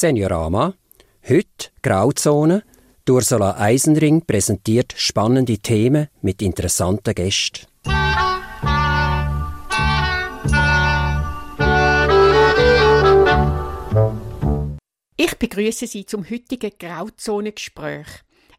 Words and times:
Seniorama. 0.00 0.72
Heute 1.28 1.68
Grauzone. 1.82 2.62
Ursula 3.06 3.58
Eisenring 3.58 4.24
präsentiert 4.24 4.94
spannende 4.96 5.58
Themen 5.58 6.08
mit 6.22 6.40
interessanten 6.40 7.14
Gästen. 7.14 7.66
Ich 15.18 15.36
begrüße 15.38 15.86
Sie 15.86 16.06
zum 16.06 16.24
heutigen 16.30 16.70
Grauzone-Gespräch. 16.78 18.06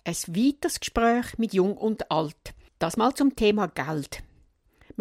Ein 0.04 0.16
weiteres 0.28 0.80
Gespräch 0.80 1.40
mit 1.40 1.56
Jung 1.56 1.76
und 1.76 2.12
Alt. 2.12 2.54
Das 2.78 2.98
mal 2.98 3.16
zum 3.16 3.36
Thema 3.36 3.68
Geld. 3.68 4.22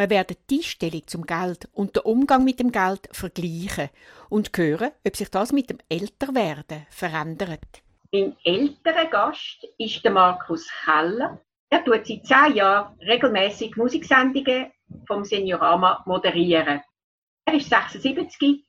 Wir 0.01 0.09
werden 0.09 0.39
die 0.49 0.63
Stellung 0.63 1.07
zum 1.07 1.27
Geld 1.27 1.69
und 1.75 1.95
den 1.95 2.05
Umgang 2.05 2.43
mit 2.43 2.59
dem 2.59 2.73
Geld 2.73 3.07
vergleichen 3.13 3.91
und 4.31 4.51
hören, 4.57 4.93
ob 5.07 5.15
sich 5.15 5.29
das 5.29 5.53
mit 5.53 5.69
dem 5.69 5.77
Älterwerden 5.91 6.87
verändert. 6.89 7.83
Mein 8.11 8.35
älterer 8.43 9.05
Gast 9.11 9.67
ist 9.77 10.03
der 10.03 10.13
Markus 10.13 10.67
Keller. 10.87 11.39
Er 11.69 11.85
tut 11.85 12.07
seit 12.07 12.25
zehn 12.25 12.55
Jahren 12.55 12.99
regelmäßig 13.01 13.77
Musiksendungen 13.77 14.73
vom 15.07 15.23
Seniorama 15.23 16.03
moderieren. 16.07 16.81
Er 17.45 17.55
ist 17.55 17.69
76 17.69 18.65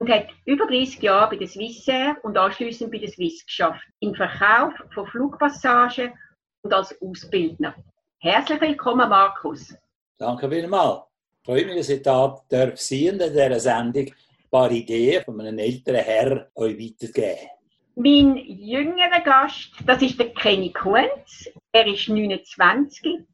und 0.00 0.10
hat 0.10 0.26
über 0.44 0.66
30 0.66 1.00
Jahre 1.00 1.30
bei 1.30 1.36
der 1.36 1.48
Swissair 1.48 2.18
und 2.24 2.36
anschließend 2.36 2.92
bei 2.92 2.98
der 2.98 3.08
Swiss 3.08 3.46
geschafft, 3.46 3.88
im 4.00 4.14
Verkauf 4.14 4.74
von 4.92 5.06
Flugpassagen 5.06 6.12
und 6.60 6.74
als 6.74 6.94
Ausbildner. 7.00 7.74
Herzlich 8.18 8.60
willkommen, 8.60 9.08
Markus. 9.08 9.74
Danke 10.16 10.48
vielmals. 10.48 11.02
Ich 11.42 11.46
freue 11.46 11.66
mich, 11.66 11.76
dass 11.76 11.88
ich 11.88 12.02
da 12.02 12.40
darf 12.48 12.90
in 12.90 13.18
dieser 13.18 13.60
Sendung 13.60 14.06
ein 14.06 14.50
paar 14.50 14.70
Ideen 14.70 15.24
von 15.24 15.40
einem 15.40 15.58
älteren 15.58 16.04
Herr 16.04 16.50
euch 16.54 16.78
weitergeben. 16.78 17.48
Mein 17.96 18.36
jüngerer 18.36 19.20
Gast, 19.24 19.72
das 19.84 20.02
ist 20.02 20.18
der 20.18 20.32
Kenny 20.34 20.72
Kuhns. 20.72 21.50
Er 21.72 21.86
ist 21.86 22.08
29 22.08 23.24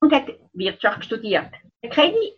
und 0.00 0.12
hat 0.12 0.26
Wirtschaft 0.52 1.04
studiert. 1.04 1.50
Der 1.82 1.90
Kenny 1.90 2.34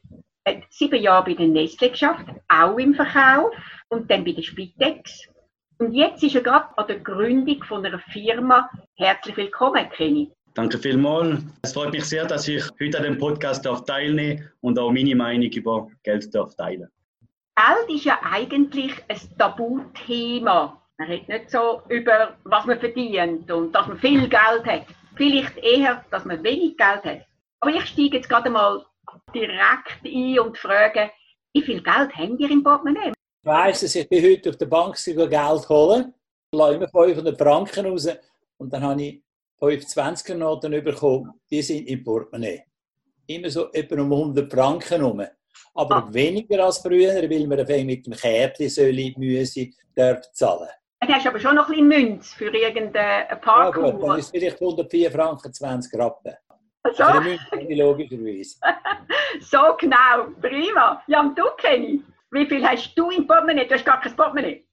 hat 0.47 0.65
sieben 0.71 1.03
Jahre 1.03 1.25
bei 1.25 1.35
der 1.35 1.49
Nestle 1.49 1.91
geschafft, 1.91 2.27
auch 2.49 2.77
im 2.77 2.95
Verkauf 2.95 3.55
und 3.89 4.11
dann 4.11 4.25
bei 4.25 4.33
der 4.33 4.43
Spitex. 4.43 5.29
Und 5.79 5.93
jetzt 5.95 6.23
ist 6.23 6.35
er 6.35 6.43
gerade 6.43 6.77
an 6.77 6.87
der 6.89 7.01
Gründung 7.01 7.63
von 7.65 7.85
einer 7.85 8.01
Firma. 8.13 8.69
Herzlich 8.97 9.37
willkommen, 9.37 9.89
Kenny. 9.91 10.31
Danke 10.59 10.77
vielmals. 10.77 11.45
Es 11.63 11.73
freut 11.73 11.93
mich 11.93 12.05
sehr, 12.05 12.27
dass 12.27 12.49
ich 12.49 12.65
heute 12.83 12.99
an 12.99 13.05
dem 13.05 13.17
Podcast 13.17 13.65
teilnehmen 13.83 14.51
und 14.61 14.77
auch 14.77 14.91
meine 14.91 15.15
Meinung 15.15 15.49
über 15.53 15.89
Geld 16.03 16.35
darf 16.35 16.57
teilen 16.57 16.91
Geld 17.55 17.91
ist 17.97 18.05
ja 18.05 18.19
eigentlich 18.29 18.93
ein 19.07 19.21
Tabuthema. 19.39 20.83
Man 20.97 21.09
redet 21.09 21.29
nicht 21.29 21.51
so 21.53 21.83
über, 21.89 22.37
was 22.43 22.67
man 22.67 22.81
verdient 22.81 23.49
und 23.53 23.71
dass 23.71 23.87
man 23.87 24.01
viel 24.01 24.29
Geld 24.29 24.67
hat. 24.67 24.87
Vielleicht 25.15 25.57
eher, 25.59 26.05
dass 26.11 26.25
man 26.25 26.43
wenig 26.43 26.77
Geld 26.77 27.05
hat. 27.05 27.21
Aber 27.61 27.71
ich 27.71 27.87
steige 27.87 28.17
jetzt 28.17 28.29
gerade 28.29 28.51
mal 28.51 28.85
direkt 29.33 30.05
ein 30.05 30.41
und 30.41 30.59
frage, 30.59 31.13
wie 31.53 31.63
viel 31.63 31.81
Geld 31.81 32.17
habt 32.17 32.41
ihr 32.41 32.51
im 32.51 32.65
Portemonnaie? 32.65 33.11
Ich 33.11 33.49
weiss 33.49 33.85
es, 33.85 33.95
ich 33.95 34.09
bin 34.09 34.25
heute 34.25 34.51
auf 34.51 34.57
der 34.57 34.67
Bank 34.67 34.97
Geld 34.97 35.69
holen, 35.69 36.13
lasse 36.53 36.75
immer 36.75 36.89
500 36.89 37.39
Franken 37.39 37.87
raus 37.87 38.09
und 38.57 38.73
dann 38.73 38.83
habe 38.83 39.01
ich 39.01 39.23
25er 39.61 40.35
Noten 40.35 40.71
bekommen, 40.85 41.33
die 41.51 41.63
sind 41.63 41.87
im 41.89 42.05
Portemonnaie. 42.05 42.63
Immer 43.27 43.51
so 43.51 43.71
etwa 43.73 44.01
um 44.01 44.13
100 44.13 44.51
Franken 44.51 45.01
herum. 45.01 45.23
Aber 45.75 45.97
ah. 45.97 46.09
weniger 46.11 46.65
als 46.65 46.79
früher, 46.79 47.15
weil 47.15 47.47
man 47.47 47.87
mit 47.87 48.07
dem 48.07 48.13
Kärtchen 48.15 48.69
soll, 48.69 49.13
müsse, 49.17 49.69
darf 49.95 50.31
zahlen. 50.33 50.69
Du 51.01 51.13
hast 51.13 51.27
aber 51.27 51.39
schon 51.39 51.55
noch 51.55 51.69
ein 51.69 51.89
bisschen 51.89 51.89
Münz 51.89 52.33
für 52.33 52.53
irgendeinen 52.53 53.41
Parkour. 53.41 53.87
Ja 53.87 53.91
gut, 53.93 54.03
dann 54.03 54.19
ist 54.19 54.31
vielleicht 54.31 54.61
104 54.61 55.11
Franken 55.11 55.53
20 55.53 55.99
Rappen. 55.99 56.35
So? 56.95 57.05
Also 57.05 57.21
Münze, 57.21 57.75
logischerweise. 57.75 58.57
so 59.41 59.59
genau, 59.79 60.31
prima. 60.41 61.03
Ja, 61.07 61.21
und 61.21 61.39
du, 61.39 61.45
Kenny, 61.57 62.03
wie 62.31 62.47
viel 62.47 62.67
hast 62.67 62.95
du 62.97 63.11
im 63.11 63.27
Portemonnaie? 63.27 63.67
Du 63.67 63.75
hast 63.75 63.85
gar 63.85 64.01
kein 64.01 64.15
Portemonnaie. 64.17 64.65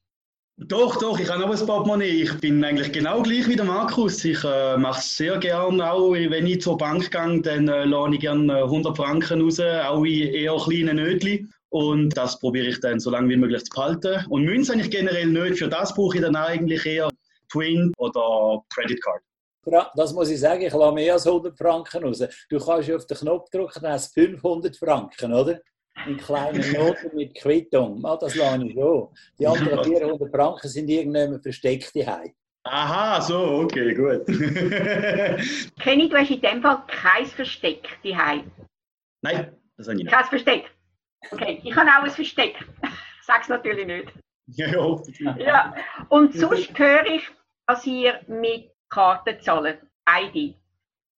Doch, 0.58 0.96
doch, 1.00 1.20
ich 1.20 1.30
habe 1.30 1.44
auch 1.44 1.50
ein 1.50 1.66
Portemonnaie. 1.66 2.24
Ich 2.24 2.40
bin 2.40 2.64
eigentlich 2.64 2.90
genau 2.94 3.22
gleich 3.22 3.46
wie 3.50 3.58
der 3.58 3.66
Markus. 3.66 4.24
Ich 4.24 4.42
äh, 4.46 4.78
mache 4.78 5.02
es 5.02 5.18
sehr 5.18 5.38
gerne, 5.38 5.92
auch 5.92 6.14
wenn 6.14 6.48
ich 6.48 6.62
zur 6.62 6.78
Bank 6.78 7.12
gehe, 7.12 7.42
dann 7.42 7.68
äh, 7.68 7.84
lade 7.84 8.16
ich 8.16 8.22
gerne 8.22 8.64
100 8.64 8.96
Franken 8.96 9.42
raus, 9.42 9.60
auch 9.60 10.06
in 10.06 10.34
eher 10.34 10.56
kleinen 10.56 10.96
Nötchen. 10.96 11.54
Und 11.70 12.16
das 12.16 12.40
probiere 12.40 12.68
ich 12.68 12.80
dann 12.80 13.02
so 13.02 13.10
lange 13.10 13.28
wie 13.28 13.36
möglich 13.36 13.66
zu 13.66 13.76
behalten. 13.76 14.26
Und 14.30 14.46
Münze 14.46 14.72
habe 14.72 14.82
ich 14.82 14.90
generell 14.90 15.28
nicht. 15.28 15.60
Für 15.60 15.68
das 15.68 15.94
brauche 15.94 16.16
ich 16.16 16.24
dann 16.24 16.38
eigentlich 16.38 16.86
eher 16.86 17.10
Twin 17.52 17.92
oder 17.98 18.64
Credit 18.74 19.04
Card. 19.04 19.92
Das 19.96 20.14
muss 20.14 20.30
ich 20.30 20.40
sagen, 20.40 20.62
ich 20.62 20.74
lasse 20.74 20.94
mehr 20.94 21.14
als 21.14 21.28
100 21.28 21.58
Franken 21.58 22.06
raus. 22.06 22.24
Du 22.50 22.60
kannst 22.60 22.90
auf 22.90 23.06
den 23.06 23.18
Knopf 23.18 23.50
drücken, 23.50 23.82
dann 23.82 23.92
hast 23.92 24.16
du 24.16 24.22
500 24.22 24.78
Franken, 24.78 25.34
oder? 25.34 25.60
In 26.08 26.18
kleinen 26.18 26.72
Noten 26.74 27.16
mit 27.16 27.36
Quittung. 27.36 28.04
Ah, 28.06 28.18
das 28.18 28.36
lasse 28.36 28.66
ich 28.66 28.74
schon. 28.74 29.10
Die 29.40 29.48
anderen 29.48 29.84
400 29.84 30.32
Franken 30.32 30.68
sind 30.68 30.90
irgendjemand 30.90 31.44
versteckt 31.44 31.96
daheim. 31.96 32.34
Aha, 32.68 33.22
so, 33.22 33.62
okay, 33.62 33.94
gut. 33.94 34.26
Kenny, 35.80 36.10
du 36.10 36.18
hast 36.18 36.32
in 36.32 36.42
dem 36.42 36.62
Fall 36.64 36.84
kein 36.88 37.26
Versteck 37.28 37.88
daheim. 38.04 38.52
Nein, 39.22 39.56
das 39.78 39.88
habe 39.88 39.98
ich 39.98 40.04
nicht. 40.04 40.14
Kein 40.14 40.26
Versteck. 40.26 40.72
Okay, 41.32 41.62
ich 41.64 41.76
habe 41.76 41.90
auch 41.90 42.04
ein 42.04 42.10
Versteck. 42.10 42.56
Sag's 43.22 43.50
natürlich 43.50 43.86
nicht. 43.86 44.12
Ja, 44.48 44.68
ja. 44.68 45.38
ja. 45.38 45.76
Und 46.10 46.34
sonst 46.34 46.78
höre 46.78 47.06
ich, 47.06 47.24
dass 47.68 47.86
ihr 47.86 48.20
mit 48.28 48.72
Karten 48.90 49.40
zahlt. 49.42 49.80
Beide. 50.06 50.56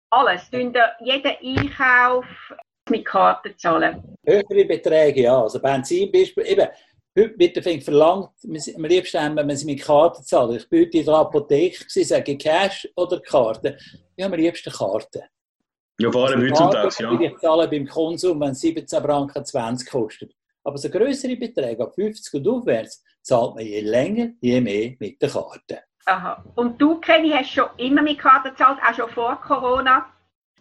Alles. 0.10 0.50
Jeden 0.52 0.76
Einkauf, 1.04 2.26
mit 2.90 3.06
Karten 3.06 3.54
zahlen? 3.58 4.18
Höhere 4.26 4.66
Beträge, 4.66 5.22
ja. 5.24 5.42
Also 5.42 5.60
Benzinbeispiel, 5.60 6.46
eben, 6.46 6.68
heute 7.18 7.40
wird 7.40 7.56
der 7.56 7.82
verlangt, 7.82 8.30
am 8.76 8.86
liebsten 8.86 9.22
haben, 9.22 9.36
wenn 9.36 9.56
sie 9.56 9.66
mit 9.66 9.82
Karten 9.82 10.24
zahlen. 10.24 10.58
Ich 10.58 10.70
bin 10.70 10.86
heute 10.86 10.98
in 10.98 11.06
der 11.06 11.16
Apotheke, 11.16 11.86
sie 11.88 12.04
sagen 12.04 12.38
Cash 12.38 12.88
oder 12.96 13.20
Karte. 13.20 13.78
Ich 14.16 14.24
habe 14.24 14.36
am 14.36 14.40
liebsten 14.40 14.72
Karten. 14.72 15.24
Ja, 16.00 16.12
vor 16.12 16.28
allem 16.28 16.42
heutzutage, 16.42 16.96
ja. 17.00 17.20
Ich 17.20 17.38
zahle 17.40 17.68
beim 17.68 17.88
Konsum, 17.88 18.40
wenn 18.40 18.52
es 18.52 18.60
17 18.60 19.02
Franken 19.02 19.44
20 19.44 19.90
kostet. 19.90 20.32
Aber 20.64 20.78
so 20.78 20.90
größere 20.90 21.36
Beträge, 21.36 21.82
ab 21.82 21.96
50 21.96 22.34
und 22.36 22.48
aufwärts, 22.48 23.04
zahlt 23.22 23.56
man 23.56 23.66
je 23.66 23.82
länger, 23.82 24.30
je 24.42 24.62
mehr 24.62 24.96
mit 25.00 25.22
der 25.22 25.30
Karte. 25.30 25.80
Aha. 26.06 26.44
Und 26.56 26.82
du, 26.82 27.00
Kenny, 27.00 27.32
hast 27.32 27.52
schon 27.52 27.70
immer 27.78 28.02
mit 28.02 28.20
Karten 28.20 28.50
gezahlt, 28.50 28.80
auch 28.82 28.94
schon 28.94 29.10
vor 29.10 29.42
Corona? 29.42 30.06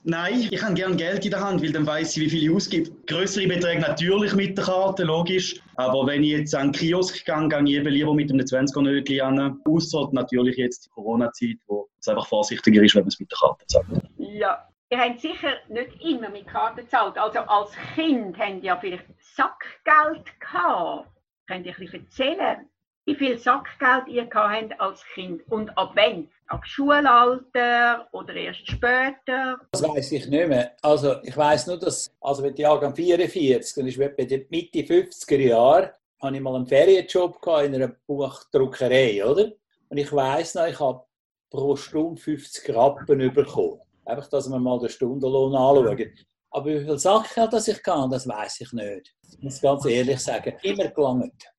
Nein, 0.08 0.46
ich 0.52 0.62
habe 0.62 0.74
gerne 0.74 0.94
Geld 0.94 1.24
in 1.24 1.32
der 1.32 1.40
Hand, 1.40 1.60
weil 1.60 1.72
dann 1.72 1.84
weiß 1.84 2.16
ich, 2.16 2.22
wie 2.22 2.30
viel 2.30 2.44
ich 2.44 2.50
ausgebe. 2.54 2.92
Größere 3.08 3.48
Beträge 3.48 3.80
natürlich 3.80 4.34
mit 4.34 4.56
der 4.56 4.64
Karte, 4.64 5.02
logisch. 5.02 5.60
Aber 5.74 6.06
wenn 6.06 6.22
ich 6.22 6.30
jetzt 6.30 6.54
an 6.54 6.70
den 6.70 6.78
Kiosk 6.78 7.24
gehe, 7.24 7.48
gehe 7.48 7.62
ich 7.64 7.70
eben 7.70 7.88
lieber 7.88 8.14
mit 8.14 8.30
einem 8.30 8.46
20er-Nötchen 8.46 9.20
an. 9.20 9.60
Außer 9.64 10.08
natürlich 10.12 10.58
jetzt 10.58 10.86
die 10.86 10.90
Corona-Zeit, 10.90 11.56
wo 11.66 11.88
es 11.98 12.06
einfach 12.06 12.28
vorsichtiger 12.28 12.84
ist, 12.84 12.94
wenn 12.94 13.02
man 13.02 13.08
es 13.08 13.18
mit 13.18 13.32
der 13.32 13.38
Karte 13.38 13.66
zahlt. 13.66 13.86
Ja, 14.18 14.68
ihr 14.90 14.98
habt 14.98 15.20
sicher 15.20 15.54
nicht 15.70 16.00
immer 16.00 16.28
mit 16.28 16.46
Karte 16.46 16.82
gezahlt. 16.82 17.18
Also 17.18 17.40
als 17.40 17.72
Kind 17.96 18.38
habt 18.38 18.58
ihr 18.58 18.62
ja 18.62 18.76
vielleicht 18.76 19.06
Sackgeld 19.18 20.38
gehabt. 20.38 21.08
Könnt 21.48 21.66
ihr 21.66 21.72
ein 21.72 21.80
bisschen 21.80 22.04
erzählen? 22.04 22.68
Wie 23.06 23.14
viel 23.14 23.38
Sackgeld 23.38 24.08
ihr 24.08 24.28
habt 24.34 24.80
als 24.80 25.04
Kind 25.14 25.40
und 25.50 25.70
ab 25.78 25.92
wann? 25.94 26.28
Ab 26.48 26.66
Schulalter 26.66 28.06
oder 28.12 28.34
erst 28.34 28.68
später? 28.68 29.58
Das 29.70 29.82
weiß 29.82 30.12
ich 30.12 30.28
nicht 30.28 30.48
mehr. 30.48 30.72
Also 30.82 31.22
ich 31.22 31.36
weiß 31.36 31.68
nur, 31.68 31.78
dass 31.78 32.12
also 32.20 32.42
mit 32.42 32.58
Jahrgang 32.58 32.94
44, 32.94 33.74
dann 33.74 33.86
ist 33.86 33.98
etwa 33.98 34.22
in 34.22 34.46
Mitte 34.50 34.78
50er 34.80 35.38
Jahre, 35.38 35.94
hatte 36.20 36.36
ich 36.36 36.42
mal 36.42 36.56
einen 36.56 36.66
Ferienjob 36.66 37.38
in 37.64 37.74
einer 37.74 37.88
Buchdruckerei, 38.06 39.24
oder? 39.24 39.52
Und 39.88 39.98
ich 39.98 40.12
weiß 40.12 40.56
noch, 40.56 40.66
ich 40.66 40.78
habe 40.78 41.04
pro 41.50 41.76
Stunde 41.76 42.20
50 42.20 42.74
Rappen 42.74 43.32
bekommen. 43.32 43.80
Einfach, 44.04 44.28
dass 44.28 44.48
wir 44.48 44.58
mal 44.58 44.78
den 44.80 44.88
Stundenlohn 44.88 45.54
anschauen. 45.54 46.12
Aber 46.50 46.66
wie 46.66 46.78
viele 46.78 46.98
Sachen 46.98 47.50
dass 47.50 47.68
ich 47.68 47.82
kann, 47.82 48.10
das 48.10 48.26
weiß 48.26 48.60
ich 48.62 48.72
nicht. 48.72 49.14
Ich 49.30 49.42
muss 49.42 49.60
ganz 49.60 49.84
ehrlich 49.84 50.20
sagen, 50.20 50.54
immer 50.62 50.88
gelangt. 50.88 51.55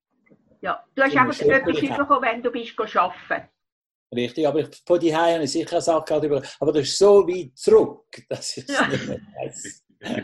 Ja, 0.61 0.83
du 0.95 1.03
hast 1.03 1.15
einfach 1.15 1.39
etwas 1.39 1.79
bekommen, 1.79 2.21
wenn 2.21 2.41
du 2.41 2.51
bist 2.51 2.79
arbeiten 2.79 3.49
Richtig, 4.13 4.47
aber 4.47 4.67
von 4.85 4.99
die 4.99 5.13
habe 5.13 5.43
ich 5.43 5.51
sicher 5.51 5.73
eine 5.73 5.81
Sache 5.81 6.25
über. 6.25 6.41
Aber 6.59 6.71
das 6.71 6.83
ist 6.83 6.97
so 6.97 7.27
weit 7.27 7.57
zurück, 7.57 8.05
dass 8.29 8.57
ich 8.57 8.63
es 8.67 8.75
ja. 8.75 8.87
nicht 8.87 9.07
mehr 9.07 9.19
weiß. 9.41 9.85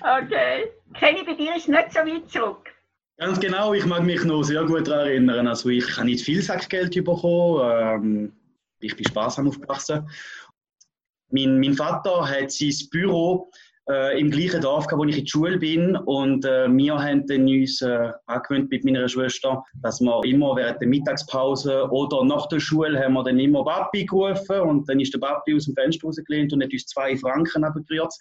okay. 0.00 0.72
Kenny, 0.94 1.22
bei 1.24 1.34
dir 1.34 1.56
ist 1.56 1.68
nicht 1.68 1.92
so 1.92 2.00
weit 2.00 2.28
zurück. 2.28 2.68
Ganz 3.18 3.38
genau, 3.38 3.74
ich 3.74 3.84
mag 3.84 4.02
mich 4.02 4.24
noch 4.24 4.42
sehr 4.42 4.64
gut 4.64 4.88
daran 4.88 5.06
erinnern. 5.06 5.46
Also 5.46 5.68
ich 5.68 5.96
habe 5.96 6.06
nicht 6.06 6.24
viel 6.24 6.42
Sackgeld 6.42 6.92
bekommen. 6.92 7.60
Ähm, 7.62 8.32
ich 8.80 8.96
bin 8.96 9.06
sparsam 9.06 9.46
aufgewachsen. 9.46 10.08
Mein, 11.28 11.60
mein 11.60 11.74
Vater 11.74 12.26
hat 12.28 12.50
sein 12.50 12.74
Büro 12.90 13.50
äh, 13.90 14.18
im 14.18 14.30
gleichen 14.30 14.60
Dorf, 14.60 14.86
wo 14.92 15.04
ich 15.04 15.18
in 15.18 15.24
der 15.24 15.28
Schule 15.28 15.58
bin. 15.58 15.96
Und 15.96 16.44
äh, 16.44 16.68
wir 16.68 16.98
haben 16.98 17.26
dann 17.26 17.42
uns 17.42 17.82
äh, 17.82 18.12
angewöhnt 18.26 18.70
mit 18.70 18.84
meiner 18.84 19.08
Schwester, 19.08 19.62
dass 19.82 20.00
wir 20.00 20.24
immer 20.24 20.56
während 20.56 20.80
der 20.80 20.88
Mittagspause 20.88 21.90
oder 21.90 22.24
nach 22.24 22.46
der 22.48 22.60
Schule 22.60 22.98
haben 22.98 23.14
wir 23.14 23.24
dann 23.24 23.38
immer 23.38 23.64
Papi 23.64 24.06
gerufen. 24.06 24.60
Und 24.60 24.88
dann 24.88 25.00
ist 25.00 25.12
der 25.12 25.18
Papi 25.18 25.54
aus 25.56 25.66
dem 25.66 25.74
Fenster 25.74 26.06
rausgelehnt 26.06 26.52
und 26.52 26.62
hat 26.62 26.72
uns 26.72 26.86
zwei 26.86 27.16
Franken 27.16 27.64
abgerührt. 27.64 28.14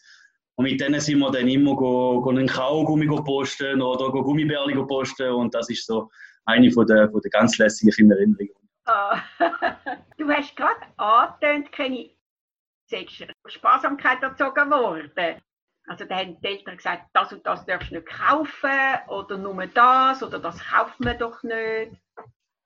Und 0.56 0.66
mit 0.66 0.82
denen 0.82 1.00
sind 1.00 1.20
wir 1.20 1.32
dann 1.32 1.48
immer 1.48 1.76
go, 1.76 2.20
go 2.22 2.32
einen 2.32 2.48
Kaugummi 2.48 3.08
posten 3.08 3.82
oder 3.82 4.12
go 4.12 4.24
Gummibärli 4.24 4.76
posten. 4.88 5.32
Und 5.32 5.54
das 5.54 5.70
ist 5.70 5.86
so 5.86 6.10
eine 6.46 6.72
von 6.72 6.86
der, 6.88 7.10
von 7.10 7.22
der 7.22 7.32
ganz 7.32 7.58
lässigen 7.58 8.12
Erinnerungen. 8.12 8.50
Ah. 8.86 9.20
du 10.18 10.28
hast 10.30 10.56
gerade 10.56 10.82
angetönt, 10.98 11.72
keine 11.72 12.10
Sparsamkeit 13.48 14.22
erzogen 14.24 14.72
worden. 14.72 15.42
Also 15.90 16.06
da 16.06 16.18
haben 16.18 16.38
die 16.40 16.48
Eltern 16.48 16.78
gesagt, 16.78 17.06
das 17.14 17.34
und 17.34 17.44
das 17.48 17.66
darfst 17.66 17.90
du 17.90 17.96
nicht 17.96 18.08
kaufen 18.08 18.70
oder 19.08 19.38
nur 19.40 19.66
das 19.66 20.22
oder 20.22 20.38
das 20.38 20.60
kauft 20.60 21.00
man 21.00 21.18
doch 21.18 21.42
nicht. 21.42 21.94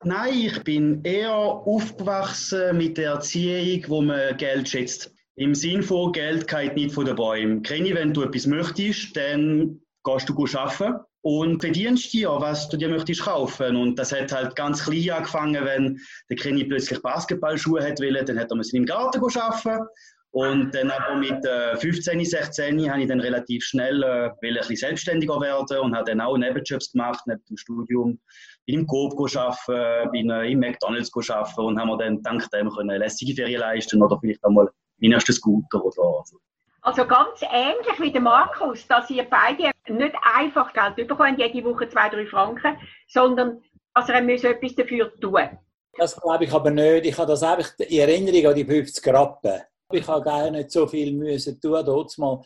Nein, 0.04 0.34
ich 0.34 0.62
bin 0.66 1.02
eher 1.06 1.34
aufgewachsen 1.34 2.78
mit 2.78 2.98
der 2.98 3.12
Erziehung, 3.12 3.86
wo 3.88 4.02
man 4.02 4.36
Geld 4.36 4.68
schätzt. 4.68 5.16
Im 5.36 5.56
Sinn 5.56 5.82
von 5.82 6.12
Geld 6.12 6.50
geht 6.50 6.76
nicht 6.76 6.94
von 6.94 7.06
den 7.06 7.16
Bäumen. 7.16 7.64
Kenny, 7.64 7.96
wenn 7.96 8.14
du 8.14 8.24
etwas 8.24 8.46
möchtest, 8.46 9.16
dann 9.16 9.80
gehst 10.04 10.28
du 10.28 10.46
arbeiten 10.58 11.00
und 11.22 11.62
verdienst 11.62 12.12
dir, 12.12 12.30
was 12.30 12.68
du 12.68 12.76
dir 12.76 12.90
möchtest 12.90 13.22
kaufen. 13.22 13.78
Und 13.78 13.98
das 13.98 14.12
hat 14.12 14.34
halt 14.34 14.58
ganz 14.58 14.84
klein 14.84 15.12
angefangen, 15.12 15.64
wenn 15.64 15.98
der 16.30 16.36
Kenny 16.36 16.66
plötzlich 16.66 17.02
Basketballschuhe 17.02 17.82
hat 17.82 18.02
wollen, 18.02 18.26
dann 18.26 18.38
hat 18.38 18.52
er 18.52 18.74
im 18.74 18.86
Garten 18.86 19.24
arbeiten 19.24 19.88
und 20.34 20.74
dann 20.74 20.90
aber 20.90 21.16
mit 21.16 21.46
äh, 21.46 21.78
15, 21.78 22.26
16 22.26 22.90
habe 22.90 23.02
ich 23.04 23.08
dann 23.08 23.20
relativ 23.20 23.64
schnell 23.64 24.02
äh, 24.02 24.30
ein 24.30 24.36
bisschen 24.40 24.76
selbstständiger 24.76 25.40
werden 25.40 25.78
und 25.78 25.96
habe 25.96 26.10
dann 26.10 26.22
auch 26.22 26.36
Nebenjobs 26.36 26.92
gemacht, 26.92 27.22
neben 27.28 27.46
dem 27.48 27.56
Studium. 27.56 28.20
Bin 28.66 28.80
im 28.80 28.88
Coop 28.88 29.14
arbeiten, 29.36 30.10
bin 30.12 30.32
äh, 30.32 30.50
im 30.50 30.60
McDonalds 30.60 31.12
arbeiten 31.30 31.62
und 31.62 31.80
haben 31.80 31.88
mir 31.88 31.98
dann 31.98 32.24
dank 32.24 32.50
dem 32.50 32.68
können 32.72 32.90
eine 32.90 32.98
lässige 32.98 33.36
Ferien 33.36 33.60
leisten 33.60 34.02
oder 34.02 34.18
vielleicht 34.20 34.44
einmal 34.44 34.68
meinen 34.98 35.14
ersten 35.14 35.34
Scooter 35.34 35.86
oder 35.86 36.24
so. 36.26 36.40
Also 36.82 37.06
ganz 37.06 37.44
ähnlich 37.44 38.00
wie 38.00 38.12
der 38.12 38.22
Markus, 38.22 38.88
dass 38.88 39.12
ihr 39.12 39.26
beide 39.30 39.70
nicht 39.88 40.16
einfach 40.36 40.74
Geld 40.74 41.08
bekommen, 41.08 41.38
jede 41.38 41.64
Woche 41.64 41.88
zwei, 41.90 42.10
drei 42.10 42.26
Franken, 42.26 42.76
sondern 43.08 43.62
dass 43.94 44.10
ihr 44.10 44.16
etwas 44.16 44.74
dafür 44.74 45.14
tun 45.22 45.60
Das 45.96 46.20
glaube 46.20 46.46
ich 46.46 46.52
aber 46.52 46.72
nicht. 46.72 47.06
Ich 47.06 47.18
habe 47.20 47.28
das 47.28 47.44
einfach 47.44 47.70
in 47.78 48.00
Erinnerung 48.00 48.48
an 48.48 48.56
die 48.56 48.66
50 48.66 49.14
Rappen. 49.14 49.62
Ich 49.94 50.08
habe 50.08 50.24
gar 50.24 50.50
nicht 50.50 50.72
so 50.72 50.88
viel 50.88 51.14
müssen 51.14 51.60
tun. 51.62 51.86
Mal, 52.18 52.42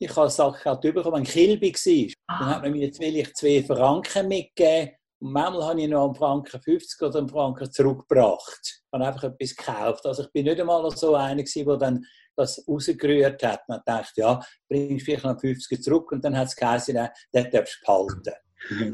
ich 0.00 0.16
habe 0.16 0.30
Sachen 0.30 0.64
halt 0.64 0.80
bekommen, 0.80 1.16
wenn 1.16 1.24
Kilby 1.24 1.72
war. 1.72 2.14
Ah. 2.26 2.38
Dann 2.38 2.48
hat 2.54 2.62
man 2.62 2.72
mir 2.72 2.92
vielleicht 2.92 3.36
zwei 3.36 3.62
Franken 3.62 4.28
mitgegeben. 4.28 4.94
Und 5.20 5.32
manchmal 5.32 5.68
habe 5.68 5.80
ich 5.80 5.88
noch 5.88 6.06
einen 6.06 6.14
Franken 6.14 6.60
50 6.60 7.02
oder 7.02 7.18
einen 7.18 7.28
Franken 7.28 7.70
zurückgebracht. 7.70 8.60
Ich 8.62 8.82
habe 8.92 9.06
einfach 9.06 9.24
etwas 9.24 9.56
gekauft. 9.56 10.06
Also 10.06 10.22
ich 10.24 10.32
bin 10.32 10.44
nicht 10.44 10.60
einmal 10.60 10.88
so 10.96 11.14
einer 11.14 11.42
der 11.42 11.76
dann 11.76 12.04
das 12.36 12.64
rausgerührt 12.68 13.42
hat. 13.42 13.68
Man 13.68 13.80
dachte, 13.84 14.20
ja, 14.20 14.40
bringst 14.68 15.04
vielleicht 15.04 15.24
noch 15.24 15.40
50 15.40 15.82
zurück 15.82 16.12
und 16.12 16.24
dann 16.24 16.36
hat 16.36 16.48
es 16.48 16.56
geheißen, 16.56 16.94
den 17.34 17.50
darfst 17.50 17.80
du 17.80 17.86
behalten. 17.86 18.34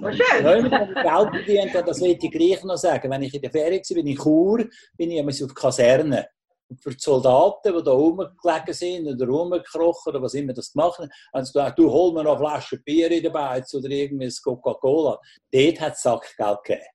Oh, 0.03 0.11
schön. 0.11 0.45
Wenn 0.45 0.71
Geld 0.71 0.95
verdient 1.03 1.89
das 1.89 2.01
will 2.01 2.19
ich 2.21 2.31
gleich 2.31 2.63
noch 2.65 2.77
sagen. 2.77 3.11
Wenn 3.11 3.23
ich 3.23 3.35
in 3.35 3.43
der 3.43 3.51
Ferien 3.51 3.81
war, 3.81 3.95
bin 3.97 4.07
ich 4.07 4.17
in 4.17 4.23
Chur, 4.23 4.69
bin 4.97 5.11
ich 5.11 5.43
auf 5.43 5.49
die 5.49 5.55
Kaserne. 5.55 6.29
Und 6.69 6.83
für 6.83 6.91
die 6.91 6.99
Soldaten, 6.99 7.77
die 7.77 7.83
da 7.83 7.93
rumgelegen 7.93 8.75
sind 8.75 9.09
oder 9.09 9.27
rumgekrochen 9.27 10.11
oder 10.11 10.23
was 10.23 10.35
immer 10.35 10.53
das 10.53 10.73
gemacht 10.73 10.99
haben, 10.99 11.11
haben 11.33 11.45
sie 11.45 11.53
gesagt, 11.53 11.79
du 11.79 11.91
hol 11.91 12.13
mir 12.13 12.25
noch 12.25 12.39
eine 12.39 12.49
Flasche 12.49 12.79
Bier 12.79 13.11
in 13.11 13.23
der 13.23 13.31
Beiz 13.31 13.73
oder 13.75 13.89
irgendwie 13.89 14.33
Coca-Cola. 14.43 15.21
Dort 15.53 15.81
hat 15.81 15.93
es 15.95 16.03
Sackgeld 16.03 16.63
gegeben. 16.65 16.87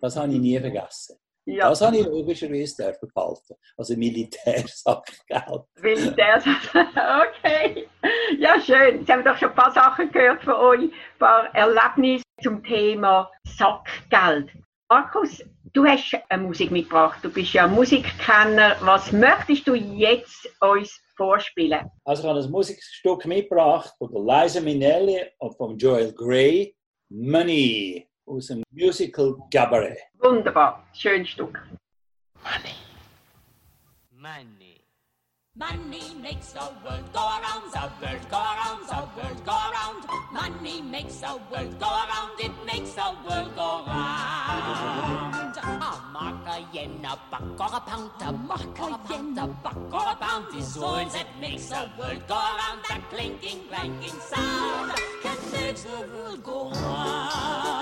Das 0.00 0.16
habe 0.16 0.32
ich 0.32 0.40
nie 0.40 0.58
vergessen. 0.58 1.16
Ja. 1.44 1.70
Das 1.70 1.80
habe 1.80 1.96
ich 1.96 2.06
logischerweise 2.06 2.96
behalten. 3.00 3.54
Also 3.76 3.96
Militärsackgeld. 3.96 5.62
Militärsackgeld, 5.80 6.88
okay. 7.44 7.88
Ja, 8.38 8.60
schön. 8.60 9.00
Jetzt 9.00 9.10
haben 9.10 9.24
wir 9.24 9.32
doch 9.32 9.38
schon 9.38 9.48
ein 9.48 9.54
paar 9.54 9.72
Sachen 9.72 10.10
gehört 10.12 10.44
von 10.44 10.54
euch, 10.54 10.82
ein 10.82 11.18
paar 11.18 11.52
Erlebnisse 11.54 12.22
zum 12.42 12.62
Thema 12.62 13.30
Sackgeld. 13.44 14.50
Markus, 14.88 15.42
Du 15.74 15.86
hast 15.86 16.14
eine 16.28 16.42
Musik 16.42 16.70
mitgebracht, 16.70 17.20
du 17.22 17.30
bist 17.30 17.54
ja 17.54 17.66
Musikkenner. 17.66 18.76
Was 18.80 19.10
möchtest 19.10 19.66
du 19.66 19.74
jetzt 19.74 20.46
uns 20.60 21.00
vorspielen? 21.16 21.90
Also 22.04 22.24
ich 22.24 22.28
habe 22.28 22.40
ein 22.40 22.50
Musikstück 22.50 23.24
mitgebracht 23.24 23.94
von 23.96 24.10
Liza 24.12 24.60
Minnelli 24.60 25.24
und 25.38 25.56
von 25.56 25.78
Joel 25.78 26.12
Gray, 26.12 26.76
Money, 27.08 28.06
aus 28.26 28.48
dem 28.48 28.62
Musical 28.70 29.34
Cabaret. 29.50 29.98
Wunderbar, 30.18 30.86
schönes 30.92 31.30
Stück. 31.30 31.58
Money. 32.42 32.74
Money. 34.10 34.81
Money 35.54 36.14
makes 36.14 36.52
the 36.54 36.60
world 36.82 37.12
go 37.12 37.20
around, 37.20 37.70
the 37.72 37.90
world 38.00 38.30
go 38.30 38.38
around, 38.38 38.88
the 38.88 39.20
world 39.20 39.44
go 39.44 39.52
around. 39.52 40.02
Money 40.32 40.80
makes 40.80 41.16
the 41.16 41.38
world 41.50 41.78
go 41.78 41.88
around, 41.88 42.40
it 42.40 42.52
makes 42.64 42.94
the 42.94 43.14
world 43.28 43.54
go 43.54 43.84
round. 43.86 45.54
A 45.62 46.00
mark, 46.10 46.46
a 46.46 46.66
yen, 46.72 47.04
a 47.04 47.18
buck, 47.30 47.60
or 47.60 47.76
a 47.76 47.80
pound, 47.80 48.10
a 48.22 48.32
mark, 48.32 48.78
a 48.78 48.98
yen, 49.12 49.36
a 49.36 49.46
buck, 49.46 49.76
or 49.92 50.12
a 50.12 50.16
pound 50.16 50.46
is 50.56 50.74
all 50.78 51.04
that 51.04 51.26
makes 51.38 51.66
the 51.66 51.90
world 51.98 52.26
go 52.26 52.34
around. 52.34 52.78
That 52.88 53.02
clinking, 53.10 53.60
clanking 53.68 54.20
sound 54.20 54.92
that 55.22 55.38
makes 55.52 55.82
the 55.82 56.08
world 56.14 56.42
go 56.42 56.70
round. 56.70 57.81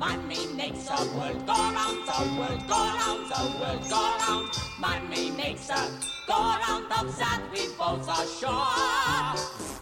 Money 0.00 0.46
makes 0.56 0.84
the 0.84 0.96
world 1.14 1.46
go 1.46 1.52
round, 1.52 2.08
the 2.08 2.38
world 2.38 2.66
go 2.66 2.74
round, 2.74 3.30
the 3.30 3.58
world 3.60 3.90
go 3.90 4.16
round. 4.20 4.48
Money 4.80 5.30
makes 5.32 5.66
the 5.66 6.06
go 6.26 6.38
round 6.38 6.90
of 6.90 7.18
that 7.18 7.42
we 7.52 7.68
both 7.76 8.08
are 8.08 8.26
sure 8.40 8.50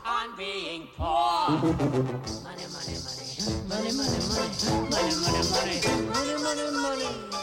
on 0.04 0.36
being 0.36 0.88
poor. 0.96 1.06
Money, 1.62 2.66
money, 2.74 2.98
money, 3.06 3.30
money, 3.46 3.62
money, 3.68 3.92
money, 3.94 4.18
money, 4.26 4.58
money, 4.90 5.54
money, 5.54 6.34
money, 6.42 6.72
money, 6.82 7.06
money. 7.06 7.37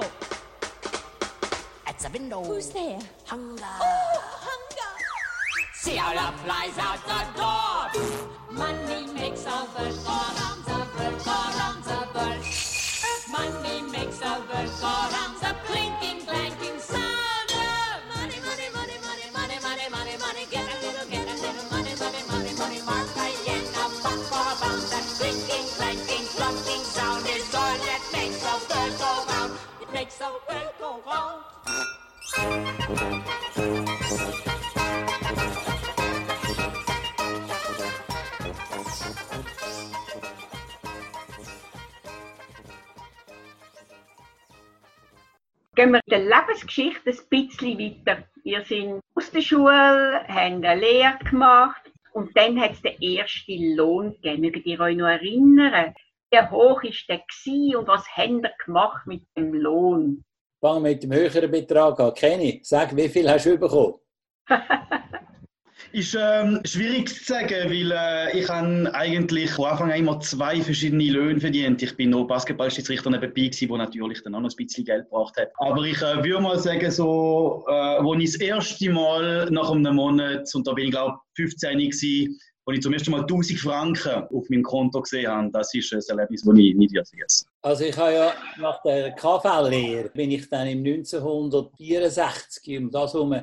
window. 0.00 0.10
At 1.86 1.98
the 1.98 2.08
window. 2.10 2.42
Who's 2.44 2.70
there? 2.70 2.98
Hunger. 3.26 3.64
Oh, 3.80 4.20
hunger. 4.48 4.92
See 5.74 5.96
how 5.96 6.14
love 6.14 6.40
flies 6.40 6.78
out 6.78 7.00
the 7.06 7.20
door. 7.38 7.90
Money 8.50 9.12
makes 9.12 9.44
a 9.46 9.66
bird 9.76 9.94
go 10.04 10.18
round 10.38 10.64
the 10.64 10.78
world, 10.96 11.24
go 11.24 11.38
round 11.58 11.84
the 11.84 11.98
world. 12.14 12.44
Money 13.30 13.82
makes 13.90 14.20
a 14.20 14.42
bird 14.48 14.70
go 14.80 14.86
round. 14.86 15.13
Wir 45.94 46.00
in 46.06 46.10
der 46.10 46.40
Lebensgeschichte 46.40 47.10
ein 47.10 47.18
bisschen 47.30 47.78
weiter. 47.78 48.24
Ihr 48.42 48.64
seid 48.64 49.00
aus 49.14 49.30
der 49.30 49.40
Schule, 49.40 50.20
habt 50.26 50.28
eine 50.28 50.74
Lehre 50.74 51.18
gemacht 51.18 51.82
und 52.12 52.36
dann 52.36 52.60
hat 52.60 52.72
es 52.72 52.82
den 52.82 53.00
ersten 53.00 53.76
Lohn 53.76 54.12
gegeben. 54.12 54.42
Mögt 54.42 54.66
ihr 54.66 54.80
euch 54.80 54.96
noch 54.96 55.06
erinnern? 55.06 55.94
Wie 56.30 56.38
hoch 56.38 56.82
war 56.82 56.90
der 57.08 57.18
gewesen 57.18 57.76
und 57.76 57.88
was 57.88 58.04
habt 58.16 58.28
ihr 58.28 58.52
gemacht 58.64 59.06
mit 59.06 59.22
dem 59.36 59.54
Lohn? 59.54 60.24
Fang 60.60 60.82
mit 60.82 61.02
dem 61.02 61.12
höheren 61.12 61.50
Betrag 61.50 62.00
an. 62.00 62.14
Kenny, 62.14 62.60
sag, 62.62 62.96
wie 62.96 63.08
viel 63.08 63.30
hast 63.30 63.46
du 63.46 63.56
bekommen? 63.56 63.94
Ist 65.92 66.16
ähm, 66.18 66.60
schwierig 66.64 67.08
zu 67.08 67.24
sagen, 67.24 67.70
weil 67.70 67.92
äh, 67.92 68.38
ich 68.38 68.48
habe 68.48 68.92
eigentlich 68.94 69.50
von 69.50 69.66
Anfang 69.66 69.92
an 69.92 69.98
immer 69.98 70.20
zwei 70.20 70.60
verschiedene 70.60 71.10
Löhne 71.10 71.40
verdient. 71.40 71.82
Ich 71.82 71.96
bin 71.96 72.10
noch 72.10 72.24
Basketballschiedsrichter 72.24 73.10
nebenbei 73.10 73.42
gewesen, 73.42 73.68
wo 73.68 73.76
natürlich 73.76 74.22
dann 74.22 74.34
auch 74.34 74.40
noch 74.40 74.50
ein 74.50 74.56
bisschen 74.56 74.84
Geld 74.84 75.04
gebracht 75.04 75.36
hat. 75.36 75.50
Aber 75.58 75.82
ich 75.82 76.00
äh, 76.02 76.24
würde 76.24 76.40
mal 76.40 76.58
sagen, 76.58 76.90
so, 76.90 77.64
äh, 77.68 78.02
wo 78.02 78.14
ich 78.14 78.32
das 78.32 78.40
erste 78.40 78.90
Mal 78.90 79.48
nach 79.50 79.70
einem 79.70 79.96
Monat, 79.96 80.52
und 80.54 80.66
da 80.66 80.72
bin 80.72 80.86
ich 80.86 80.90
glaube 80.90 81.18
15 81.36 81.78
gewesen, 81.78 82.38
wo 82.66 82.72
ich 82.72 82.80
zum 82.80 82.92
ersten 82.92 83.10
Mal 83.10 83.20
1000 83.20 83.58
Franken 83.58 84.24
auf 84.30 84.48
meinem 84.48 84.62
Konto 84.62 85.02
gesehen 85.02 85.30
habe, 85.30 85.50
das 85.52 85.74
ist 85.74 85.92
ein 85.92 86.00
Erlebnis, 86.08 86.42
das 86.42 86.54
ich 86.56 86.78
wieder 86.78 87.04
vergesse. 87.04 87.46
Also 87.62 87.84
ich 87.84 87.96
habe 87.96 88.12
ja 88.12 88.32
nach 88.58 88.82
der 88.82 89.12
KV-Lehre 89.12 90.10
bin 90.10 90.30
ich 90.30 90.48
dann 90.48 90.66
im 90.66 90.78
1964 90.78 92.78
um 92.78 92.90
das 92.90 93.12
herum 93.12 93.36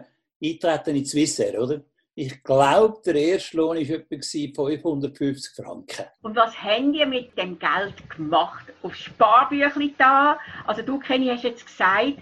eingetreten 0.43 0.95
in 0.95 1.05
Swissair, 1.05 1.61
oder? 1.61 1.81
Ich 2.13 2.43
glaube, 2.43 3.01
der 3.05 3.15
erste 3.15 3.57
Lohn 3.57 3.77
war 3.77 3.95
etwa 3.95 4.17
550 4.65 5.55
Franken. 5.63 6.05
Und 6.21 6.35
was 6.35 6.61
habt 6.61 6.93
ihr 6.93 7.05
mit 7.05 7.37
dem 7.37 7.57
Geld 7.57 8.09
gemacht? 8.09 8.65
Auf 8.83 8.93
Sparbüchli 8.95 9.95
da? 9.97 10.37
Also 10.67 10.81
du, 10.81 10.99
Kenny, 10.99 11.27
hast 11.27 11.43
jetzt 11.43 11.65
gesagt, 11.65 12.17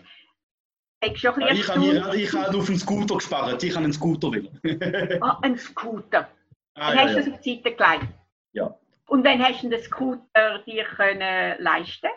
hast 1.04 1.18
schon 1.18 1.34
ein 1.42 1.56
Ich 1.56 1.62
bisschen 1.66 1.76
habe, 1.82 1.96
erstaunt. 1.96 2.16
ich 2.16 2.34
habe 2.34 2.58
auf 2.58 2.70
einen 2.70 2.78
Scooter 2.80 3.16
gespart. 3.16 3.64
Ich 3.64 3.74
habe 3.76 3.84
einen 3.86 3.94
Scooter 3.94 4.32
will. 4.32 4.52
Ah, 5.22 5.40
ein 5.42 5.58
Scooter. 5.58 6.30
ah, 6.76 6.94
Dann 6.94 6.96
ja, 6.96 7.04
hast 7.04 7.14
du 7.16 7.20
ja. 7.20 7.26
das 7.26 7.34
auf 7.34 7.42
die 7.42 7.56
Seite 7.56 7.76
gelegt. 7.76 8.14
Ja. 8.54 8.76
Und 9.08 9.26
wann 9.26 9.44
hast 9.44 9.64
du 9.64 9.70
den 9.70 9.82
Scooter 9.82 10.60
dir 10.68 10.84
können 10.84 11.56
leisten 11.64 12.10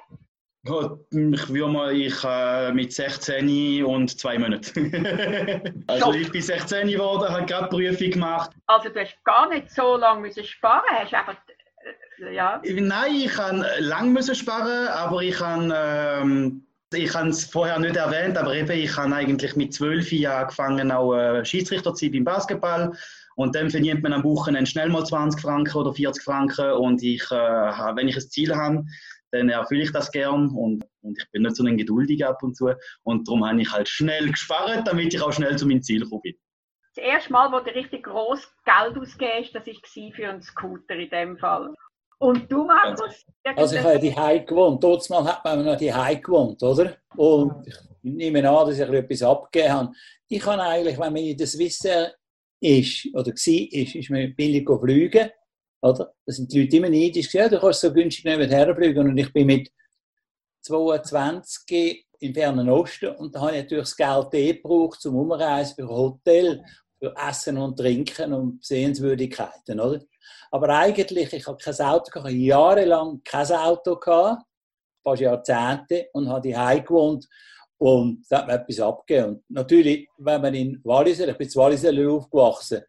ich 1.11 1.49
würde 1.49 1.73
mal, 1.73 1.95
ich 1.95 2.25
äh, 2.25 2.73
mit 2.73 2.93
16 2.93 3.85
und 3.85 4.19
zwei 4.19 4.39
Monaten. 4.39 5.85
also 5.87 6.13
ich 6.13 6.31
bin 6.31 6.43
16 6.43 6.89
geworden, 6.89 7.29
habe 7.29 7.47
gerade 7.47 7.69
Prüfung 7.69 8.11
gemacht. 8.11 8.51
Also 8.67 8.89
du 8.89 9.01
hast 9.01 9.17
gar 9.25 9.49
nicht 9.49 9.71
so 9.71 9.97
lange 9.97 10.21
müssen 10.21 10.45
sparen, 10.45 10.85
hast 10.91 11.15
einfach 11.15 11.37
äh, 12.19 12.35
ja. 12.35 12.61
Nein, 12.65 13.15
ich 13.15 13.33
kann 13.33 13.65
lang 13.81 14.13
müssen 14.13 14.35
sparen, 14.35 14.89
aber 14.89 15.23
ich 15.23 15.37
kann 15.37 15.73
ähm, 15.75 16.67
ich 16.95 17.15
habe 17.15 17.29
es 17.29 17.45
vorher 17.45 17.79
nicht 17.79 17.97
erwähnt, 17.97 18.37
aber 18.37 18.55
eben, 18.55 18.71
ich 18.71 18.97
habe 18.97 19.15
eigentlich 19.15 19.57
mit 19.57 19.73
12 19.73 20.13
Jahren 20.13 20.43
angefangen, 20.43 20.93
auch 20.93 21.15
äh, 21.15 21.45
Schiedsrichter 21.45 21.95
zu 21.95 22.05
sein 22.05 22.13
beim 22.13 22.25
Basketball. 22.25 22.93
Und 23.35 23.55
dann 23.55 23.71
verdient 23.71 24.03
man 24.03 24.13
am 24.13 24.25
Wochenende 24.25 24.71
schnell 24.71 24.91
mal 24.91 25.05
20 25.05 25.41
Franken 25.41 25.77
oder 25.77 25.95
40 25.95 26.23
Franken. 26.23 26.73
Und 26.73 27.03
ich, 27.03 27.23
äh, 27.31 27.35
wenn 27.35 28.09
ich 28.09 28.17
ein 28.17 28.29
Ziel 28.29 28.55
habe, 28.55 28.85
dann 29.33 29.49
erfülle 29.49 29.83
ich 29.83 29.93
das 29.93 30.13
gern. 30.13 30.49
Und, 30.51 30.85
und 31.03 31.19
ich 31.19 31.31
bin 31.33 31.43
nicht 31.43 31.57
so 31.57 31.65
ein 31.65 31.77
Geduldiger 31.77 32.31
ab 32.31 32.43
und 32.43 32.57
zu. 32.57 32.71
Und 33.03 33.27
darum 33.27 33.47
habe 33.47 33.61
ich 33.61 33.73
halt 33.73 33.89
schnell 33.89 34.31
gespart, 34.31 34.87
damit 34.87 35.15
ich 35.15 35.21
auch 35.21 35.33
schnell 35.33 35.57
zu 35.57 35.67
meinem 35.67 35.83
Ziel 35.83 36.03
gekommen 36.03 36.23
bin. 36.23 36.35
Das 36.95 37.05
erste 37.05 37.33
Mal, 37.33 37.51
wo 37.51 37.61
du 37.61 37.75
richtig 37.75 38.05
groß 38.05 38.47
Geld 38.65 38.99
ausgegeben 38.99 39.45
hast, 39.45 39.55
das 39.55 39.67
war 39.67 40.13
für 40.13 40.29
einen 40.29 40.43
Scooter 40.43 40.95
in 40.95 41.09
dem 41.09 41.39
Fall. 41.39 41.75
Und 42.19 42.53
du, 42.53 42.65
Markus? 42.65 43.25
Also 43.57 43.75
ich 43.75 43.83
habe 43.83 43.95
ja 43.95 43.99
die 43.99 44.15
Hause 44.15 44.45
gewohnt. 44.45 44.85
Dort 44.85 45.11
mal 45.11 45.25
hat 45.25 45.45
man 45.45 45.65
noch 45.65 45.77
die 45.77 45.93
Hause 45.93 46.21
gewohnt, 46.21 46.63
oder? 46.63 46.97
Und 47.17 47.67
ich 47.67 47.75
nehme 48.03 48.49
an, 48.49 48.67
dass 48.67 48.79
ich 48.79 48.89
etwas 48.89 49.23
abgegeben 49.23 49.73
habe. 49.73 49.93
Ich 50.29 50.41
kann 50.41 50.61
eigentlich, 50.61 50.99
wenn 50.99 51.13
man 51.13 51.23
in 51.23 51.37
der 51.37 51.47
Swissair 51.47 52.15
ist 52.61 53.07
oder 53.15 53.33
war, 53.33 53.33
ist, 53.35 53.95
ist 53.95 54.11
man 54.11 54.35
billig 54.37 54.69
fliegen. 54.81 55.31
Oder? 55.83 56.15
Da 56.25 56.33
sind 56.33 56.53
die 56.53 56.63
Leute 56.63 56.77
immer 56.77 56.89
neidisch. 56.89 57.35
Ja, 57.35 57.49
du 57.49 57.59
kannst 57.59 57.81
so 57.81 57.93
günstig 57.93 58.25
nebenher 58.25 58.75
fliegen. 58.75 59.09
Und 59.09 59.19
ich 59.19 59.33
bin 59.33 59.47
mit 59.47 59.71
22 60.63 62.07
im 62.21 62.35
Fernen 62.35 62.71
Osten 62.71 63.17
und 63.17 63.35
da 63.35 63.41
habe 63.41 63.57
ich 63.57 63.63
natürlich 63.65 63.85
das 63.85 63.97
Geld 63.97 64.35
eh 64.35 64.55
gebraucht 64.55 65.01
zum 65.01 65.17
Umreisen 65.17 65.75
für 65.75 65.89
Hotel, 65.89 66.65
für 66.99 67.13
Essen 67.17 67.59
und 67.59 67.77
Trinken 67.77 68.33
und 68.33 68.65
Sehenswürdigkeiten, 68.65 69.81
oder? 69.81 70.01
Aber 70.53 70.69
eigentlich, 70.69 71.33
ich 71.33 71.47
habe 71.47 71.59
kein 71.59 71.75
Auto, 71.81 72.11
gehabt, 72.13 72.31
jahrelang 72.31 73.21
kein 73.25 73.51
Auto 73.51 73.97
gehabt, 73.97 74.45
fast 75.03 75.21
Jahrzehnte, 75.21 76.09
und 76.13 76.29
habe 76.29 76.43
die 76.43 76.83
gewohnt 76.85 77.27
und 77.79 78.25
da 78.31 78.39
hat 78.39 78.47
man 78.47 78.61
etwas 78.61 78.79
abgegeben. 78.79 79.29
Und 79.31 79.43
natürlich, 79.49 80.09
wenn 80.19 80.41
man 80.41 80.55
in 80.55 80.81
Wallisellen, 80.85 81.33
ich 81.33 81.39
bin 81.39 81.49
in 81.49 81.55
Wallisellen 81.57 82.09
aufgewachsen, 82.09 82.83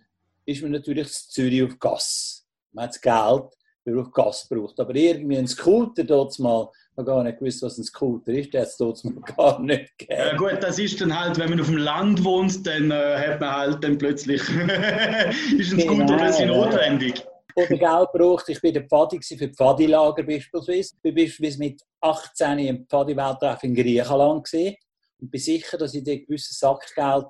ist 0.45 0.61
man 0.61 0.73
natürlich 0.73 1.07
in 1.07 1.13
Zürich 1.29 1.63
auf 1.63 1.79
Gas. 1.79 2.32
Man 2.73 2.85
hat 2.85 2.91
das 2.95 3.01
Geld 3.01 3.53
auf 3.97 4.11
Gas 4.11 4.47
gebraucht. 4.47 4.79
Aber 4.79 4.95
irgendwie 4.95 5.37
ein 5.37 5.47
Scooter 5.47 6.03
dort 6.03 6.37
mal, 6.39 6.69
ich 6.91 6.97
habe 6.97 7.05
gar 7.05 7.23
nicht 7.23 7.39
gewusst, 7.39 7.61
was 7.63 7.77
ein 7.77 7.83
Scooter 7.83 8.31
ist, 8.33 8.53
der 8.53 8.61
hat 8.61 8.69
es 8.69 8.77
dort 8.77 9.03
mal 9.03 9.15
gar 9.37 9.59
nicht 9.61 9.91
Ja 10.09 10.31
gegeben. 10.31 10.37
gut, 10.37 10.63
das 10.63 10.79
ist 10.79 11.01
dann 11.01 11.19
halt, 11.19 11.37
wenn 11.37 11.49
man 11.49 11.59
auf 11.61 11.67
dem 11.67 11.77
Land 11.77 12.23
wohnt, 12.23 12.65
dann 12.65 12.91
äh, 12.91 13.17
hat 13.17 13.39
man 13.41 13.51
halt 13.51 13.83
dann 13.83 13.97
plötzlich 13.97 14.41
ist 15.57 15.73
ein 15.73 15.79
Scooter 15.79 16.05
Genau, 16.05 16.17
plötzlich 16.17 16.47
ja. 16.47 16.55
notwendig. 16.55 17.25
oder 17.55 17.67
Geld 17.67 18.11
braucht. 18.13 18.49
Ich 18.49 18.61
bin 18.61 18.73
der 18.73 18.87
Pfadi 18.87 19.19
für 19.21 19.49
Pfadilager 19.49 20.23
beispielsweise. 20.23 20.95
Ich 21.01 21.03
war 21.03 21.11
beispielsweise 21.11 21.59
mit 21.59 21.81
18 22.01 22.59
im 22.59 22.87
Pfadi-Welttreff 22.87 23.63
in 23.63 23.75
Griechenland 23.75 24.45
gewesen. 24.45 24.75
und 25.19 25.29
bin 25.31 25.41
sicher, 25.41 25.77
dass 25.77 25.93
ich 25.93 26.03
dort 26.03 26.25
gewisses 26.25 26.57
Sackgeld 26.57 27.25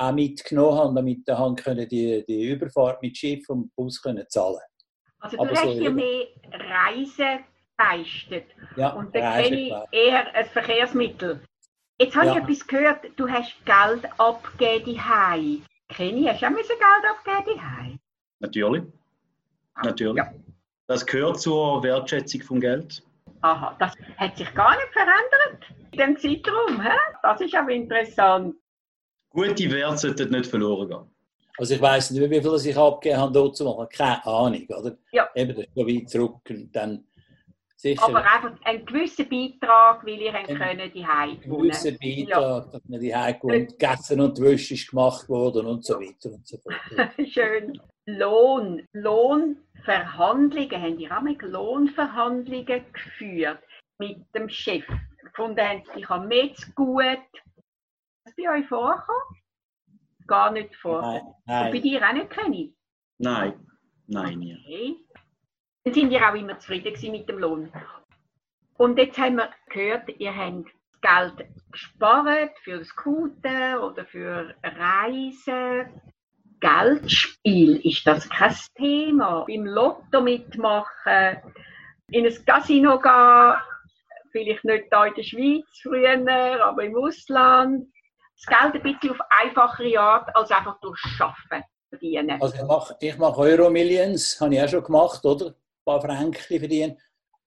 auch 0.00 0.12
mitgenommen 0.12 0.78
habe, 0.78 0.94
damit 0.94 1.18
ich 1.18 1.24
dann 1.24 1.88
die, 1.88 2.24
die 2.26 2.42
Überfahrt 2.50 3.02
mit 3.02 3.16
Schiff 3.16 3.48
und 3.48 3.74
Bus 3.74 4.00
können 4.00 4.24
zahlen 4.28 4.58
Also 5.20 5.36
du 5.36 5.42
aber 5.42 5.52
hast 5.52 5.62
so 5.64 5.70
eben. 5.80 5.94
mehr 5.96 6.26
Reisen 6.52 7.44
geleistet 7.76 8.46
Ja, 8.76 8.90
und 8.90 9.14
der 9.14 9.22
Reisen 9.22 9.50
Kenny 9.50 9.68
gemacht. 9.68 9.88
eher 9.92 10.34
ein 10.34 10.46
Verkehrsmittel. 10.46 11.40
Jetzt 12.00 12.16
habe 12.16 12.26
Ja. 12.26 12.32
ich 12.32 12.38
etwas 12.38 12.66
gehört, 12.66 13.06
du 13.16 13.28
hast 13.28 13.54
Geld 13.64 14.08
abgegeben 14.18 14.84
die 14.84 15.00
Kenny, 15.88 16.24
hast 16.24 16.42
du 16.42 16.46
auch 16.46 16.52
Geld 16.68 17.36
abgeben 17.36 17.44
die 17.56 17.60
Natürlich. 18.40 18.82
Natürlich. 19.82 20.16
Ja. 20.16 20.32
Das 20.86 21.04
gehört 21.04 21.40
zur 21.40 21.82
Wertschätzung 21.82 22.42
vom 22.42 22.60
Geld. 22.60 23.02
Aha, 23.40 23.76
das 23.78 23.92
hat 24.16 24.36
sich 24.36 24.52
gar 24.54 24.74
nicht 24.76 24.88
verändert 24.92 25.66
in 25.92 25.98
dem 25.98 26.16
Zeitraum. 26.16 26.80
Hä? 26.80 26.96
Das 27.22 27.40
ist 27.40 27.54
aber 27.54 27.70
interessant. 27.70 28.56
Gute 29.30 29.70
Werte 29.70 29.98
sollten 29.98 30.30
nicht 30.30 30.46
verloren 30.46 30.88
gehen. 30.88 31.10
Also 31.58 31.74
ich 31.74 31.82
weiss 31.82 32.10
nicht, 32.10 32.30
wie 32.30 32.40
viel 32.40 32.70
ich 32.70 32.76
abgegeben 32.76 33.20
habe 33.20 33.32
dort 33.32 33.56
zu 33.56 33.64
machen. 33.64 33.88
Keine 33.90 34.24
Ahnung, 34.24 34.66
oder? 34.68 34.96
Ja. 35.10 35.28
Eben, 35.34 35.56
das 35.56 35.64
ist 35.64 35.74
schon 35.76 35.88
weit 35.88 36.08
zurück. 36.08 36.40
Und 36.48 36.72
dann 36.72 37.04
sicher 37.76 38.04
Aber 38.04 38.18
einfach 38.18 38.52
einen 38.64 38.86
gewissen 38.86 39.28
Beitrag, 39.28 40.06
weil 40.06 40.20
ihr 40.20 40.34
Ein 40.34 40.46
können 40.46 40.92
die 40.92 41.04
ein 41.04 41.40
gewisser 41.40 41.90
Beitrag, 41.92 42.70
dass 42.70 42.82
man 42.88 43.00
die 43.00 43.10
gewohnt, 43.10 43.78
gegessen 43.78 44.20
und 44.20 44.38
die 44.38 44.42
Wäsche 44.42 44.74
ist 44.74 44.88
gemacht 44.88 45.28
worden 45.28 45.66
und 45.66 45.84
so 45.84 45.94
weiter 45.94 46.32
und 46.32 46.46
so 46.46 46.58
fort. 46.58 46.76
Schön. 47.28 47.80
Lohn. 48.06 48.86
Lohnverhandlungen. 48.92 50.80
Haben 50.80 50.96
die 50.96 51.10
auch 51.10 51.22
mit 51.22 51.42
Lohnverhandlungen 51.42 52.84
geführt 52.92 53.62
mit 53.98 54.18
dem 54.34 54.48
Chef? 54.48 54.84
Gefunden 55.24 55.60
haben, 55.60 55.82
ich 55.96 56.08
habe 56.08 56.26
mehr 56.26 56.54
zu 56.54 56.70
gut. 56.72 57.18
Was 58.24 58.34
bei 58.36 58.58
euch 58.58 58.66
vorkommen? 58.66 59.38
Gar 60.28 60.52
nicht 60.52 60.76
vor. 60.76 61.02
Nein, 61.02 61.22
Und 61.22 61.46
bei 61.46 61.70
nein. 61.70 61.82
dir 61.82 62.08
auch 62.08 62.12
nicht, 62.12 62.30
Kenny? 62.30 62.74
Nein, 63.18 63.66
nein, 64.06 64.38
nie. 64.38 64.54
Okay. 64.54 64.96
Dann 65.84 65.94
sind 65.94 66.12
ihr 66.12 66.28
auch 66.28 66.34
immer 66.34 66.58
zufrieden 66.58 67.10
mit 67.12 67.28
dem 67.28 67.38
Lohn. 67.38 67.72
Und 68.76 68.98
jetzt 68.98 69.18
haben 69.18 69.36
wir 69.36 69.50
gehört, 69.70 70.08
ihr 70.20 70.34
habt 70.36 70.68
Geld 71.00 71.48
gespart 71.72 72.56
für 72.62 72.78
das 72.78 72.88
Scooter 72.88 73.84
oder 73.84 74.04
für 74.04 74.54
Reisen. 74.62 76.00
Geldspiel 76.60 77.76
ist 77.84 78.06
das 78.06 78.28
kein 78.28 78.54
Thema. 78.74 79.44
Beim 79.46 79.64
Lotto 79.64 80.20
mitmachen, 80.20 81.38
in 82.10 82.26
ein 82.26 82.44
Casino 82.44 82.98
gehen, 83.00 83.54
vielleicht 84.32 84.64
nicht 84.64 84.84
hier 84.90 85.06
in 85.06 85.14
der 85.14 85.22
Schweiz 85.22 85.80
früher, 85.82 86.64
aber 86.64 86.84
im 86.84 86.96
Ausland. 86.96 87.86
Das 88.38 88.46
Geld 88.46 88.74
ein 88.74 88.82
bisschen 88.82 89.10
auf 89.10 89.26
einfachere 89.30 90.00
Art 90.00 90.36
als 90.36 90.50
einfach 90.50 90.78
durch 90.80 90.98
Schaffen 91.00 91.64
verdienen. 91.88 92.40
Also 92.40 92.54
ich 92.54 92.62
mache, 92.62 92.96
ich 93.00 93.18
mache 93.18 93.40
Euro 93.40 93.70
Millions, 93.70 94.40
habe 94.40 94.54
ich 94.54 94.62
auch 94.62 94.68
schon 94.68 94.84
gemacht, 94.84 95.24
oder? 95.24 95.46
Ein 95.46 95.54
paar 95.84 96.00
Franken 96.00 96.58
verdienen. 96.58 96.98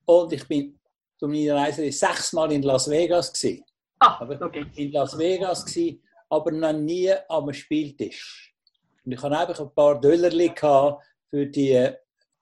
Und 0.05 0.33
ich 0.33 0.45
bin 0.47 0.77
zu 1.17 1.27
meiner 1.27 1.55
Reise 1.55 1.89
sechsmal 1.91 2.51
in 2.51 2.63
Las 2.63 2.89
Vegas 2.89 3.31
gewesen. 3.31 3.63
Ah, 3.99 4.19
okay. 4.21 4.65
In 4.75 4.91
Las 4.91 5.17
Vegas 5.17 5.65
gewesen, 5.65 6.03
aber 6.29 6.51
noch 6.51 6.73
nie 6.73 7.13
am 7.29 7.53
Spieltisch. 7.53 8.53
Und 9.05 9.13
ich 9.13 9.21
hatte 9.21 9.37
einfach 9.37 9.59
ein 9.59 9.73
paar 9.73 10.01
Dollar 10.01 10.99
für 11.29 11.45
die 11.45 11.89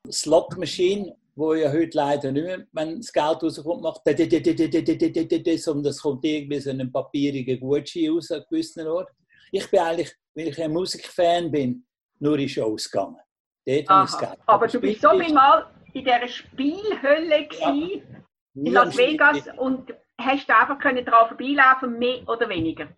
Slot-Maschine, 0.09 1.15
wo 1.39 1.53
ja 1.53 1.71
heute 1.71 1.97
leider 1.97 2.31
nicht 2.33 2.43
mehr, 2.43 2.65
wenn 2.73 2.97
das 2.97 3.13
Geld 3.13 3.41
rauskommt, 3.41 3.81
macht 3.81 4.01
und 4.05 5.83
das 5.83 6.01
kommt 6.01 6.25
irgendwie 6.25 6.59
so 6.59 6.69
einen 6.69 6.91
papierigen 6.91 7.61
Gutschein 7.61 8.11
raus 8.11 8.29
an 8.31 8.43
gewissen 8.49 8.85
Ort. 8.85 9.09
Ich 9.51 9.71
bin 9.71 9.79
eigentlich, 9.79 10.13
weil 10.35 10.49
ich 10.49 10.61
ein 10.61 10.73
Musikfan 10.73 11.49
bin, 11.49 11.85
nur 12.19 12.37
in 12.37 12.49
Shows 12.49 12.91
gegangen. 12.91 13.21
Dort 13.65 13.87
habe 13.87 14.09
ich 14.11 14.17
Geld. 14.17 14.39
Aber 14.47 14.67
du 14.67 14.81
bist 14.81 15.01
so 15.01 15.13
Mal 15.13 15.65
in 15.93 16.03
dieser 16.03 16.27
Spielhölle 16.27 17.47
gewesen, 17.47 18.25
in 18.55 18.73
Las 18.73 18.97
Vegas 18.97 19.43
und 19.55 19.93
hast 20.19 20.49
du 20.49 20.55
einfach 20.55 20.77
können 20.77 21.05
daran 21.05 21.29
vorbeilaufen, 21.29 21.97
mehr 21.97 22.27
oder 22.27 22.49
weniger? 22.49 22.89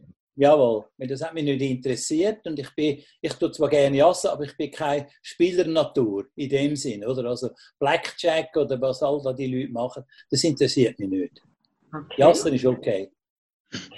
Jawohl, 0.42 0.86
weil 0.98 1.08
das 1.08 1.22
hat 1.22 1.36
mich 1.36 1.44
nicht 1.44 1.62
interessiert 1.62 2.48
und 2.48 2.58
ich 2.58 2.74
bin, 2.74 3.04
ich 3.22 3.34
tue 3.34 3.52
zwar 3.52 3.70
gerne 3.70 3.98
Jassen, 3.98 4.32
aber 4.32 4.44
ich 4.46 4.58
bin 4.58 4.72
keine 4.72 5.08
Spielernatur 5.22 6.26
in 6.36 6.50
dem 6.50 6.76
Sinn, 6.76 7.06
oder? 7.06 7.30
Also 7.30 7.52
Blackjack 7.78 8.58
oder 8.58 8.82
was 8.82 9.04
all 9.04 9.22
da 9.24 9.34
die 9.34 9.46
Leute 9.46 9.72
machen, 9.72 10.04
das 10.32 10.44
interessiert 10.44 10.98
mich 10.98 11.10
nicht. 11.10 11.44
Okay. 11.94 12.16
Jassen 12.18 12.56
ist 12.56 12.66
okay. 12.66 13.12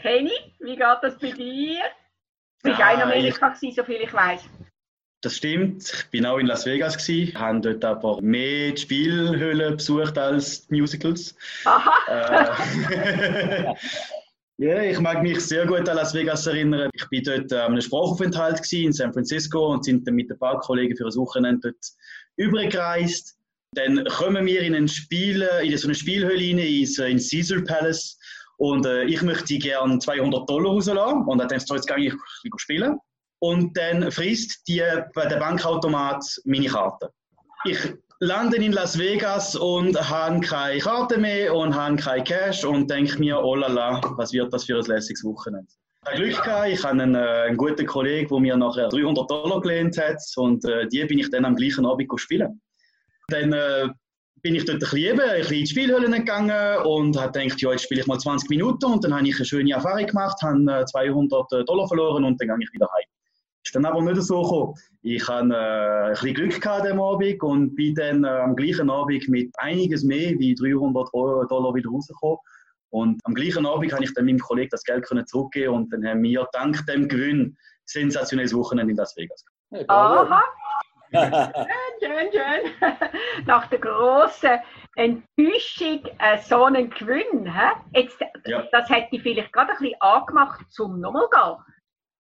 Kenny, 0.02 0.34
wie 0.60 0.76
geht 0.76 0.98
das 1.02 1.18
bei 1.18 1.32
dir? 1.32 1.80
Du 2.62 2.72
bist 2.72 2.82
auch 2.82 2.94
in 2.94 3.02
Amerika 3.02 3.48
gewesen, 3.48 3.74
so 3.74 3.84
viel 3.86 4.02
ich 4.02 4.14
weiß. 4.14 4.42
Das 5.22 5.38
stimmt. 5.38 5.82
Ich 5.82 6.10
bin 6.10 6.26
auch 6.26 6.40
in 6.40 6.48
Las 6.48 6.66
Vegas 6.66 6.98
gewesen, 6.98 7.40
habe 7.40 7.62
dort 7.62 7.86
aber 7.86 8.22
mehr 8.22 8.72
die 8.74 8.82
Spielhöhle 8.82 9.72
besucht 9.72 10.18
als 10.18 10.68
die 10.68 10.82
Musicals. 10.82 11.38
Aha. 11.64 12.54
Äh, 13.70 13.76
ja, 14.58 14.82
ich 14.82 15.00
mag 15.00 15.24
mich 15.24 15.40
sehr 15.40 15.66
gut 15.66 15.90
an 15.90 15.96
Las 15.96 16.14
Vegas 16.14 16.46
erinnern. 16.46 16.90
Ich 16.94 17.08
bin 17.10 17.24
dort 17.24 17.52
äh, 17.52 17.58
einem 17.58 17.82
Sprachaufenthalt 17.82 18.72
in 18.72 18.94
San 18.94 19.12
Francisco 19.12 19.74
und 19.74 19.84
sind 19.84 20.08
dann 20.08 20.16
mit 20.16 20.32
ein 20.32 20.38
paar 20.38 20.60
Kollegen 20.60 20.96
für 20.96 21.06
ein 21.06 21.16
Wochenende 21.16 21.72
dort 21.72 21.86
übergereist. 22.38 23.36
Dann 23.76 24.06
kommen 24.06 24.46
wir 24.46 24.62
in, 24.62 24.76
ein 24.76 24.88
Spiel, 24.88 25.42
in 25.64 25.78
so 25.78 25.88
eine 25.88 25.96
Spielhöhle 25.96 26.36
rein, 26.36 26.60
ins, 26.60 27.00
äh, 27.00 27.10
ins 27.10 27.30
Caesar 27.32 27.62
Palace. 27.62 28.18
Und 28.58 28.86
äh, 28.86 29.06
ich 29.06 29.22
möchte 29.24 29.58
gerne 29.58 29.98
200 29.98 30.48
Dollar 30.48 30.72
rauslassen. 30.72 31.24
Und 31.26 31.40
dann 31.40 31.48
denkst 31.48 31.66
du, 31.66 31.74
jetzt 31.74 31.88
gehe 31.88 32.16
spielen. 32.58 33.00
Und 33.40 33.76
dann 33.76 34.12
frisst 34.12 34.68
die, 34.68 34.78
der 34.78 35.40
Bankautomat 35.40 36.24
meine 36.46 36.68
Karte. 36.68 37.10
Ich 37.66 37.78
lande 38.24 38.56
in 38.56 38.72
Las 38.72 38.98
Vegas 38.98 39.54
und 39.54 40.00
habe 40.10 40.40
keine 40.40 40.80
Karte 40.80 41.18
mehr 41.18 41.54
und 41.54 41.76
habe 41.76 41.98
kein 41.98 42.24
Cash 42.24 42.64
und 42.64 42.90
denke 42.90 43.20
mir, 43.20 43.38
oh 43.44 43.56
la 43.56 43.68
la, 43.68 44.02
was 44.16 44.32
wird 44.32 44.54
das 44.54 44.64
für 44.64 44.78
ein 44.78 44.86
lässiges 44.86 45.26
Wochenende. 45.26 45.68
Ich 46.06 46.10
habe 46.10 46.24
Glück 46.24 46.44
gehabt, 46.44 46.70
ich 46.70 46.84
habe 46.84 47.02
einen, 47.02 47.16
äh, 47.16 47.48
einen 47.48 47.58
guten 47.58 47.86
Kollegen, 47.86 48.30
der 48.30 48.40
mir 48.40 48.56
nachher 48.56 48.88
300 48.88 49.30
Dollar 49.30 49.60
gelehnt 49.60 49.98
hat 49.98 50.22
und 50.38 50.64
äh, 50.64 50.88
die 50.88 51.04
bin 51.04 51.20
ich 51.20 51.30
dann 51.32 51.44
am 51.44 51.56
gleichen 51.56 51.86
Abend 51.86 52.10
spielen. 52.16 52.62
Dann 53.28 53.52
äh, 53.52 53.90
bin 54.42 54.56
ich 54.56 54.64
dort 54.64 54.76
ein 54.76 54.80
bisschen, 54.80 55.00
eben, 55.00 55.20
ein 55.20 55.40
bisschen 55.40 55.58
in 55.58 55.64
die 55.66 55.68
Spielhöhle 55.68 56.10
gegangen 56.10 56.78
und 56.86 57.20
habe 57.20 57.38
gedacht, 57.38 57.62
ja, 57.62 57.72
jetzt 57.72 57.84
spiele 57.84 58.02
ich 58.02 58.08
mal 58.08 58.20
20 58.20 58.50
Minuten 58.50 58.86
und 58.86 59.04
dann 59.04 59.14
habe 59.14 59.28
ich 59.28 59.36
eine 59.36 59.46
schöne 59.46 59.74
Erfahrung 59.74 60.06
gemacht, 60.06 60.42
habe 60.42 60.86
200 60.86 61.52
äh, 61.52 61.66
Dollar 61.66 61.88
verloren 61.90 62.24
und 62.24 62.40
dann 62.40 62.48
gehe 62.48 62.58
ich 62.62 62.74
wieder 62.74 62.88
heim. 62.94 63.13
Ist 63.64 63.76
dann 63.76 63.86
aber 63.86 64.02
nicht 64.02 64.22
so 64.22 64.42
gekommen. 64.42 64.76
Ich 65.04 65.28
hatte 65.28 65.54
äh, 65.54 66.08
ein 66.08 66.12
bisschen 66.12 66.34
Glück 66.34 66.62
gehabt 66.62 66.86
am 66.86 67.02
Abend 67.02 67.42
und 67.44 67.76
bin 67.76 67.96
dann 67.96 68.24
äh, 68.24 68.28
am 68.28 68.56
gleichen 68.56 68.90
Abend 68.90 69.28
mit 69.30 69.54
einiges 69.58 70.04
mehr 70.04 70.38
wie 70.38 70.54
300 70.54 71.10
Dollar 71.14 71.74
wieder 71.74 71.90
rausgekommen. 71.90 72.38
Und 72.90 73.20
am 73.24 73.34
gleichen 73.34 73.66
Abend 73.66 73.92
habe 73.94 74.04
ich 74.04 74.14
dann 74.14 74.26
meinem 74.26 74.40
Kollegen 74.40 74.70
das 74.70 74.84
Geld 74.84 75.06
können 75.06 75.26
zurückgeben 75.26 75.74
und 75.74 75.94
dann 75.94 76.06
haben 76.06 76.22
wir 76.22 76.48
dank 76.52 76.86
dem 76.86 77.08
Gewinn 77.08 77.58
sensationelles 77.86 78.54
Wochenende 78.54 78.92
in 78.92 78.98
Las 78.98 79.16
Vegas. 79.18 79.44
Aha. 79.88 80.44
schön, 81.14 81.52
schön, 82.02 82.32
schön. 82.32 82.92
Nach 83.46 83.68
der 83.68 83.80
grossen 83.80 84.60
Enttäuschung 84.96 86.02
äh, 86.20 86.38
so 86.44 86.66
einen 86.66 86.90
Gewinn. 86.90 87.52
Hä? 87.52 87.72
Jetzt, 87.94 88.20
Ja. 88.46 88.64
Das 88.72 88.90
hätte 88.90 89.08
ich 89.12 89.22
vielleicht 89.22 89.54
gerade 89.54 89.72
ein 89.72 89.78
bisschen 89.78 90.02
angemacht, 90.02 90.60
zum 90.70 91.00
nochmal 91.00 91.28
gehen. 91.32 91.73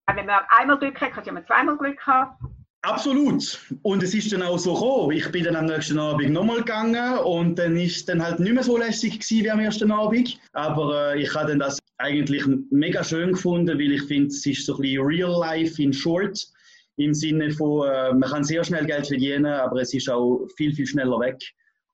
Wenn 0.08 0.26
man 0.26 0.42
einmal 0.50 0.78
Glück 0.80 1.00
hat, 1.00 1.14
kann 1.14 1.34
man 1.34 1.46
zweimal 1.46 1.78
Glück 1.78 2.06
haben. 2.06 2.36
Absolut. 2.84 3.60
Und 3.82 4.04
es 4.04 4.14
ist 4.14 4.34
dann 4.34 4.42
auch 4.42 4.60
so 4.60 4.74
gekommen. 4.74 5.16
Ich 5.16 5.32
bin 5.32 5.46
dann 5.46 5.56
am 5.56 5.68
nächsten 5.68 5.98
Abend 5.98 6.32
nochmal 6.32 6.58
gegangen 6.58 7.18
und 7.20 7.58
dann 7.58 7.78
ist 7.78 8.10
dann 8.10 8.22
halt 8.22 8.42
nicht 8.42 8.54
mehr 8.54 8.64
so 8.64 8.78
lässig 8.78 9.22
gewesen 9.22 9.46
wie 9.46 9.52
am 9.52 9.62
ersten 9.62 9.90
Abend. 9.90 10.38
Aber 10.52 11.14
äh, 11.14 11.22
ich 11.22 11.34
habe 11.34 11.58
das 11.58 11.80
eigentlich 11.98 12.44
mega 12.72 13.02
schön 13.02 13.32
gefunden, 13.32 13.80
weil 13.80 13.94
ich 13.94 14.04
finde, 14.04 14.28
es 14.28 14.46
ist 14.46 14.66
so 14.66 14.76
ein 14.76 14.82
bisschen 14.82 15.06
Real 15.06 15.40
Life 15.40 15.82
in 15.82 15.94
Short. 15.94 16.38
Im 16.98 17.14
Sinne 17.14 17.52
von, 17.52 17.88
äh, 17.88 18.14
man 18.14 18.30
kann 18.30 18.44
sehr 18.44 18.66
schnell 18.66 18.86
Geld 18.86 19.08
verdienen, 19.08 19.46
aber 19.46 19.82
es 19.82 19.94
ist 19.94 20.10
auch 20.10 20.46
viel, 20.58 20.76
viel 20.76 20.86
schneller 20.86 21.20
weg. 21.22 21.42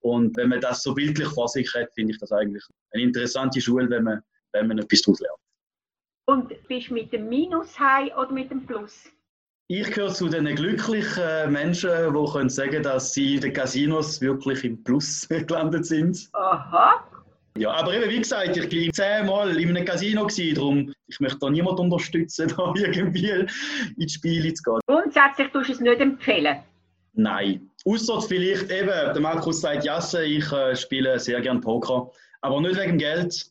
Und 0.02 0.36
wenn 0.38 0.50
man 0.50 0.60
das 0.60 0.82
so 0.82 0.96
bildlich 0.96 1.28
vor 1.28 1.48
sich 1.50 1.72
hat, 1.76 1.94
finde 1.94 2.14
ich 2.14 2.20
das 2.20 2.32
eigentlich 2.32 2.64
eine 2.94 3.04
interessante 3.04 3.62
Schule, 3.62 3.88
wenn 3.92 4.06
man, 4.06 4.22
wenn 4.54 4.68
man 4.68 4.80
etwas 4.80 5.04
daraus 5.04 5.20
lernt. 5.20 5.39
Und 6.30 6.54
bist 6.68 6.92
du 6.92 6.94
mit 6.94 7.12
dem 7.12 7.28
Minus 7.28 7.80
heim 7.80 8.10
oder 8.16 8.32
mit 8.32 8.52
dem 8.52 8.64
Plus? 8.64 9.10
Ich 9.68 9.90
gehöre 9.90 10.14
zu 10.14 10.30
den 10.30 10.46
glücklichen 10.54 11.52
Menschen, 11.52 11.90
die 11.90 12.32
können 12.32 12.50
sagen, 12.50 12.84
dass 12.84 13.14
sie 13.16 13.36
in 13.36 13.42
den 13.42 13.54
Casinos 13.54 14.22
wirklich 14.22 14.64
im 14.64 14.84
Plus 14.84 15.28
gelandet 15.48 15.88
sind. 15.88 16.30
Aha. 16.34 17.04
Ja, 17.58 17.72
aber 17.72 17.96
eben, 17.96 18.12
wie 18.12 18.20
gesagt, 18.20 18.56
ich 18.56 18.70
bin 18.70 18.94
zehnmal 18.94 19.60
in 19.60 19.70
einem 19.70 19.84
Casino 19.84 20.28
gewesen, 20.28 20.54
darum 20.54 20.94
ich 21.08 21.20
möchte 21.20 21.40
da 21.40 21.50
niemand 21.50 21.80
unterstützen, 21.80 22.48
da 22.56 22.74
irgendwie 22.76 23.48
ins 23.98 24.14
Spiel 24.14 24.54
zu 24.54 24.62
gehen. 24.62 24.80
Grundsätzlich 24.86 25.48
tust 25.48 25.70
du 25.70 25.74
es 25.74 25.80
nicht 25.80 26.00
empfehlen. 26.00 26.60
Nein. 27.14 27.72
Außer 27.86 28.22
vielleicht 28.22 28.70
eben, 28.70 28.88
der 28.88 29.20
Markus 29.20 29.62
sagt, 29.62 29.84
Jasse, 29.84 30.24
ich 30.26 30.52
äh, 30.52 30.76
spiele 30.76 31.20
sehr 31.20 31.42
gern 31.42 31.60
Poker, 31.60 32.12
aber 32.42 32.62
nicht 32.62 32.80
wegen 32.80 33.00
Geld. 33.00 33.50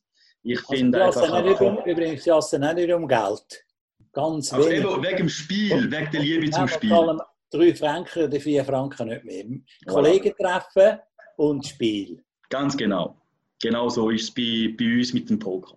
Ich 0.50 0.58
Also, 0.60 0.72
finde 0.72 0.98
Jassen 0.98 1.22
einfach... 1.24 1.42
nicht 1.44 1.60
um, 1.60 1.78
übrigens, 1.84 2.24
Jassen 2.24 2.64
auch 2.64 2.72
nicht 2.74 2.90
um 2.92 3.06
Geld. 3.06 3.64
Ganz 4.12 4.52
also 4.52 4.68
wenig. 4.68 4.84
eben 4.84 5.02
wegen 5.02 5.16
dem 5.18 5.28
Spiel, 5.28 5.90
wegen 5.90 6.10
der 6.10 6.20
Liebe 6.20 6.46
Ja, 6.46 6.52
zum 6.52 6.68
Spiel. 6.68 6.90
zahlen 6.90 7.20
drei 7.50 7.74
Franken 7.74 8.24
oder 8.24 8.40
vier 8.40 8.64
Franken 8.64 9.08
nicht 9.08 9.24
mehr. 9.24 9.44
Kollegen 9.86 10.34
treffen 10.40 10.98
und 11.36 11.66
Spiel. 11.66 12.24
Ganz 12.48 12.76
genau. 12.76 13.20
Genau 13.60 13.88
so 13.88 14.10
ist 14.10 14.22
es 14.22 14.30
bei, 14.30 14.74
bei 14.78 14.96
uns 14.98 15.12
mit 15.12 15.28
dem 15.28 15.38
Poker. 15.38 15.76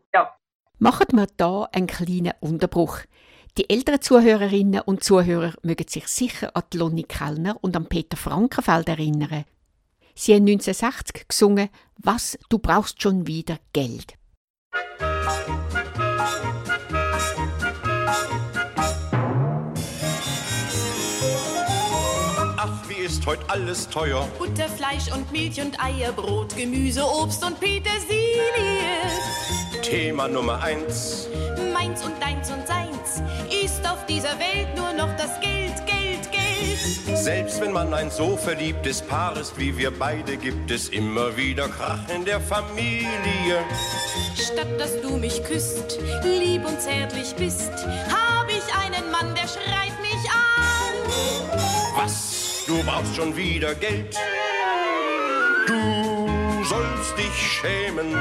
Machen 0.80 1.08
wir 1.12 1.28
da 1.38 1.68
einen 1.74 1.88
kleinen 1.88 2.34
Unterbruch. 2.40 3.00
Die 3.58 3.70
älteren 3.70 4.02
Zuhörerinnen 4.02 4.82
und 4.82 5.04
Zuhörer 5.04 5.54
mögen 5.62 5.88
sich 5.88 6.08
sicher 6.08 6.56
an 6.56 6.64
die 6.72 6.78
Lonnie 6.78 7.04
Kellner 7.04 7.58
und 7.62 7.76
an 7.76 7.88
Peter 7.88 8.18
Frankenfeld 8.18 8.88
erinnern. 8.88 9.44
Sie 10.16 10.34
haben 10.34 10.48
1960 10.48 11.28
gesungen 11.28 11.70
Was, 11.98 12.40
du 12.50 12.58
brauchst 12.58 13.02
schon 13.02 13.28
wieder 13.28 13.60
Geld. 13.74 14.14
Ach, 22.64 22.70
wie 22.88 23.04
ist 23.04 23.26
heute 23.26 23.44
alles 23.50 23.90
teuer? 23.90 24.28
Butter, 24.38 24.68
Fleisch 24.70 25.12
und 25.12 25.32
Milch 25.32 25.60
und 25.60 25.84
Eier, 25.84 26.12
Brot, 26.12 26.56
Gemüse, 26.56 27.04
Obst 27.04 27.44
und 27.44 27.60
Petersilie. 27.60 28.40
Thema 29.82 30.28
Nummer 30.28 30.62
eins. 30.62 31.28
Meins 31.74 32.04
und 32.04 32.22
deins 32.22 32.52
und 32.52 32.68
seins 32.68 33.24
ist 33.64 33.84
auf 33.90 34.06
dieser 34.06 34.38
Welt 34.38 34.76
nur 34.76 34.94
noch 34.94 35.16
das 35.18 35.40
Geld. 35.40 35.62
Selbst 37.22 37.62
wenn 37.62 37.72
man 37.72 37.94
ein 37.94 38.10
so 38.10 38.36
verliebtes 38.36 39.04
Paar 39.04 39.38
ist 39.38 39.56
wie 39.60 39.78
wir 39.78 39.92
beide, 39.92 40.38
gibt 40.38 40.72
es 40.72 40.90
immer 40.90 41.38
wieder 41.38 41.68
Krach 41.68 42.00
in 42.10 42.26
der 42.26 42.42
Familie. 42.42 43.60
Statt 44.36 44.80
dass 44.80 45.00
du 45.02 45.18
mich 45.18 45.44
küsst, 45.44 46.00
lieb 46.24 46.66
und 46.66 46.82
zärtlich 46.82 47.36
bist, 47.36 47.72
hab 48.10 48.50
ich 48.50 48.64
einen 48.74 49.12
Mann, 49.12 49.36
der 49.36 49.48
schreit 49.48 49.94
mich 50.02 50.32
an. 50.32 51.54
Was? 51.96 52.64
Du 52.66 52.82
brauchst 52.82 53.16
schon 53.16 53.38
wieder 53.38 53.76
Geld? 53.76 54.18
Du 55.68 56.64
sollst 56.64 57.16
dich 57.20 57.36
schämen. 57.36 58.16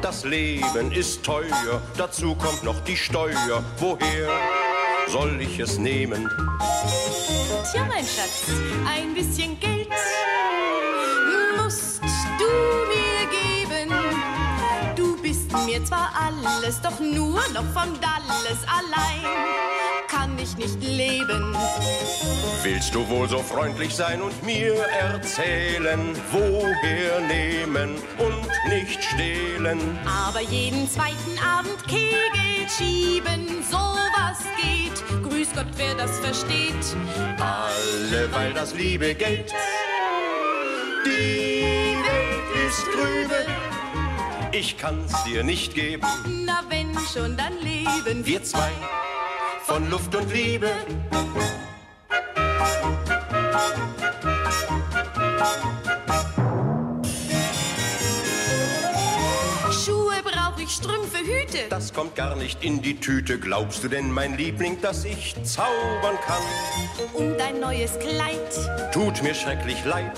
Das 0.00 0.24
Leben 0.24 0.92
ist 0.92 1.24
teuer, 1.24 1.82
dazu 1.96 2.36
kommt 2.36 2.62
noch 2.62 2.78
die 2.84 2.96
Steuer. 2.96 3.64
Woher 3.78 4.28
soll 5.08 5.40
ich 5.40 5.58
es 5.58 5.78
nehmen? 5.78 6.28
Tja, 7.70 7.84
mein 7.88 8.04
Schatz, 8.04 8.44
ein 8.86 9.14
bisschen 9.14 9.58
Geld 9.60 9.88
musst 11.56 12.00
du 12.38 12.50
mir 12.92 13.26
geben. 13.30 13.94
Du 14.94 15.20
bist 15.20 15.52
mir 15.66 15.84
zwar 15.84 16.10
alles, 16.14 16.80
doch 16.80 16.98
nur 17.00 17.40
noch 17.52 17.66
von 17.72 17.92
Dalles 18.00 18.60
allein 18.66 19.66
kann 20.08 20.38
ich 20.38 20.56
nicht 20.56 20.82
leben. 20.82 21.56
Willst 22.62 22.94
du 22.94 23.08
wohl 23.08 23.28
so 23.28 23.38
freundlich 23.38 23.94
sein 23.94 24.22
und 24.22 24.42
mir 24.42 24.74
erzählen, 24.74 26.16
woher 26.32 27.20
nehmen 27.20 27.96
und 28.18 28.72
nicht 28.72 29.02
stehlen? 29.02 29.98
Aber 30.06 30.40
jeden 30.40 30.88
zweiten 30.88 31.38
Abend 31.38 31.86
Kegel 31.86 32.45
schieben, 32.68 33.62
sowas 33.70 34.38
geht. 34.60 35.02
Grüß 35.22 35.48
Gott, 35.54 35.66
wer 35.76 35.94
das 35.94 36.18
versteht. 36.20 36.74
Alle, 37.38 38.32
weil 38.32 38.52
das 38.52 38.74
liebe 38.74 39.14
Geld. 39.14 39.52
Die 41.04 41.96
Welt 42.04 42.66
ist 42.66 42.84
trübe. 42.84 43.46
Ich 44.52 44.78
kann's 44.78 45.12
dir 45.24 45.44
nicht 45.44 45.74
geben. 45.74 46.06
Na, 46.44 46.62
wenn 46.68 46.96
schon, 47.12 47.36
dann 47.36 47.52
leben 47.60 48.24
Wir 48.24 48.42
zwei 48.42 48.72
von 49.64 49.90
Luft 49.90 50.14
und 50.14 50.32
Liebe. 50.32 50.70
Strümpfe, 60.76 61.18
Hüte. 61.20 61.70
Das 61.70 61.94
kommt 61.94 62.16
gar 62.16 62.36
nicht 62.36 62.62
in 62.62 62.82
die 62.82 63.00
Tüte. 63.00 63.38
Glaubst 63.38 63.82
du 63.82 63.88
denn, 63.88 64.10
mein 64.10 64.36
Liebling, 64.36 64.78
dass 64.82 65.06
ich 65.06 65.34
zaubern 65.42 66.18
kann? 66.26 66.42
Und 67.14 67.40
ein 67.40 67.60
neues 67.60 67.98
Kleid. 67.98 68.92
Tut 68.92 69.22
mir 69.22 69.34
schrecklich 69.34 69.82
leid. 69.86 70.12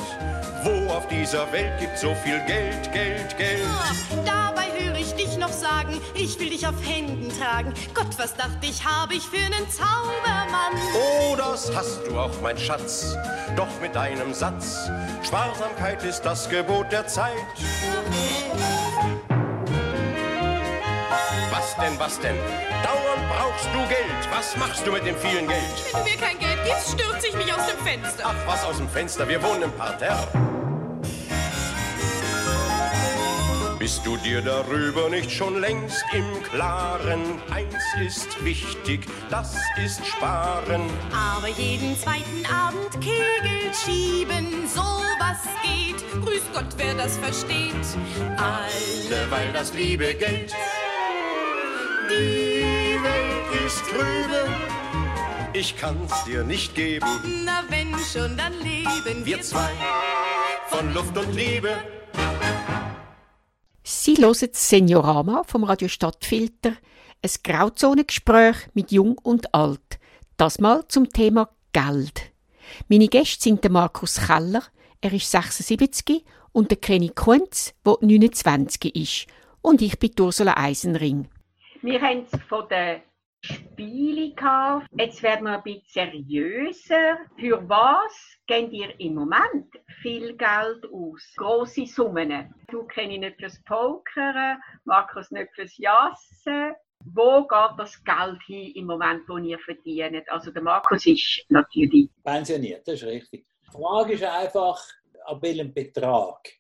Wo 0.65 0.93
auf 0.93 1.07
dieser 1.07 1.53
Welt 1.53 1.79
gibt 1.79 1.97
so 1.97 2.13
viel 2.25 2.41
Geld, 2.49 2.93
Geld, 2.93 3.39
Geld? 3.39 3.63
Ah, 3.67 3.95
dabei 4.27 4.67
höre 4.81 4.97
ich 4.97 5.13
dich 5.15 5.39
noch 5.39 5.53
sagen, 5.53 6.01
ich 6.15 6.41
will 6.41 6.51
dich 6.51 6.67
auf 6.67 6.75
Händen 6.85 7.31
tragen. 7.39 7.73
Gott, 7.95 8.19
was 8.19 8.35
dachte 8.35 8.67
ich, 8.67 8.85
habe 8.85 9.15
ich 9.15 9.23
für 9.23 9.37
einen 9.37 9.71
Zaubermann? 9.71 10.75
Oh, 10.93 11.37
das 11.37 11.73
hast 11.73 12.01
du 12.09 12.19
auch, 12.19 12.41
mein 12.43 12.59
Schatz. 12.59 13.15
Doch 13.55 13.81
mit 13.81 13.95
deinem 13.95 14.35
Satz. 14.35 14.91
Sparsamkeit 15.23 16.03
ist 16.03 16.23
das 16.23 16.49
Gebot 16.49 16.91
der 16.91 17.07
Zeit. 17.07 17.37
Was 21.51 21.77
denn, 21.77 21.99
was 21.99 22.21
denn? 22.21 22.37
Dauernd 22.83 23.29
brauchst 23.29 23.67
du 23.67 23.79
Geld. 23.89 24.29
Was 24.31 24.57
machst 24.57 24.87
du 24.87 24.93
mit 24.93 25.07
dem 25.07 25.17
vielen 25.17 25.49
Geld? 25.49 25.63
Wenn 25.93 26.05
du 26.05 26.11
mir 26.11 26.17
kein 26.17 26.39
Geld 26.39 26.59
gibst, 26.65 26.93
stürze 26.93 27.29
ich 27.29 27.35
mich 27.35 27.53
aus 27.53 27.67
dem 27.67 27.79
Fenster. 27.79 28.25
Ach, 28.27 28.47
was 28.47 28.65
aus 28.65 28.77
dem 28.77 28.89
Fenster, 28.89 29.29
wir 29.29 29.43
wohnen 29.43 29.63
im 29.63 29.73
Parterre. 29.73 30.29
Bist 33.79 34.05
du 34.05 34.17
dir 34.19 34.43
darüber 34.43 35.09
nicht 35.09 35.31
schon 35.31 35.61
längst 35.61 36.05
im 36.13 36.43
Klaren? 36.43 37.41
Eins 37.51 37.85
ist 38.05 38.45
wichtig, 38.45 39.07
das 39.31 39.57
ist 39.83 40.05
Sparen. 40.05 40.83
Aber 41.11 41.49
jeden 41.49 41.97
zweiten 41.97 42.45
Abend 42.53 42.93
Kegel 43.01 43.73
schieben, 43.73 44.69
sowas 44.69 45.39
geht. 45.63 46.05
Grüß 46.23 46.43
Gott, 46.53 46.67
wer 46.77 46.95
das 46.95 47.17
versteht. 47.17 47.73
Alle, 48.37 49.31
weil 49.31 49.53
das 49.53 49.73
liebe 49.73 50.13
Geld. 50.15 50.55
Die 52.11 52.97
Welt 53.03 53.67
ist 53.67 53.83
trübe. 53.85 54.49
Ich 55.53 55.77
kann's 55.77 56.25
dir 56.25 56.43
nicht 56.43 56.75
geben. 56.75 57.07
Na, 57.45 57.63
wenn 57.69 57.95
schon, 57.99 58.37
dann 58.37 58.55
leben 58.63 59.27
Wir 59.27 59.43
zwei 59.43 59.71
von 60.69 60.95
Luft 60.95 61.17
und 61.19 61.35
Liebe. 61.35 61.77
Sie 63.83 64.17
hören 64.17 64.49
das 64.53 64.69
Seniorama 64.69 65.43
vom 65.47 65.65
Radio 65.65 65.89
Stadtfilter, 65.89 66.71
ein 67.23 67.31
Grauzonengespräch 67.45 68.57
mit 68.73 68.91
Jung 68.91 69.19
und 69.19 69.55
Alt. 69.55 69.99
Das 70.39 70.59
mal 70.61 70.87
zum 70.89 71.11
Thema 71.11 71.51
Geld. 71.73 72.33
Meine 72.89 73.09
Gäste 73.09 73.43
sind 73.43 73.65
der 73.65 73.71
Markus 73.71 74.21
Keller, 74.27 74.63
er 75.01 75.13
ist 75.13 75.31
76 75.31 76.25
und 76.53 76.71
der 76.71 76.79
Kenny 76.79 77.11
Kunz, 77.11 77.75
der 77.85 77.99
29 78.01 78.95
ist. 78.95 79.27
Und 79.61 79.83
ich 79.83 79.99
bin 79.99 80.13
Ursula 80.19 80.57
Eisenring. 80.57 81.29
Wir 81.83 82.01
haben 82.03 82.27
es 82.31 82.43
von 82.49 82.69
den 82.69 83.03
Spielen 83.41 84.35
gehabt. 84.35 84.89
Jetzt 84.99 85.23
werden 85.23 85.45
wir 85.45 85.59
ein 85.59 85.63
bisschen 85.63 86.11
seriöser. 86.11 87.19
Für 87.39 87.69
was 87.69 88.37
gebt 88.49 88.73
ihr 88.73 88.99
im 88.99 89.15
Moment 89.15 89.67
viel 90.03 90.37
Geld 90.37 90.85
aus? 90.93 91.33
Grosse 91.37 91.87
Summen. 91.87 92.53
Du 92.69 92.83
kenne 92.85 93.15
ich 93.15 93.21
nicht 93.21 93.39
fürs 93.39 93.63
Pokern, 93.63 94.59
Markus 94.85 95.31
nicht 95.31 95.55
fürs 95.55 95.77
Jassen. 95.79 96.75
Wo 97.05 97.47
geht 97.47 97.79
das 97.79 98.03
Geld 98.03 98.43
hin 98.45 98.73
im 98.75 98.87
Moment, 98.87 99.23
wo 99.29 99.39
ihr 99.39 99.59
verdient? 99.61 100.29
Also 100.31 100.51
der 100.51 100.63
Markus 100.63 101.07
ist 101.07 101.45
natürlich 101.49 102.11
pensioniert, 102.25 102.89
das 102.89 102.95
ist 102.95 103.05
richtig. 103.05 103.47
Die 103.67 103.71
Frage 103.71 104.15
ist 104.15 104.25
einfach, 104.25 104.83
ab 105.27 105.43
welchem 105.43 105.73
Betrag. 105.73 106.58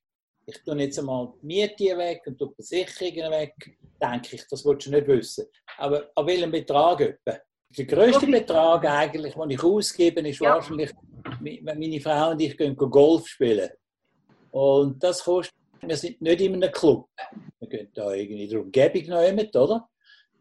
Ich 0.51 0.63
tue 0.65 0.81
jetzt 0.81 0.99
einmal 0.99 1.31
die 1.43 1.47
Miete 1.47 1.99
weg 1.99 2.23
und 2.27 2.41
die 2.41 2.47
Versicherungen 2.55 3.31
weg, 3.33 3.55
denke 4.01 4.37
ich, 4.37 4.47
das 4.49 4.65
willst 4.65 4.87
du 4.87 4.91
nicht 4.93 5.07
wissen. 5.07 5.45
Aber 5.77 6.11
ab 6.15 6.27
welchem 6.27 6.51
Betrag 6.51 7.03
etwa? 7.03 7.39
Der 7.77 7.85
grösste 7.85 8.27
Betrag 8.27 8.83
eigentlich, 8.87 9.35
den 9.35 9.51
ich 9.51 9.63
ausgebe, 9.63 10.27
ist 10.27 10.41
Ja. 10.41 10.55
wahrscheinlich, 10.55 10.91
wenn 11.41 11.79
meine 11.79 12.01
Frau 12.01 12.31
und 12.31 12.41
ich 12.41 12.57
gehen 12.57 12.75
Golf 12.75 13.27
spielen. 13.29 13.69
Und 14.51 15.05
das 15.05 15.23
kostet, 15.23 15.55
wir 15.83 15.97
sind 15.99 16.19
nicht 16.23 16.41
in 16.41 16.55
einem 16.55 16.73
Club. 16.73 17.11
Wir 17.61 17.69
gehen 17.69 17.91
da 17.93 18.15
irgendwie 18.15 18.49
der 18.49 18.63
Umgebung 18.63 19.07
noch 19.07 19.23
jemand, 19.23 19.55
oder? 19.55 19.87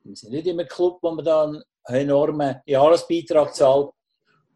Wir 0.06 0.16
sind 0.16 0.32
nicht 0.32 0.48
in 0.48 0.58
einem 0.58 0.70
Club, 0.70 1.00
wo 1.02 1.12
man 1.12 1.26
dann 1.26 1.62
einen 1.84 2.02
enormen 2.04 2.62
Jahresbeitrag 2.66 3.54
zahlt. 3.54 3.90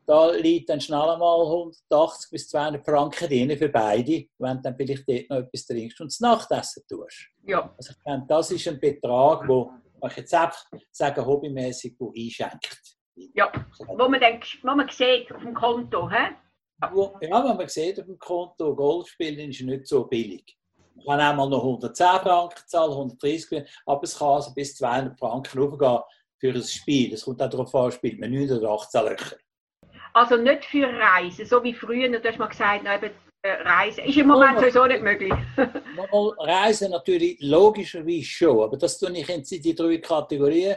Da 0.06 0.32
liegt 0.32 0.70
dann 0.70 0.82
schnell 0.82 1.00
einmal 1.00 1.42
180 1.46 2.32
bis 2.32 2.50
200 2.50 2.84
Franken 2.84 3.28
drin 3.28 3.58
für 3.58 3.70
beide, 3.70 4.26
wenn 4.40 4.58
du 4.58 4.62
dann 4.64 4.76
vielleicht 4.76 5.08
dort 5.08 5.30
noch 5.30 5.38
etwas 5.38 5.66
trinkst 5.68 6.02
und 6.02 6.08
das 6.12 6.20
Nachtessen 6.20 6.84
tust. 6.90 7.28
ja. 7.46 7.72
Also 7.78 7.92
ich 7.94 8.04
denke, 8.04 8.26
das 8.28 8.52
ist 8.52 8.68
ein 8.68 8.80
Betrag, 8.80 9.48
wo 9.48 9.72
man 10.02 10.12
jetzt 10.16 10.34
einfach 10.34 10.66
sagen, 10.92 11.26
hobbymäßig 11.26 11.96
wo 12.00 12.12
einschenkt. 12.18 12.98
Ja, 13.36 13.52
wo 13.88 14.08
man, 14.10 14.20
dann, 14.20 14.40
wo 14.64 14.76
man 14.76 14.90
sieht 14.90 15.32
auf 15.32 15.42
dem 15.42 15.54
Konto. 15.54 16.10
He? 16.10 16.34
Wo- 16.92 17.14
Ja, 17.22 17.44
wenn 17.48 17.58
man 17.58 17.68
sieht 17.70 18.00
auf 18.00 18.06
dem 18.08 18.18
Konto, 18.18 18.76
Golf 18.76 19.08
spielen 19.10 19.50
ist 19.52 19.62
nicht 19.62 19.86
so 19.88 20.06
billig. 20.06 20.58
Man 21.06 21.20
kann 21.20 21.32
auch 21.32 21.36
mal 21.38 21.50
noch 21.50 21.64
110 21.64 22.06
Franken 22.22 22.62
zahlen, 22.68 22.92
130, 22.92 23.64
aber 23.86 24.04
es 24.04 24.18
kann 24.18 24.28
also 24.30 24.54
bis 24.54 24.76
200 24.78 25.18
Franken 25.20 25.60
hochgehen 25.62 26.00
für 26.40 26.54
ein 26.54 26.64
Spiel. 26.64 27.14
Es 27.14 27.24
kommt 27.26 27.42
auch 27.42 27.50
darauf 27.50 27.74
an, 27.76 27.92
spielt 27.92 28.20
man 28.20 28.32
9 28.32 28.52
oder 28.52 28.72
18 28.72 29.04
Löcher. 29.06 29.36
Also 30.14 30.38
nicht 30.38 30.66
für 30.66 30.88
Reisen, 30.88 31.46
so 31.46 31.64
wie 31.64 31.74
früher. 31.74 32.10
Du 32.10 32.28
hast 32.28 32.38
mal 32.38 32.48
gesagt, 32.48 32.82
na, 32.84 32.96
eben, 32.96 33.12
äh, 33.44 33.52
Reisen 33.64 34.04
ist 34.06 34.18
im 34.18 34.28
Moment 34.28 34.58
Oh. 34.58 34.62
sowieso 34.62 34.86
nicht 34.86 35.02
möglich. 35.02 35.34
Reisen 36.40 36.92
natürlich 36.92 37.38
logischerweise 37.42 38.24
schon, 38.24 38.62
aber 38.62 38.78
das 38.78 39.00
tue 39.00 39.12
ich 39.18 39.30
in 39.30 39.44
die 39.44 39.76
drei 39.76 39.98
Kategorien: 39.98 40.76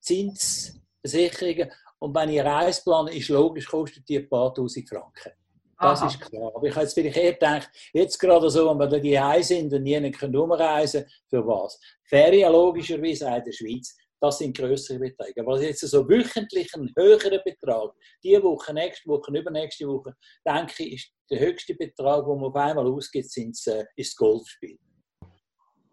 Zins, 0.00 0.80
Versicherungen. 1.00 1.70
Und 2.00 2.14
wenn 2.14 2.28
ich 2.30 2.40
Reise 2.40 2.82
plane, 2.84 3.14
ist 3.14 3.28
logisch, 3.28 3.66
kostet 3.66 4.08
die 4.08 4.18
ein 4.18 4.28
paar 4.28 4.54
tausend 4.54 4.88
Franken. 4.88 5.32
Das 5.80 6.00
Aha. 6.00 6.08
ist 6.08 6.20
klar. 6.20 6.52
Aber 6.54 6.66
ich 6.66 6.74
habe 6.74 6.84
jetzt 6.84 6.94
vielleicht 6.94 7.16
eher 7.16 7.32
gedacht, 7.32 7.70
jetzt 7.92 8.18
gerade 8.18 8.50
so, 8.50 8.68
wenn 8.70 8.78
wir 8.78 8.86
da 8.86 8.98
die 8.98 9.42
sind 9.42 9.72
und 9.72 9.82
nie 9.82 10.10
können 10.10 10.36
umreisen, 10.36 11.04
für 11.28 11.46
was? 11.46 11.80
Ferien 12.04 12.52
logischerweise 12.52 13.30
auch 13.30 13.36
in 13.36 13.44
der 13.44 13.52
Schweiz, 13.52 13.96
das 14.20 14.38
sind 14.38 14.56
größere 14.56 14.98
Beträge. 14.98 15.40
Aber 15.40 15.60
jetzt 15.60 15.80
so 15.80 16.08
wöchentlich 16.08 16.72
ein 16.74 16.92
höherer 16.96 17.38
Betrag, 17.44 17.92
diese 18.22 18.42
Woche, 18.42 18.74
nächste 18.74 19.08
Woche, 19.08 19.36
übernächste 19.36 19.86
Woche, 19.86 20.14
denke 20.46 20.84
ich, 20.84 20.94
ist 20.94 21.12
der 21.30 21.40
höchste 21.40 21.74
Betrag, 21.74 22.24
den 22.24 22.36
man 22.36 22.44
auf 22.44 22.56
einmal 22.56 22.86
ausgibt, 22.86 23.30
sind, 23.30 23.58
äh, 23.66 23.84
ist 23.96 24.12
das 24.12 24.16
Golfspiel. 24.16 24.78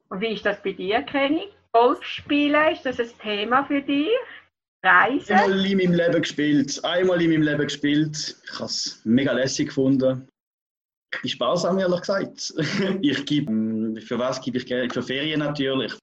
Und 0.09 0.21
wie 0.21 0.33
ist 0.33 0.45
das 0.45 0.61
bei 0.63 0.71
dir, 0.71 1.01
Kenny? 1.03 1.49
Golf 1.71 2.01
spielen, 2.03 2.71
ist 2.73 2.85
das 2.85 2.99
ein 2.99 3.09
Thema 3.21 3.65
für 3.65 3.81
dich? 3.81 4.07
Reisen? 4.83 5.35
Einmal 5.35 5.65
in 5.65 5.77
meinem 5.77 5.93
Leben 5.93 6.21
gespielt. 6.21 6.79
Einmal 6.83 7.21
in 7.21 7.31
meinem 7.31 7.41
Leben 7.41 7.63
gespielt. 7.63 8.37
Ich 8.43 8.53
habe 8.53 8.65
es 8.65 9.01
mega 9.03 9.33
lässig 9.33 9.67
gefunden. 9.67 10.27
Ich 11.15 11.21
bin 11.21 11.29
sparsam, 11.29 11.79
ehrlich 11.79 11.99
gesagt. 12.01 12.53
Ich 13.01 13.25
gebe, 13.25 13.51
ähm, 13.51 13.97
für 14.05 14.19
was 14.19 14.39
gebe 14.41 14.57
ich 14.57 14.65
Geld? 14.65 14.93
Für 14.93 15.01
Ferien 15.01 15.39
natürlich. 15.39 15.93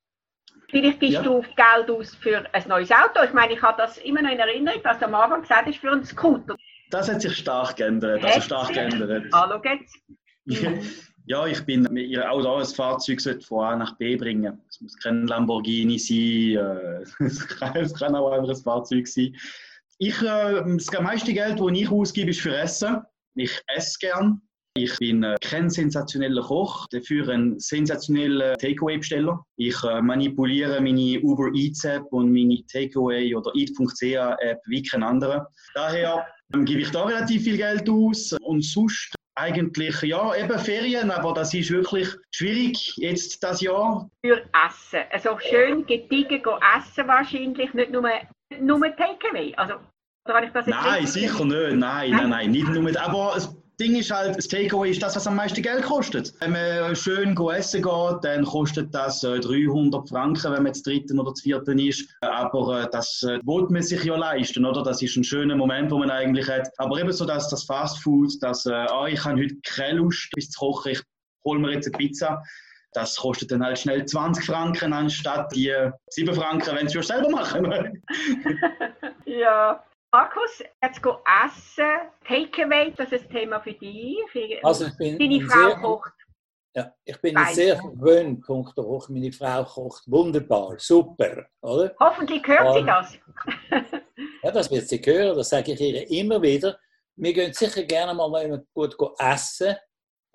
Vielleicht 0.73 1.01
gibst 1.01 1.17
Ja. 1.17 1.23
du 1.23 1.43
Geld 1.43 1.91
aus 1.91 2.15
für 2.15 2.43
ein 2.51 2.65
neues 2.67 2.91
Auto. 2.91 3.23
Ich 3.25 3.35
meine, 3.35 3.53
ich 3.53 3.61
habe 3.61 3.77
das 3.77 3.99
immer 3.99 4.23
noch 4.23 4.31
in 4.31 4.39
Erinnerung, 4.39 4.83
dass 4.83 4.99
du 4.99 5.05
am 5.05 5.15
Anfang 5.15 5.43
gesagt 5.43 5.67
hast, 5.67 5.77
für 5.77 5.93
einen 5.93 6.03
Scooter. 6.03 6.57
Das 6.89 7.11
hat 7.13 7.21
sich 7.21 7.37
stark 7.37 7.77
geändert. 7.77 8.25
Also 8.25 8.41
stark 8.41 8.73
geändert. 8.73 9.27
Hallo, 9.35 9.61
geht's? 9.61 9.93
Ja, 11.27 11.47
ich 11.47 11.63
bin 11.67 11.87
auch 12.23 12.43
da 12.43 12.57
ein 12.59 12.65
Fahrzeug 12.65 13.21
von 13.45 13.65
A 13.65 13.77
nach 13.77 13.99
B 13.99 14.17
bringen. 14.17 14.61
Es 14.71 14.81
muss 14.81 14.97
kein 14.99 15.27
Lamborghini 15.27 15.99
sein, 15.99 16.57
äh, 16.57 17.03
es, 17.25 17.47
kann, 17.47 17.77
es 17.77 17.95
kann 17.95 18.17
auch 18.17 18.33
einfach 18.33 18.49
ein 18.49 18.57
Fahrzeug 18.57 19.07
sein. 19.07 19.37
Ich, 19.99 20.21
äh, 20.23 20.63
das 20.65 20.91
meiste 21.03 21.35
Geld, 21.35 21.61
das 21.61 21.69
ich 21.75 21.91
ausgebe, 21.91 22.31
ist 22.31 22.41
für 22.41 22.57
Essen. 22.57 23.03
Ich 23.35 23.61
esse 23.77 23.99
gern. 24.01 24.41
Ich 24.75 24.97
bin 24.99 25.23
äh, 25.23 25.37
kein 25.43 25.69
sensationeller 25.69 26.43
Koch, 26.43 26.87
dafür 26.89 27.29
ein 27.29 27.59
sensationeller 27.59 28.57
Takeaway-Besteller. 28.57 29.45
Ich 29.57 29.77
äh, 29.85 30.01
manipuliere 30.01 30.81
meine 30.81 31.21
Uber 31.21 31.51
Eats 31.55 31.85
App 31.85 32.11
und 32.11 32.33
meine 32.33 32.65
Takeaway 32.73 33.35
oder 33.35 33.53
Eat.ch 33.55 34.03
App 34.03 34.61
wie 34.67 34.83
kein 34.83 35.03
anderer. 35.03 35.47
Daher 35.75 36.27
ähm, 36.55 36.65
gebe 36.65 36.81
ich 36.81 36.91
da 36.91 37.05
relativ 37.05 37.45
viel 37.45 37.59
Geld 37.59 37.89
aus 37.91 38.33
und 38.41 38.65
sonst 38.65 39.15
eigentlich, 39.35 40.01
ja, 40.03 40.35
eben 40.37 40.59
Ferien, 40.59 41.11
aber 41.11 41.35
das 41.35 41.53
ist 41.53 41.71
wirklich 41.71 42.09
schwierig 42.31 42.95
jetzt 42.97 43.43
das 43.43 43.61
Jahr. 43.61 44.09
Für 44.25 44.43
Essen. 44.67 45.01
Also 45.11 45.39
schön 45.39 45.85
gediegen 45.85 46.43
essen 46.77 47.09
wahrscheinlich, 47.09 47.75
nicht 47.75 47.93
nur, 47.93 48.09
nur 48.59 48.81
Takeaway. 48.97 49.55
Also, 49.57 49.75
nein, 50.67 51.07
sicher 51.07 51.45
nicht. 51.45 51.77
Nein, 51.77 52.11
nein, 52.11 52.31
nein, 52.31 52.51
nicht 52.51 52.69
nur 52.69 52.83
mit. 52.83 52.97
Aber 52.97 53.35
es 53.37 53.55
Ding 53.81 53.97
ist 53.97 54.11
halt, 54.11 54.37
das 54.37 54.49
Takeaway 54.49 54.91
ist 54.91 55.03
das, 55.03 55.17
was 55.17 55.27
am 55.27 55.37
meisten 55.37 55.63
Geld 55.63 55.83
kostet. 55.83 56.33
Wenn 56.41 56.53
man 56.53 56.95
schön 56.95 57.37
essen 57.55 57.83
geht, 57.83 58.25
dann 58.25 58.45
kostet 58.45 58.95
das 58.95 59.21
300 59.21 60.09
Franken, 60.09 60.45
wenn 60.45 60.63
man 60.63 60.67
jetzt 60.67 60.87
dritten 60.87 61.19
oder 61.19 61.33
vierten 61.35 61.79
ist. 61.79 62.09
Aber 62.21 62.83
äh, 62.83 62.89
das 62.91 63.23
äh, 63.23 63.39
man 63.45 63.83
sich 63.83 64.05
ja 64.05 64.17
leisten, 64.17 64.65
oder? 64.65 64.83
Das 64.83 65.01
ist 65.03 65.17
ein 65.17 65.25
schöner 65.25 65.57
Moment, 65.57 65.91
wo 65.91 65.99
man 65.99 66.11
eigentlich 66.11 66.49
hat. 66.49 66.69
Aber 66.79 67.01
eben 67.01 67.13
so, 67.13 67.25
dass 67.25 67.49
das 67.49 67.65
Fast 67.65 67.99
Food, 68.03 68.33
dass, 68.41 68.67
äh, 68.67 68.73
ah, 68.73 69.07
ich 69.07 69.25
habe 69.25 69.41
heute 69.41 69.57
keine 69.65 69.99
Lust, 69.99 70.29
bis 70.35 70.51
zu 70.51 70.61
kochen, 70.61 70.93
ich 70.93 71.03
hole 71.45 71.59
mir 71.59 71.73
jetzt 71.73 71.87
eine 71.87 71.97
Pizza. 71.97 72.43
Das 72.93 73.17
kostet 73.17 73.51
dann 73.51 73.65
halt 73.65 73.79
schnell 73.79 74.05
20 74.05 74.45
Franken 74.45 74.93
anstatt 74.93 75.55
die 75.55 75.75
7 76.11 76.35
Franken, 76.35 76.77
wenn 76.77 76.89
sie 76.89 76.99
es 76.99 77.07
selber 77.07 77.31
machen. 77.31 78.03
ja. 79.25 79.83
Markus, 80.15 80.63
jetzt 80.83 81.01
go 81.01 81.21
essen, 81.43 82.11
Takeaway, 82.29 82.93
das 82.95 83.11
ist 83.13 83.25
ein 83.25 83.31
Thema 83.31 83.61
für 83.61 83.73
dich. 83.73 84.19
Für 84.31 84.47
also 84.63 84.85
ich 84.85 84.97
bin 84.99 85.19
deine 85.19 85.41
Frau 85.41 85.69
sehr, 85.69 85.77
kocht. 85.77 86.13
Ja, 86.77 86.95
ich 87.03 87.21
bin 87.23 87.35
Beide. 87.35 87.55
sehr 87.55 87.77
verwöhnt, 87.79 88.45
Punkt 88.45 88.77
hoch. 88.77 89.09
Meine 89.09 89.33
Frau 89.33 89.65
kocht 89.65 90.03
wunderbar, 90.07 90.75
super, 90.79 91.47
oder? 91.63 91.95
Hoffentlich 91.99 92.47
hört 92.47 92.75
sie 92.75 92.85
das. 92.85 93.19
ja, 94.43 94.51
das 94.51 94.71
wird 94.71 94.87
sie 94.87 94.99
hören, 94.99 95.35
das 95.35 95.49
sage 95.49 95.73
ich 95.73 95.81
ihr 95.81 96.11
immer 96.11 96.43
wieder. 96.43 96.79
Wir 97.17 97.33
gehen 97.33 97.55
sicher 97.55 97.83
gerne 97.85 98.13
mal 98.13 98.63
gut 98.75 98.95
essen, 99.19 99.75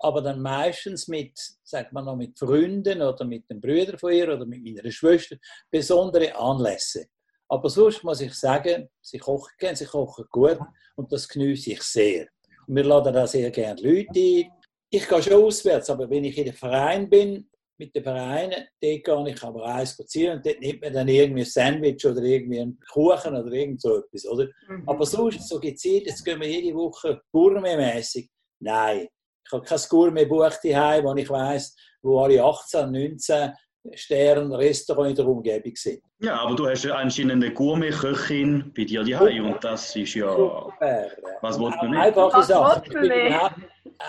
aber 0.00 0.22
dann 0.22 0.42
meistens 0.42 1.06
mit, 1.06 1.38
sagt 1.62 1.92
man 1.92 2.04
noch, 2.04 2.16
mit 2.16 2.36
Freunden 2.36 3.00
oder 3.00 3.24
mit 3.24 3.48
den 3.48 3.60
Brüdern 3.60 3.96
von 3.96 4.12
ihr 4.12 4.26
oder 4.34 4.44
mit 4.44 4.60
meiner 4.60 4.90
Schwester, 4.90 5.36
besondere 5.70 6.34
Anlässe. 6.34 7.06
Aber 7.48 7.70
sonst 7.70 8.04
muss 8.04 8.20
ich 8.20 8.34
sagen, 8.34 8.88
sie 9.00 9.18
kochen 9.18 9.52
gerne, 9.58 9.76
sie 9.76 9.86
kochen 9.86 10.26
gut 10.30 10.58
und 10.96 11.10
das 11.12 11.28
genieße 11.28 11.72
ich 11.72 11.82
sehr. 11.82 12.26
Und 12.66 12.76
wir 12.76 12.84
laden 12.84 13.14
da 13.14 13.26
sehr 13.26 13.50
gerne 13.50 13.80
Leute 13.80 14.10
ein. 14.18 14.50
Ich 14.90 15.08
gehe 15.08 15.22
schon 15.22 15.44
auswärts, 15.44 15.90
aber 15.90 16.08
wenn 16.08 16.24
ich 16.24 16.36
in 16.38 16.44
den 16.44 16.54
Verein 16.54 17.08
bin, 17.08 17.48
mit 17.78 17.94
den 17.94 18.02
Vereinen, 18.02 18.66
dort 18.80 19.04
gehe 19.04 19.34
ich 19.34 19.42
aber 19.42 19.64
eins 19.64 19.92
spazieren 19.92 20.38
und 20.38 20.46
dort 20.46 20.60
nimmt 20.60 20.82
man 20.82 20.92
dann 20.92 21.08
irgendwie 21.08 21.42
ein 21.42 21.46
Sandwich 21.46 22.04
oder 22.04 22.22
irgendwie 22.22 22.60
einen 22.60 22.78
Kuchen 22.92 23.36
oder 23.36 23.52
irgend 23.52 23.80
so 23.80 23.98
etwas, 23.98 24.26
oder? 24.26 24.48
Mhm. 24.68 24.88
Aber 24.88 25.06
sonst, 25.06 25.48
so 25.48 25.60
gezielt, 25.60 26.06
jetzt 26.06 26.24
gehen 26.24 26.40
wir 26.40 26.48
jede 26.48 26.76
Woche 26.76 27.20
gourmetmäßig. 27.30 28.28
Nein, 28.60 29.08
ich 29.44 29.52
habe 29.52 29.64
kein 29.64 29.80
Gourmetbuch 29.88 30.52
daheim, 30.62 31.04
wo 31.04 31.14
ich 31.14 31.30
weiss, 31.30 31.76
wo 32.02 32.20
alle 32.20 32.42
18, 32.42 32.90
19 32.90 33.52
Stern-Restaurant 33.94 35.10
in 35.10 35.16
der 35.16 35.26
Umgebung 35.26 35.72
sind. 35.74 36.00
Ja, 36.20 36.40
aber 36.40 36.54
du 36.54 36.68
hast 36.68 36.84
ja 36.84 36.94
anscheinend 36.94 37.44
eine 37.44 37.52
Gourmet-Köchin 37.52 38.72
bei 38.76 38.84
dir 38.84 39.04
daheim 39.04 39.52
und 39.52 39.62
das 39.64 39.94
ist 39.96 40.14
ja... 40.14 40.30
Super. 40.30 41.06
Was 41.40 41.58
wollt 41.58 41.76
man 41.76 41.90
nicht? 41.90 42.00
Einfache 42.00 42.42
Sachen. 42.42 42.92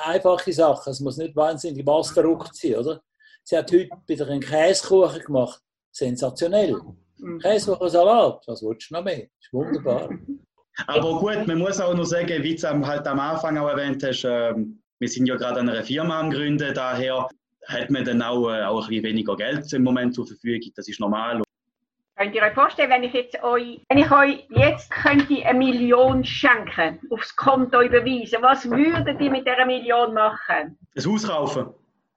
Einfache 0.06 0.54
Sachen. 0.54 0.92
Es 0.92 1.00
muss 1.00 1.18
nicht 1.18 1.36
wahnsinnig 1.36 1.86
was 1.86 2.12
verrückt 2.12 2.56
sein, 2.56 2.76
oder? 2.76 3.02
Sie 3.44 3.58
hat 3.58 3.72
heute 3.72 3.90
wieder 4.08 4.28
einen 4.28 4.42
Käsekuchen 4.42 5.24
gemacht. 5.24 5.62
Sensationell. 5.92 6.76
Mhm. 7.18 7.40
Käsekuchensalat. 7.40 8.44
Was 8.48 8.62
willst 8.62 8.90
du 8.90 8.96
noch 8.96 9.04
mehr? 9.04 9.18
Das 9.18 9.28
ist 9.42 9.54
wunderbar. 9.54 10.10
Aber 10.88 11.20
gut, 11.20 11.48
man 11.48 11.58
muss 11.58 11.82
auch 11.82 11.94
noch 11.94 12.06
sagen, 12.06 12.44
wie 12.44 12.56
du 12.56 12.88
halt 12.88 13.08
am 13.08 13.20
Anfang 13.20 13.58
auch 13.58 13.70
erwähnt 13.70 14.04
hast, 14.04 14.24
äh, 14.24 14.54
wir 15.00 15.08
sind 15.08 15.26
ja 15.26 15.36
gerade 15.36 15.62
an 15.62 15.70
einer 15.70 15.84
Firma 15.84 16.20
am 16.20 16.30
Gründen, 16.30 16.74
daher 16.74 17.28
hat 17.68 17.90
man 17.90 18.06
dann 18.06 18.22
auch, 18.22 18.50
äh, 18.50 18.64
auch 18.64 18.84
ein 18.84 18.90
bisschen 18.90 19.04
weniger 19.04 19.36
Geld 19.36 19.72
im 19.74 19.84
Moment 19.84 20.16
zur 20.16 20.28
Verfügung. 20.28 20.72
Das 20.76 20.88
ist 20.88 21.00
normal. 21.00 21.42
Könnt 22.20 22.36
ihr 22.36 22.42
euch 22.42 22.54
vorstellen, 22.54 22.90
wenn 22.90 23.04
ich 23.04 23.14
jetzt 23.14 23.42
euch, 23.42 23.80
wenn 23.88 23.98
ich 23.98 24.12
euch 24.12 24.46
jetzt 24.50 24.92
könnte 24.92 25.46
eine 25.46 25.58
Million 25.58 26.26
schenken, 26.26 27.00
aufs 27.12 27.34
Konto 27.36 27.82
überweisen, 27.82 28.40
was 28.42 28.70
würdet 28.70 29.22
ihr 29.22 29.32
mit 29.32 29.48
dieser 29.48 29.66
Million 29.66 30.14
machen? 30.14 30.78
Ein 30.98 31.06
Haus 31.06 31.26
kaufen. 31.26 31.68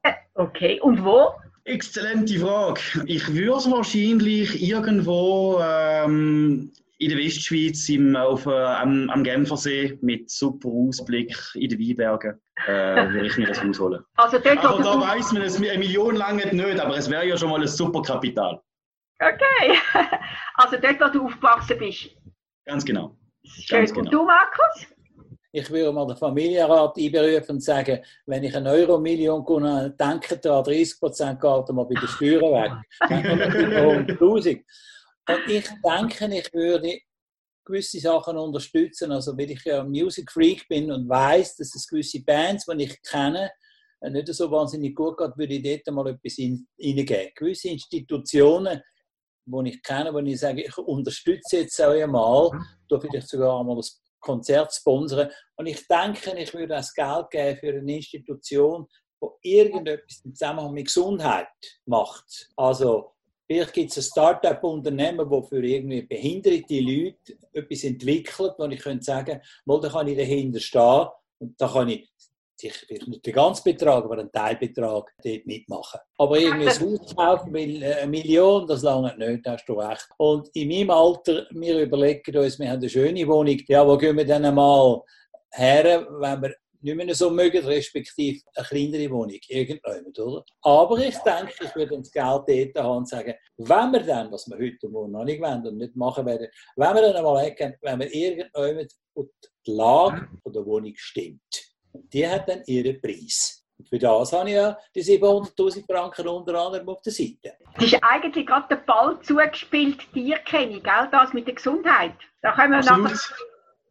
Äh, 0.02 0.14
okay, 0.34 0.80
und 0.80 1.04
wo? 1.04 1.28
Exzellente 1.64 2.40
Frage. 2.40 2.80
Ich 3.06 3.32
würde 3.32 3.58
es 3.58 3.70
wahrscheinlich 3.70 4.60
irgendwo 4.60 5.60
ähm, 5.62 6.72
in 7.02 7.08
der 7.08 7.18
Westschweiz 7.18 7.88
im, 7.88 8.14
auf, 8.14 8.46
äh, 8.46 8.50
am, 8.50 9.10
am 9.10 9.24
Genfersee 9.24 9.98
mit 10.02 10.30
super 10.30 10.68
Ausblick 10.68 11.36
in 11.54 11.68
den 11.68 11.78
Weinbergen 11.80 12.40
äh, 12.66 12.72
würde 13.10 13.26
ich 13.26 13.36
mir 13.36 13.46
das 13.46 13.62
Haus 13.62 13.80
holen. 13.80 14.04
Also 14.16 14.38
dort, 14.38 14.64
aber 14.64 14.82
da 14.82 15.00
weiß 15.00 15.32
man, 15.32 15.42
es 15.42 15.56
eine 15.56 15.78
Million 15.78 16.14
lange 16.14 16.46
nicht, 16.54 16.80
aber 16.80 16.96
es 16.96 17.10
wäre 17.10 17.26
ja 17.26 17.36
schon 17.36 17.50
mal 17.50 17.60
ein 17.60 17.68
super 17.68 18.02
Kapital. 18.02 18.60
Okay, 19.18 19.76
also 20.54 20.76
dort, 20.76 21.00
wo 21.00 21.18
du 21.18 21.26
aufgewachsen 21.26 21.78
bist. 21.78 22.10
Ganz 22.64 22.84
genau. 22.84 23.16
Schön. 23.44 23.78
Ganz 23.78 23.92
genau. 23.92 24.04
Und 24.04 24.12
du, 24.12 24.24
Markus? 24.24 24.86
Ich 25.54 25.70
würde 25.70 25.92
mal 25.92 26.06
den 26.06 26.16
Familienrat 26.16 26.96
einberufen 26.96 27.56
und 27.56 27.62
sagen, 27.62 28.00
wenn 28.26 28.42
ich 28.42 28.56
eine 28.56 28.70
Euro-Million 28.70 29.44
denke 29.98 30.38
da 30.38 30.62
30 30.62 30.98
Prozent 30.98 31.40
geht 31.40 31.68
mal 31.68 31.84
bei 31.84 31.94
den 31.94 32.08
Steuern 32.08 32.40
weg. 32.40 32.72
Dann 33.00 33.22
kommen 33.22 34.06
100'000. 34.06 34.64
Und 35.28 35.48
ich 35.48 35.68
denke, 35.84 36.36
ich 36.36 36.52
würde 36.52 36.98
gewisse 37.64 38.00
Sachen 38.00 38.36
unterstützen. 38.36 39.12
Also, 39.12 39.36
weil 39.36 39.50
ich 39.50 39.64
ja 39.64 39.84
Music 39.84 40.30
Freak 40.30 40.66
bin 40.68 40.90
und 40.90 41.08
weiß, 41.08 41.56
dass 41.56 41.74
es 41.74 41.86
gewisse 41.86 42.22
Bands, 42.22 42.66
die 42.66 42.84
ich 42.84 43.02
kenne, 43.02 43.50
nicht 44.10 44.34
so 44.34 44.50
wahnsinnig 44.50 44.96
gut 44.96 45.16
geht, 45.16 45.36
würde 45.36 45.54
ich 45.54 45.82
dort 45.84 45.94
mal 45.94 46.08
etwas 46.08 46.34
hineingeben. 46.34 47.32
Gewisse 47.36 47.68
Institutionen, 47.68 48.82
die 49.46 49.68
ich 49.70 49.82
kenne, 49.82 50.12
wo 50.12 50.18
ich 50.18 50.40
sage, 50.40 50.62
ich 50.62 50.76
unterstütze 50.76 51.58
jetzt 51.58 51.80
auch 51.80 51.92
einmal, 51.92 52.50
da 52.88 52.98
vielleicht 52.98 53.28
sogar 53.28 53.60
einmal 53.60 53.76
das 53.76 54.02
Konzert 54.18 54.74
sponsern. 54.74 55.30
Und 55.56 55.66
ich 55.66 55.86
denke, 55.86 56.36
ich 56.36 56.52
würde 56.52 56.68
das 56.68 56.92
Geld 56.92 57.30
geben 57.30 57.58
für 57.58 57.78
eine 57.78 57.96
Institution, 57.96 58.86
die 59.20 59.52
irgendetwas 59.58 60.20
im 60.24 60.34
Zusammenhang 60.34 60.72
mit 60.72 60.86
Gesundheit 60.86 61.48
macht. 61.84 62.50
Also 62.56 63.12
Vielleicht 63.52 63.74
gibt 63.74 63.90
es 63.90 63.98
ein 63.98 64.02
Start-up-Unternehmen, 64.02 65.28
das 65.30 65.48
für 65.50 65.62
irgendwie 65.62 66.00
behinderte 66.00 66.80
Leute 66.80 67.36
etwas 67.52 67.84
entwickelt, 67.84 68.54
wo 68.56 68.64
ich 68.64 68.80
könnte 68.80 69.04
sagen, 69.04 69.42
mal, 69.66 69.78
da 69.78 69.90
kann 69.90 70.08
ich 70.08 70.16
dahinter 70.16 70.58
stehen 70.58 71.08
und 71.38 71.60
da 71.60 71.68
kann 71.68 71.90
ich 71.90 72.10
sich 72.56 72.72
nicht 73.06 73.26
den 73.26 73.34
ganzen 73.34 73.64
Betrag, 73.64 74.04
aber 74.04 74.20
einen 74.20 74.32
Teilbetrag 74.32 75.12
dort 75.22 75.46
mitmachen. 75.46 76.00
Aber 76.16 76.38
irgendwie 76.38 76.66
ein 76.66 76.80
Haus 76.80 77.14
kaufen, 77.14 77.52
weil 77.52 77.82
äh, 77.82 77.94
eine 77.96 78.10
Million, 78.10 78.66
das 78.66 78.80
lange 78.80 79.14
nicht, 79.18 79.46
hast 79.46 79.68
du 79.68 79.74
recht. 79.74 80.08
Und 80.16 80.48
in 80.54 80.68
meinem 80.68 80.90
Alter, 80.90 81.46
wir 81.50 81.80
überlegen 81.80 82.34
uns, 82.34 82.58
wir 82.58 82.70
haben 82.70 82.78
eine 82.78 82.88
schöne 82.88 83.28
Wohnung, 83.28 83.58
ja, 83.68 83.86
wo 83.86 83.98
gehen 83.98 84.16
wir 84.16 84.24
dann 84.24 84.46
einmal 84.46 85.02
her, 85.50 86.06
wenn 86.08 86.40
wir 86.40 86.54
nicht 86.82 86.96
mehr 86.96 87.14
so 87.14 87.30
mögen, 87.30 87.64
respektive 87.64 88.40
eine 88.54 88.66
kleinere 88.66 89.10
Wohnung, 89.10 89.38
irgendjemand, 89.48 90.18
oder? 90.18 90.44
Aber 90.62 90.98
ich 90.98 91.16
denke, 91.18 91.52
ich 91.64 91.74
würde 91.74 91.98
das 91.98 92.10
Geld 92.10 92.74
dort 92.74 92.84
haben 92.84 92.96
und 92.98 93.08
sagen, 93.08 93.34
wenn 93.56 93.92
wir 93.92 94.00
dann, 94.00 94.32
was 94.32 94.48
wir 94.48 94.56
heute 94.56 94.88
noch 94.90 95.24
nicht 95.24 95.40
wollen 95.40 95.66
und 95.66 95.76
nicht 95.78 95.96
machen 95.96 96.26
werden, 96.26 96.48
wenn 96.76 96.94
wir 96.94 97.02
dann 97.02 97.16
einmal 97.16 97.44
weggehen, 97.44 97.74
wenn 97.80 98.00
wir 98.00 98.12
irgendjemand 98.14 98.92
und 99.14 99.30
die 99.66 99.70
Lage 99.70 100.28
der 100.46 100.66
Wohnung 100.66 100.92
stimmt, 100.96 101.40
die 101.92 102.26
hat 102.26 102.48
dann 102.48 102.62
ihren 102.66 103.00
Preis. 103.00 103.64
Und 103.78 103.88
für 103.88 103.98
das 103.98 104.32
habe 104.32 104.48
ich 104.48 104.54
ja 104.54 104.78
die 104.94 105.02
700'000 105.02 105.86
Franken 105.86 106.28
unter 106.28 106.54
anderem 106.54 106.88
auf 106.88 107.02
der 107.02 107.12
Seite. 107.12 107.56
Es 107.76 107.84
ist 107.84 107.98
eigentlich 108.02 108.46
gerade 108.46 108.68
der 108.68 108.76
Ball 108.76 109.20
zugespielt, 109.22 110.02
dir 110.14 110.38
kenne 110.38 110.76
ich, 110.76 110.82
gell? 110.82 111.08
das 111.10 111.32
mit 111.32 111.46
der 111.46 111.54
Gesundheit. 111.54 112.14
Da 112.42 112.52
können 112.52 112.72
wir 112.72 112.78
Absolut. 112.78 113.04
nachher 113.04 113.18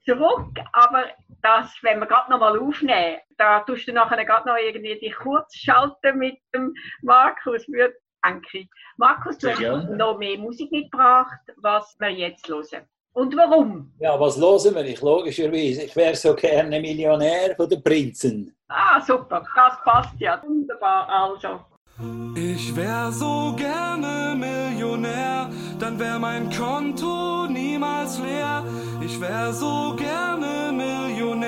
zurück, 0.05 0.59
aber 0.73 1.05
das, 1.41 1.73
wenn 1.81 1.99
wir 1.99 2.07
gerade 2.07 2.29
noch 2.31 2.39
mal 2.39 2.57
aufnehmen, 2.59 3.17
da 3.37 3.61
tust 3.61 3.87
du 3.87 3.93
nachher 3.93 4.23
gerade 4.25 4.47
noch 4.47 4.57
irgendwie 4.57 4.99
dich 4.99 5.15
kurz 5.15 5.55
schalten 5.55 6.17
mit 6.17 6.37
dem 6.53 6.73
Markus, 7.01 7.65
denke 7.65 8.67
Markus, 8.97 9.37
du 9.37 9.49
hast 9.49 9.89
noch 9.89 10.17
mehr 10.17 10.37
Musik 10.37 10.71
mitgebracht, 10.71 11.39
was 11.57 11.95
wir 11.99 12.09
jetzt 12.09 12.47
hören. 12.47 12.87
Und 13.13 13.35
warum? 13.35 13.91
Ja, 13.99 14.17
was 14.19 14.37
hören 14.39 14.75
wir? 14.75 14.85
Ich 14.85 15.01
logischerweise, 15.01 15.83
ich 15.83 15.95
wäre 15.95 16.15
so 16.15 16.33
gerne 16.33 16.79
Millionär 16.79 17.55
von 17.55 17.67
den 17.67 17.83
Prinzen. 17.83 18.55
Ah, 18.69 19.01
super, 19.01 19.45
das 19.53 19.83
passt 19.83 20.19
ja. 20.19 20.41
Wunderbar, 20.41 21.09
also. 21.09 21.59
Ich 22.35 22.75
wär 22.75 23.11
so 23.11 23.53
gerne 23.55 24.35
Millionär, 24.35 25.49
dann 25.79 25.99
wär 25.99 26.17
mein 26.17 26.49
Konto 26.49 27.47
niemals 27.47 28.19
leer. 28.19 28.63
Ich 29.01 29.19
wär 29.21 29.53
so 29.53 29.95
gerne 29.95 30.71
Millionär, 30.71 31.47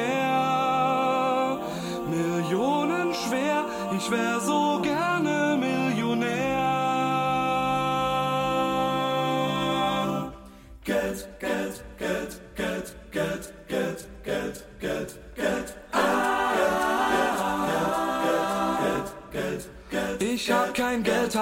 Millionen 2.09 3.13
schwer. 3.13 3.65
Ich 3.97 4.11
wär 4.11 4.39
so 4.39 4.79
gerne 4.81 5.32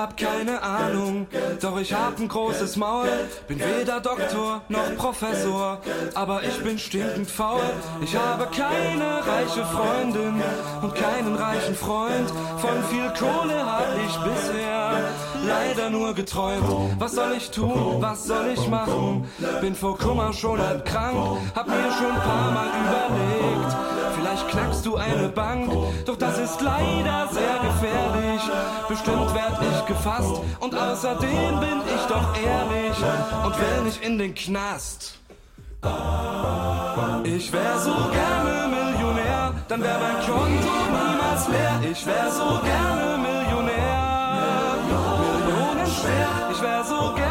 hab 0.02 0.18
keine 0.18 0.64
Ahnung, 0.64 1.28
doch 1.62 1.80
ich 1.80 1.94
hab 1.94 2.18
ein 2.18 2.28
großes 2.28 2.76
Maul. 2.76 3.08
Bin 3.48 3.60
weder 3.60 4.00
Doktor 4.00 4.62
noch 4.68 4.96
Professor, 4.98 5.80
aber 6.16 6.42
ich 6.44 6.58
bin 6.64 6.80
stinkend 6.80 7.30
faul. 7.30 7.62
Ich 8.02 8.16
habe 8.16 8.48
keine 8.48 9.24
reiche 9.26 9.64
Freundin 9.64 10.42
und 10.82 10.96
keinen 10.96 11.36
reichen 11.36 11.76
Freund. 11.76 12.30
Von 12.58 12.84
viel 12.90 13.14
Kohle 13.20 13.64
hab 13.64 13.90
ich 14.04 14.18
bisher 14.18 14.92
leider 15.46 15.92
nur 15.92 16.16
geträumt. 16.16 16.66
Was 16.98 17.12
soll 17.12 17.34
ich 17.38 17.52
tun? 17.52 17.98
Was 18.00 18.26
soll 18.26 18.48
ich 18.56 18.68
machen? 18.68 19.30
Bin 19.62 19.76
vor 19.76 20.00
Kummer 20.00 20.34
schon 20.34 20.60
halb 20.60 20.84
krank, 20.84 21.38
hab 21.54 21.68
mir 21.68 21.92
schon 21.92 22.12
ein 22.12 22.22
paar 22.22 22.52
Mal 22.52 22.70
überlegt. 22.82 24.01
Vielleicht 24.32 24.48
knackst 24.48 24.86
du 24.86 24.96
eine 24.96 25.28
Bank, 25.28 25.70
doch 26.06 26.16
das 26.16 26.38
ist 26.40 26.62
leider 26.62 27.28
sehr 27.34 27.60
gefährlich. 27.60 28.42
Bestimmt 28.88 29.34
werd 29.34 29.60
ich 29.62 29.86
gefasst 29.86 30.42
und 30.62 30.74
außerdem 30.74 31.60
bin 31.60 31.82
ich 31.94 32.02
doch 32.08 32.34
ehrlich 32.38 32.96
und 33.44 33.60
will 33.60 33.84
nicht 33.84 34.02
in 34.02 34.18
den 34.18 34.34
Knast. 34.34 35.20
Ich 37.26 37.52
wär 37.52 37.78
so 37.78 37.92
gerne 37.92 38.70
Millionär, 38.70 39.54
dann 39.68 39.84
wär 39.84 40.00
mein 40.00 40.26
Konto 40.26 40.72
niemals 40.96 41.50
leer. 41.50 41.92
Ich 41.92 42.06
wär 42.06 42.32
so 42.32 42.62
gerne 42.64 43.18
Millionär, 43.18 44.78
Millionen 44.88 45.88
schwer. 45.88 46.50
Ich 46.54 46.62
wär 46.62 46.84
so 46.86 47.14
gerne 47.16 47.31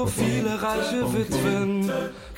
so 0.00 0.06
viele 0.06 0.62
reiche 0.62 1.02
Witwen, 1.12 1.92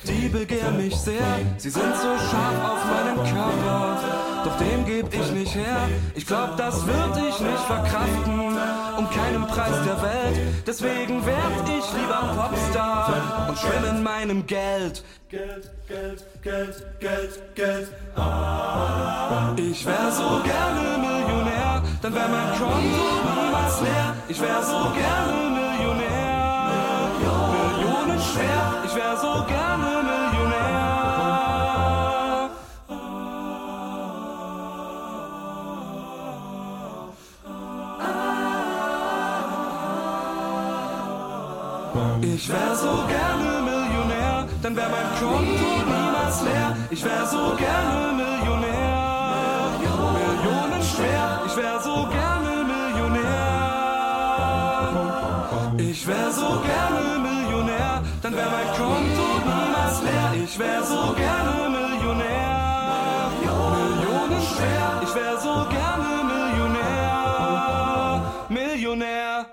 die 0.05 0.27
begehren 0.27 0.75
mich 0.75 0.95
sehr. 0.97 1.39
Sie 1.57 1.69
sind 1.69 1.95
so 1.95 2.11
scharf 2.27 2.57
auf 2.71 2.83
meinen 2.93 3.15
Körper, 3.15 3.99
doch 4.43 4.57
den 4.57 4.85
geb 4.85 5.07
ich 5.13 5.31
nicht 5.31 5.55
her. 5.55 5.87
Ich 6.13 6.25
glaub, 6.25 6.57
das 6.57 6.85
würd 6.85 7.15
ich 7.29 7.39
nicht 7.39 7.63
verkraften, 7.65 8.57
um 8.97 9.09
keinen 9.09 9.47
Preis 9.47 9.77
der 9.85 10.01
Welt. 10.01 10.39
Deswegen 10.67 11.25
werd 11.25 11.69
ich 11.77 11.85
lieber 11.93 12.35
Popstar 12.35 13.47
und 13.47 13.57
schwimm 13.57 13.95
in 13.95 14.03
meinem 14.03 14.45
Geld. 14.45 15.03
Geld, 15.29 15.71
Geld, 15.87 16.25
Geld, 16.41 16.99
Geld, 16.99 17.55
Geld. 17.55 17.87
Ich 19.55 19.85
wär 19.85 20.11
so 20.11 20.41
gerne 20.43 20.97
Millionär, 20.97 21.81
dann 22.01 22.13
wär 22.13 22.27
mein 22.27 22.49
Konto 22.57 22.77
niemals 22.77 23.81
leer. 23.81 24.15
Ich 24.27 24.41
wär 24.41 24.61
so 24.61 24.91
gerne 24.91 25.12
Ich 28.95 28.99
wär 28.99 29.17
so 29.17 29.33
gerne 29.47 30.03
Millionär. 30.03 30.83
Ich 42.21 42.49
wär 42.49 42.75
so 42.75 43.03
gerne 43.07 43.61
Millionär, 43.61 44.47
dann 44.61 44.75
wär 44.75 44.89
mein 44.89 45.09
Konto 45.19 45.69
niemals 45.87 46.43
leer. 46.43 46.77
Ich 46.91 47.03
wär 47.03 47.25
so 47.25 47.55
gerne 47.55 48.13
Millionär, 48.13 49.71
Millionen 50.19 50.83
schwer. 50.83 51.41
Ich 51.47 51.57
wär 51.57 51.79
so 51.81 52.07
gerne 52.11 52.63
Millionär. 52.63 53.33
Ich 55.79 56.07
wär 56.07 56.31
so 56.31 56.61
gerne 56.61 57.01
Millionär, 57.01 57.22
dann 58.23 58.35
wär 58.37 58.49
mein 58.49 58.67
Konto 58.67 59.27
niemals 59.43 60.01
leer. 60.01 60.33
Ich 60.43 60.57
wär 60.57 60.81
so 60.83 61.13
gerne 61.13 61.69
Millionär, 61.69 63.31
Millionen 63.41 64.41
schwer. 64.41 65.01
Ich 65.03 65.13
wär 65.13 65.37
so 65.37 65.67
gerne 65.69 66.23
Millionär, 66.31 67.01
Millionär. 68.49 69.45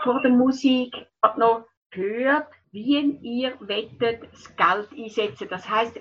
Vor 0.00 0.22
der 0.22 0.30
Musik 0.30 0.94
hat 1.20 1.36
noch 1.36 1.66
gehört, 1.90 2.46
wie 2.70 3.00
ihr 3.22 3.54
wettet 3.60 4.22
das 4.32 4.54
Geld 4.56 4.88
einsetzen. 4.96 5.48
Das 5.50 5.68
heißt, 5.68 5.98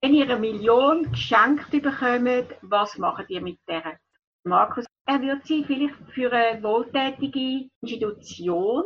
wenn 0.00 0.14
ihr 0.14 0.24
eine 0.24 0.38
Million 0.38 1.10
geschenkt 1.10 1.70
bekommt, 1.70 2.54
was 2.62 2.96
macht 2.96 3.28
ihr 3.28 3.42
mit 3.42 3.58
der? 3.68 3.98
Markus, 4.44 4.86
er 5.04 5.20
wird 5.20 5.46
sie 5.46 5.64
vielleicht 5.64 5.96
für 6.14 6.32
eine 6.32 6.62
wohltätige 6.62 7.68
Institution, 7.82 8.84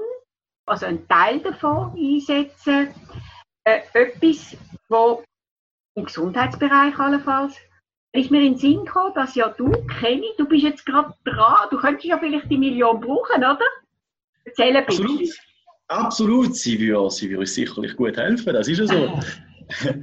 also 0.70 0.86
einen 0.86 1.06
Teil 1.08 1.40
davon 1.40 1.92
einsetzen, 1.98 2.88
äh, 3.64 3.80
etwas, 3.92 4.56
wo 4.88 5.22
im 5.96 6.04
Gesundheitsbereich 6.04 6.98
allenfalls 6.98 7.56
ist 8.12 8.30
mir 8.30 8.42
in 8.42 8.54
den 8.54 8.58
Sinn 8.58 8.84
gekommen, 8.84 9.12
dass 9.14 9.34
ja 9.34 9.48
du, 9.48 9.70
Kenny, 10.00 10.28
du 10.36 10.46
bist 10.46 10.64
jetzt 10.64 10.86
gerade 10.86 11.14
dran, 11.24 11.68
du 11.70 11.78
könntest 11.78 12.06
ja 12.06 12.18
vielleicht 12.18 12.50
die 12.50 12.58
Million 12.58 13.00
brauchen, 13.00 13.38
oder? 13.38 13.60
Erzähl 14.44 14.82
bisschen. 14.84 15.06
Absolut. 15.06 15.40
Absolut, 15.88 16.56
sie 16.56 16.78
würde, 16.80 17.10
sie 17.10 17.28
würde 17.28 17.40
uns 17.40 17.54
sicherlich 17.54 17.96
gut 17.96 18.16
helfen, 18.16 18.52
das 18.52 18.68
ist 18.68 18.78
ja 18.78 18.86
so. 18.86 19.20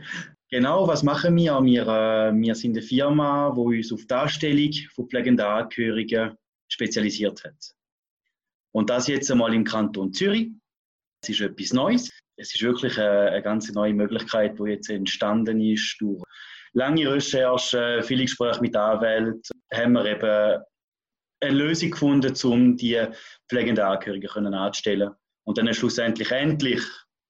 genau, 0.50 0.88
was 0.88 1.02
machen 1.04 1.36
wir? 1.36 1.60
Wir, 1.64 1.88
äh, 1.88 2.34
wir 2.34 2.56
sind 2.56 2.72
eine 2.72 2.82
Firma, 2.82 3.54
die 3.56 3.78
uns 3.78 3.94
auf 3.94 4.02
die 4.02 4.08
Darstellung 4.08 4.74
von 4.94 5.08
pflegenden 5.08 5.46
Angehörigen 5.46 6.36
spezialisiert 6.70 7.44
hat. 7.46 7.77
Und 8.78 8.92
das 8.92 9.08
jetzt 9.08 9.32
einmal 9.32 9.56
im 9.56 9.64
Kanton 9.64 10.14
Zürich. 10.14 10.52
Es 11.24 11.30
ist 11.30 11.42
etwas 11.42 11.74
Neues. 11.74 12.12
Es 12.36 12.54
ist 12.54 12.62
wirklich 12.62 12.96
eine, 13.00 13.32
eine 13.32 13.42
ganz 13.42 13.74
neue 13.74 13.92
Möglichkeit, 13.92 14.60
die 14.60 14.70
jetzt 14.70 14.92
entstanden 14.92 15.60
ist 15.60 15.98
durch 16.00 16.22
lange 16.74 17.12
Recherchen, 17.12 18.04
viele 18.04 18.26
Gespräche 18.26 18.62
mit 18.62 18.76
Anwälten, 18.76 19.42
haben 19.74 19.94
wir 19.94 20.06
eben 20.06 20.64
eine 21.40 21.58
Lösung 21.58 21.90
gefunden, 21.90 22.36
um 22.44 22.78
die 22.78 23.04
pflegenden 23.50 23.84
Angehörigen 23.84 24.30
können 24.30 24.54
anzustellen 24.54 25.10
und 25.46 25.58
dann 25.58 25.74
schlussendlich 25.74 26.30
endlich 26.30 26.84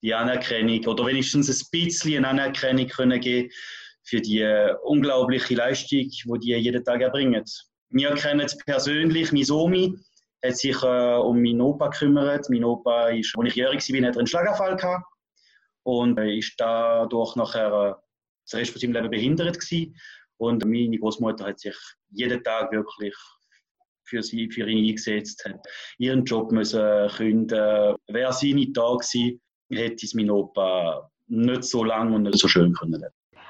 die 0.03 0.13
Anerkennung 0.13 0.85
oder 0.85 1.05
wenigstens 1.05 1.47
ein 1.49 1.67
bisschen 1.71 2.25
Anerkennung 2.25 2.89
können 2.89 3.21
geben 3.21 3.49
für 4.03 4.19
die 4.19 4.45
unglaubliche 4.83 5.55
Leistung, 5.55 6.09
die 6.09 6.39
die 6.39 6.55
jeden 6.55 6.83
Tag 6.83 6.99
erbringen. 6.99 7.45
Wir 7.89 8.13
kennen 8.15 8.41
es 8.41 8.57
persönlich, 8.57 9.31
mein 9.31 9.49
Omi 9.49 9.97
hat 10.47 10.57
sich 10.57 10.81
äh, 10.83 11.15
um 11.17 11.41
meinen 11.41 11.61
Opa 11.61 11.87
gekümmert. 11.89 12.49
Mein 12.49 12.63
Opa, 12.63 13.09
ist, 13.09 13.33
als 13.37 13.47
ich 13.49 13.55
jährig 13.55 13.93
war, 13.93 14.07
hat 14.07 14.17
einen 14.17 14.27
Schlaganfall 14.27 14.75
gehabt 14.75 15.05
und 15.83 16.17
äh, 16.17 16.37
ist 16.37 16.53
dadurch 16.57 17.35
nachher 17.35 17.71
äh, 17.71 17.93
das 18.45 18.59
Rest 18.59 18.71
von 18.71 18.81
seinem 18.81 18.93
Leben 18.93 19.09
behindert 19.09 19.59
gewesen. 19.59 19.95
Und 20.37 20.65
meine 20.65 20.97
Großmutter 20.97 21.45
hat 21.45 21.59
sich 21.59 21.75
jeden 22.09 22.43
Tag 22.43 22.71
wirklich 22.71 23.15
für 24.03 24.23
sie, 24.23 24.49
für 24.49 24.67
ihn 24.67 24.87
eingesetzt, 24.89 25.43
hat 25.45 25.59
ihren 25.97 26.23
Job 26.23 26.51
müssen 26.51 27.09
künden. 27.09 27.95
Wäre 28.07 28.33
sie 28.33 28.53
nicht 28.53 28.77
da 28.77 28.93
gewesen, 28.93 29.41
hätte 29.71 30.05
es 30.05 30.13
mein 30.13 30.29
Opa 30.29 31.09
nicht 31.27 31.63
so 31.63 31.83
lange 31.83 32.15
und 32.15 32.23
nicht 32.23 32.37
so 32.37 32.47
schön 32.47 32.73
können. 32.73 33.03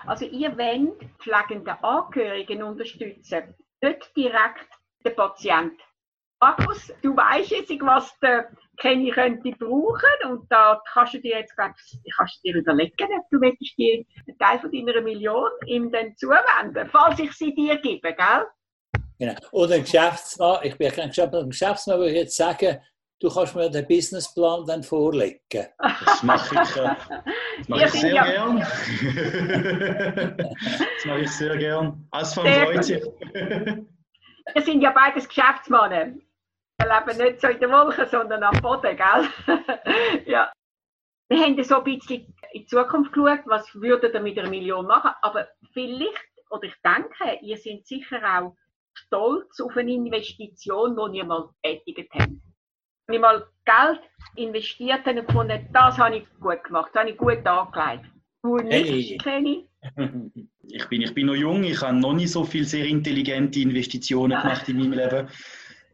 Also 0.05 0.25
ihr 0.25 0.57
wollt 0.57 0.97
pflegende 1.19 1.83
Angehörigen 1.83 2.63
unterstützen, 2.63 3.55
nicht 3.81 4.15
direkt 4.15 4.69
den 5.05 5.15
Patienten. 5.15 5.77
Markus, 6.39 6.93
du 7.01 7.15
weißt 7.15 7.49
jetzt, 7.49 7.71
was 7.81 8.17
der 8.19 8.49
Kenny 8.79 9.09
könnte 9.09 9.51
brauchen 9.57 10.29
und 10.29 10.45
da 10.51 10.79
kannst 10.93 11.15
du 11.15 11.19
dir 11.19 11.39
jetzt 11.39 11.55
kannst 11.57 11.95
du 11.95 11.97
dir 12.43 12.55
überlegen, 12.57 13.07
ob 13.17 13.29
du 13.31 13.41
willst 13.41 13.75
die, 13.77 14.05
einen 14.27 14.37
Teil 14.37 14.59
von 14.59 14.71
deiner 14.71 15.01
Million 15.01 15.49
ihm 15.65 15.91
dann 15.91 16.15
zuwenden, 16.15 16.87
falls 16.91 17.17
ich 17.19 17.31
sie 17.33 17.55
dir 17.55 17.77
gebe, 17.77 18.13
gell? 18.13 18.45
Genau. 19.17 19.33
Oder 19.51 19.75
ein 19.75 19.81
Geschäftsmann, 19.81 20.59
ich 20.61 20.77
bin 20.77 20.91
kein 20.91 21.07
Geschäftsmann, 21.09 21.45
ein 21.45 21.49
Geschäftsmann 21.49 21.97
würde 21.97 22.11
ich 22.11 22.17
jetzt 22.17 22.37
sagen, 22.37 22.77
du 23.19 23.29
kannst 23.29 23.55
mir 23.55 23.71
den 23.71 23.87
Businessplan 23.87 24.63
dann 24.67 24.83
vorlegen. 24.83 25.39
Das 25.79 26.21
mache 26.21 26.53
ich, 26.53 26.75
äh, 26.75 26.95
das 27.57 27.67
mache 27.67 27.85
ich 27.85 27.91
sehr 27.93 28.13
ja- 28.13 28.25
gern. 28.25 28.59
das 30.37 31.05
mache 31.05 31.19
ich 31.21 31.31
sehr 31.31 31.57
gern. 31.57 32.07
Sehr 32.13 32.65
freut 32.67 32.83
sich. 32.83 33.03
Wir 34.53 34.61
sind 34.61 34.81
ja 34.81 34.91
beides 34.91 35.27
Geschäftsmänner. 35.27 36.13
Wir 36.79 36.87
leben 36.87 37.17
nicht 37.17 37.41
so 37.41 37.47
in 37.47 37.59
den 37.59 37.71
Wolken, 37.71 38.07
sondern 38.07 38.43
am 38.43 38.61
Boden, 38.61 38.95
gell? 38.95 39.57
ja. 40.25 40.51
Wir 41.29 41.43
haben 41.43 41.63
so 41.63 41.77
ein 41.77 41.83
bisschen 41.83 42.33
in 42.53 42.61
die 42.61 42.65
Zukunft 42.67 43.11
geschaut, 43.11 43.41
was 43.45 43.73
würdet 43.75 44.13
ihr 44.13 44.21
mit 44.21 44.37
einer 44.37 44.49
Million 44.49 44.85
machen, 44.85 45.11
aber 45.21 45.47
vielleicht, 45.73 46.29
oder 46.49 46.63
ich 46.63 46.75
denke, 46.83 47.39
ihr 47.41 47.57
seid 47.57 47.85
sicher 47.85 48.21
auch 48.23 48.55
stolz 48.93 49.59
auf 49.59 49.75
eine 49.75 49.91
Investition, 49.91 50.95
die 50.95 51.17
ihr 51.17 51.25
mal 51.25 51.49
getätigt 51.61 52.11
habt. 52.13 52.31
Wenn 53.07 53.15
ich 53.15 53.21
mal 53.21 53.47
Geld 53.65 54.01
investiert 54.35 55.05
habe 55.05 55.19
und 55.19 55.27
gefunden, 55.27 55.69
das 55.73 55.97
habe 55.97 56.17
ich 56.17 56.27
gut 56.39 56.63
gemacht, 56.63 56.91
das 56.93 57.01
habe 57.01 57.11
ich 57.11 57.17
gut 57.17 57.45
angelegt. 57.45 58.05
Du 58.43 58.57
nicht, 58.57 58.71
Hey. 58.71 59.17
Kenny? 59.17 59.67
Ich 60.63 60.87
bin, 60.87 61.01
ich 61.01 61.13
bin 61.13 61.27
noch 61.27 61.35
jung, 61.35 61.63
ich 61.63 61.81
habe 61.81 61.97
noch 61.97 62.13
nicht 62.13 62.31
so 62.31 62.43
viele 62.43 62.65
sehr 62.65 62.85
intelligente 62.85 63.59
Investitionen 63.59 64.39
gemacht 64.39 64.67
in 64.69 64.77
meinem 64.77 64.93
Leben. 64.93 65.29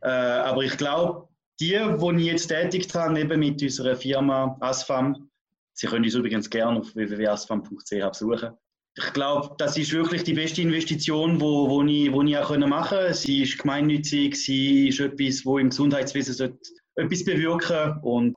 Äh, 0.03 0.09
aber 0.09 0.63
ich 0.63 0.77
glaube, 0.77 1.27
die, 1.59 1.69
die 1.69 2.21
ich 2.21 2.25
jetzt 2.25 2.47
tätigt 2.47 2.93
habe, 2.93 3.19
eben 3.19 3.39
mit 3.39 3.61
unserer 3.61 3.95
Firma 3.95 4.57
Asfam, 4.59 5.29
Sie 5.73 5.87
können 5.87 6.05
uns 6.05 6.13
übrigens 6.13 6.49
gerne 6.49 6.79
auf 6.79 6.95
www.asfam.ch 6.95 7.89
besuchen. 7.89 8.51
Ich 8.95 9.13
glaube, 9.13 9.55
das 9.57 9.75
ist 9.75 9.91
wirklich 9.91 10.23
die 10.23 10.33
beste 10.33 10.61
Investition, 10.61 11.41
wo, 11.41 11.67
wo, 11.67 11.83
ich, 11.83 12.11
wo 12.13 12.21
ich 12.21 12.37
auch 12.37 12.55
machen 12.57 12.97
konnte. 12.99 13.13
Sie 13.15 13.41
ist 13.41 13.57
gemeinnützig, 13.57 14.35
sie 14.35 14.89
ist 14.89 14.99
etwas, 14.99 15.43
wo 15.45 15.57
im 15.57 15.69
Gesundheitswesen 15.69 16.59
etwas 16.95 17.25
bewirken 17.25 17.97
und 18.03 18.35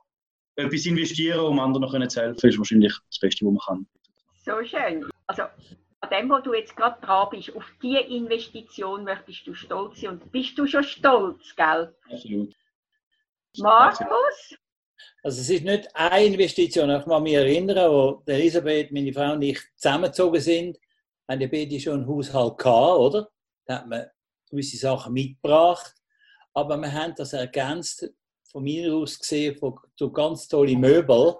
etwas 0.55 0.87
investieren, 0.87 1.41
um 1.41 1.59
anderen 1.59 2.09
zu 2.09 2.21
helfen, 2.21 2.49
ist 2.49 2.57
wahrscheinlich 2.57 2.93
das 3.11 3.19
Beste, 3.19 3.45
was 3.45 3.53
man 3.53 3.61
kann. 3.67 3.87
So 4.43 4.63
schön. 4.65 5.05
Also, 5.27 5.43
an 5.99 6.09
dem, 6.09 6.29
wo 6.29 6.39
du 6.39 6.53
jetzt 6.53 6.75
gerade 6.75 6.99
dran 7.01 7.27
bist, 7.31 7.55
auf 7.55 7.65
diese 7.81 7.99
Investition 7.99 9.03
möchtest 9.03 9.47
du 9.47 9.53
stolz 9.53 10.01
sein. 10.01 10.11
Und 10.11 10.31
bist 10.31 10.57
du 10.57 10.67
schon 10.67 10.83
stolz, 10.83 11.55
gell? 11.55 11.95
Absolut. 12.11 12.55
Markus? 13.57 14.55
Also 15.23 15.41
es 15.41 15.49
ist 15.49 15.63
nicht 15.63 15.95
eine 15.95 16.25
Investition. 16.25 16.89
Ich 16.91 17.05
kann 17.05 17.23
mich 17.23 17.33
erinnern, 17.33 17.91
wo 17.91 18.23
Elisabeth, 18.25 18.91
meine 18.91 19.11
Frau 19.11 19.33
und 19.33 19.41
ich 19.41 19.59
zusammengezogen 19.75 20.39
sind, 20.39 20.77
haben 21.27 21.41
ja 21.41 21.47
beide 21.47 21.79
schon 21.79 21.93
einen 21.93 22.07
Haushalt 22.07 22.57
gehabt, 22.57 22.99
oder? 22.99 23.29
Da 23.65 23.79
hat 23.79 23.87
man 23.87 24.05
gewisse 24.49 24.77
Sachen 24.77 25.13
mitgebracht. 25.13 25.93
Aber 26.53 26.77
wir 26.77 26.91
haben 26.91 27.13
das 27.15 27.33
ergänzt, 27.33 28.09
von 28.51 28.63
mir 28.63 28.93
aus 28.93 29.19
gesehen, 29.19 29.57
von 29.57 29.77
so 29.95 30.11
ganz 30.11 30.47
tolle 30.47 30.77
Möbel, 30.77 31.35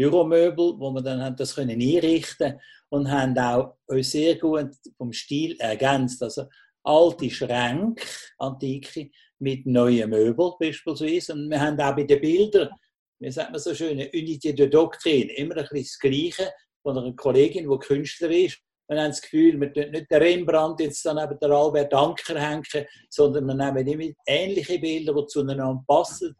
Büromöbel, 0.00 0.78
wo 0.78 0.90
wir 0.92 1.02
dann 1.02 1.22
haben 1.22 1.36
das 1.36 1.54
können 1.54 1.78
einrichten 1.78 2.58
und 2.88 3.10
haben 3.10 3.36
auch 3.38 3.76
uns 3.86 4.10
sehr 4.10 4.36
gut 4.36 4.70
vom 4.96 5.12
Stil 5.12 5.56
ergänzt. 5.58 6.22
Also 6.22 6.44
alte 6.82 7.28
Schränke, 7.28 8.02
antike, 8.38 9.10
mit 9.40 9.66
neuen 9.66 10.08
Möbeln 10.08 10.52
beispielsweise. 10.58 11.34
Und 11.34 11.50
wir 11.50 11.60
haben 11.60 11.78
auch 11.78 11.94
bei 11.94 12.04
den 12.04 12.18
Bildern, 12.18 12.70
wie 13.18 13.30
sagt 13.30 13.50
man 13.50 13.60
so 13.60 13.74
schön, 13.74 13.98
eine 13.98 14.08
Unité 14.08 14.54
de 14.54 14.70
Doctrine, 14.70 15.32
immer 15.34 15.58
ein 15.58 15.66
bisschen 15.70 15.82
das 15.82 15.98
Gleiche 15.98 16.52
von 16.82 16.96
einer 16.96 17.12
Kollegin, 17.12 17.70
die 17.70 17.78
Künstler 17.78 18.30
ist. 18.30 18.58
Wir 18.88 18.98
haben 19.02 19.10
das 19.10 19.20
Gefühl, 19.20 19.60
wir 19.60 19.70
tun 19.70 19.90
nicht 19.90 20.10
den 20.10 20.22
Rembrandt 20.22 20.80
jetzt 20.80 21.04
dann 21.04 21.16
neben 21.16 21.38
der 21.38 21.50
Albert 21.50 21.92
Anker 21.92 22.40
hängen, 22.40 22.86
sondern 23.10 23.44
wir 23.44 23.54
nehmen 23.54 23.86
immer 23.86 24.14
ähnliche 24.26 24.78
Bilder, 24.78 25.12
die 25.12 25.26
zueinander 25.26 25.84
passen. 25.86 26.34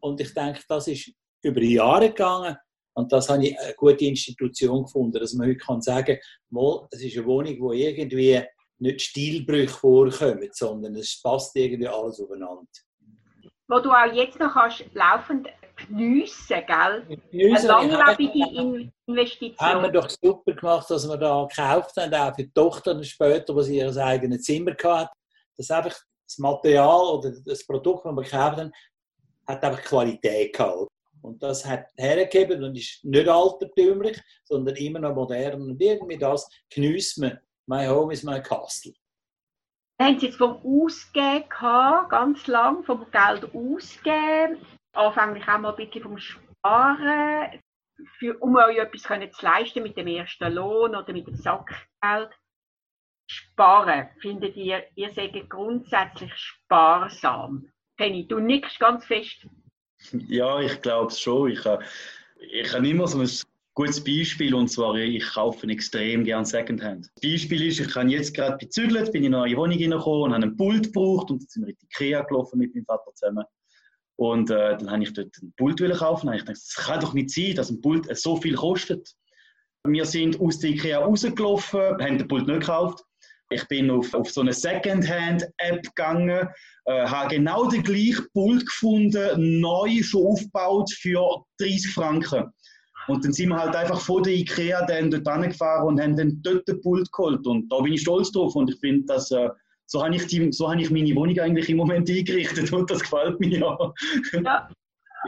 Und 0.00 0.20
ich 0.20 0.34
denke, 0.34 0.60
das 0.68 0.86
ist 0.86 1.10
über 1.42 1.62
Jahre 1.62 2.08
gegangen. 2.08 2.56
Und 3.00 3.12
das 3.12 3.28
habe 3.28 3.46
ich 3.46 3.58
eine 3.58 3.74
gute 3.74 4.04
Institution 4.04 4.84
gefunden, 4.84 5.18
dass 5.18 5.34
man 5.34 5.48
heute 5.48 5.58
kann 5.58 5.80
sagen 5.80 6.18
kann, 6.52 6.88
es 6.90 7.02
ist 7.02 7.16
eine 7.16 7.26
Wohnung, 7.26 7.56
wo 7.60 7.72
irgendwie 7.72 8.42
nicht 8.78 9.02
Stilbrüche 9.02 9.68
vorkommen, 9.68 10.48
sondern 10.52 10.94
es 10.96 11.20
passt 11.22 11.54
irgendwie 11.56 11.88
alles 11.88 12.20
aufeinander. 12.20 12.66
Wo 13.68 13.78
du 13.78 13.90
auch 13.90 14.12
jetzt 14.12 14.38
noch 14.38 14.52
kannst 14.52 14.84
laufend 14.94 15.48
geniessen, 15.88 16.62
gell? 16.66 17.18
Geniessen, 17.30 17.70
Eine 17.70 17.96
langlebige 17.96 18.82
Investition. 19.06 19.58
haben 19.58 19.82
wir 19.82 19.90
doch 19.90 20.10
super 20.10 20.52
gemacht, 20.52 20.90
dass 20.90 21.08
wir 21.08 21.16
da 21.16 21.46
gekauft 21.46 21.96
haben, 21.96 22.14
auch 22.14 22.34
für 22.34 22.44
die 22.44 22.52
Tochter 22.52 23.02
später, 23.04 23.54
wo 23.54 23.62
sie 23.62 23.78
ihr 23.78 23.96
eigenes 23.96 24.42
Zimmer 24.42 24.72
hatte. 24.72 25.10
Das 25.56 25.70
einfach 25.70 25.96
das 26.26 26.38
Material 26.38 27.14
oder 27.14 27.32
das 27.44 27.66
Produkt, 27.66 28.04
das 28.04 28.12
wir 28.12 28.22
gekauft 28.22 28.56
haben, 28.56 28.72
hat 29.46 29.64
einfach 29.64 29.82
Qualität 29.82 30.52
gehabt. 30.52 30.88
Und 31.22 31.42
das 31.42 31.66
hat 31.66 31.86
hergegeben 31.96 32.64
und 32.64 32.76
ist 32.76 33.04
nicht 33.04 33.28
altertümlich, 33.28 34.20
sondern 34.44 34.76
immer 34.76 34.98
noch 34.98 35.14
modern. 35.14 35.62
Und 35.62 35.80
irgendwie 35.80 36.18
das 36.18 36.48
genießt 36.70 37.18
man. 37.18 37.38
My 37.66 37.86
home 37.86 38.12
is 38.12 38.22
my 38.22 38.42
castle. 38.42 38.92
Haben 40.00 40.16
es 40.16 40.22
jetzt 40.22 40.38
vom 40.38 40.56
Ausgeben 40.64 41.48
gehabt, 41.48 42.10
ganz 42.10 42.46
lang, 42.46 42.82
vom 42.84 43.04
Geld 43.10 43.44
ausgeben. 43.54 44.64
Anfänglich 44.92 45.46
auch 45.46 45.58
mal 45.58 45.74
ein 45.74 45.76
bisschen 45.76 46.02
vom 46.02 46.18
Sparen, 46.18 47.60
für, 48.18 48.38
um 48.38 48.56
euch 48.56 48.78
etwas 48.78 49.02
können 49.02 49.30
zu 49.30 49.44
leisten 49.44 49.82
mit 49.82 49.96
dem 49.96 50.06
ersten 50.06 50.52
Lohn 50.52 50.96
oder 50.96 51.12
mit 51.12 51.26
dem 51.26 51.36
Sackgeld. 51.36 52.30
Sparen, 53.30 54.08
findet 54.20 54.56
ihr, 54.56 54.84
ihr 54.96 55.12
seid 55.12 55.32
grundsätzlich 55.48 56.32
sparsam. 56.34 57.70
Penny, 57.96 58.26
du 58.26 58.40
nickst 58.40 58.80
ganz 58.80 59.04
fest. 59.04 59.46
Ja, 60.28 60.60
ich 60.60 60.80
glaube 60.82 61.08
es 61.12 61.20
schon. 61.20 61.50
Ich, 61.50 61.64
habe- 61.64 61.84
ich 62.40 62.72
habe 62.72 62.88
immer 62.88 63.06
so 63.06 63.20
ein 63.20 63.28
gutes 63.74 64.02
Beispiel 64.02 64.54
und 64.54 64.68
zwar, 64.68 64.96
ich 64.96 65.24
kaufe 65.34 65.66
extrem 65.68 66.24
gern 66.24 66.44
Secondhand. 66.44 67.06
Das 67.14 67.30
Beispiel 67.30 67.66
ist, 67.66 67.80
ich 67.80 67.94
habe 67.94 68.08
jetzt 68.10 68.34
gerade 68.34 68.56
bezügelt, 68.58 69.12
bin 69.12 69.24
in 69.24 69.34
eine 69.34 69.44
neue 69.44 69.56
Wohnung 69.56 69.78
reingekommen 69.78 70.22
und 70.22 70.32
habe 70.34 70.42
einen 70.44 70.56
Pult 70.56 70.84
gebraucht 70.86 71.30
und 71.30 71.42
jetzt 71.42 71.52
sind 71.52 71.64
wir 71.66 71.70
in 71.70 71.76
die 71.80 71.84
Ikea 71.86 72.22
gelaufen 72.22 72.58
mit 72.58 72.74
meinem 72.74 72.84
Vater 72.86 73.12
zusammen. 73.14 73.44
Und 74.16 74.50
äh, 74.50 74.76
dann 74.76 74.90
habe 74.90 75.02
ich 75.02 75.12
dort 75.14 75.34
einen 75.40 75.52
Pult 75.56 75.78
kaufen 75.98 76.28
und 76.28 76.34
ich 76.34 76.42
dachte, 76.42 76.52
das 76.52 76.74
kann 76.74 77.00
doch 77.00 77.14
nicht 77.14 77.30
sein, 77.30 77.54
dass 77.54 77.70
ein 77.70 77.80
Pult 77.80 78.14
so 78.16 78.36
viel 78.36 78.54
kostet. 78.54 79.14
Wir 79.86 80.04
sind 80.04 80.38
aus 80.40 80.58
der 80.58 80.70
Ikea 80.70 80.98
rausgelaufen, 80.98 81.80
haben 81.80 82.18
den 82.18 82.28
Pult 82.28 82.46
nicht 82.46 82.60
gekauft. 82.60 83.02
Ich 83.50 83.66
bin 83.66 83.90
auf, 83.90 84.14
auf 84.14 84.30
so 84.30 84.40
eine 84.42 84.52
Secondhand-App 84.52 85.82
gegangen, 85.82 86.48
äh, 86.86 87.06
habe 87.06 87.34
genau 87.34 87.66
den 87.68 87.82
gleichen 87.82 88.26
Pult 88.32 88.64
gefunden, 88.64 89.60
neu 89.60 90.02
schon 90.02 90.26
aufgebaut 90.26 90.90
für 90.92 91.44
30 91.58 91.92
Franken. 91.92 92.52
Und 93.08 93.24
dann 93.24 93.32
sind 93.32 93.48
wir 93.48 93.58
halt 93.58 93.74
einfach 93.74 94.00
von 94.00 94.22
der 94.22 94.34
Ikea 94.34 94.86
dann 94.86 95.10
dort 95.10 95.28
hingefahren 95.28 95.88
und 95.88 96.00
haben 96.00 96.16
dann 96.16 96.40
dort 96.42 96.68
den 96.68 96.80
Pult 96.80 97.10
geholt. 97.12 97.44
Und 97.46 97.70
da 97.72 97.80
bin 97.80 97.92
ich 97.92 98.02
stolz 98.02 98.30
drauf 98.30 98.54
und 98.54 98.70
ich 98.70 98.78
finde, 98.78 99.06
dass 99.06 99.30
äh, 99.32 99.48
so 99.86 100.04
habe 100.04 100.14
ich, 100.14 100.26
die, 100.26 100.52
so 100.52 100.70
habe 100.70 100.80
ich 100.80 100.90
meine 100.90 101.14
Wohnung 101.16 101.38
eigentlich 101.40 101.68
im 101.68 101.78
Moment 101.78 102.08
eingerichtet 102.08 102.72
und 102.72 102.88
das 102.88 103.00
gefällt 103.00 103.40
mir 103.40 103.58
ja. 103.58 103.92
Ja, 104.32 104.68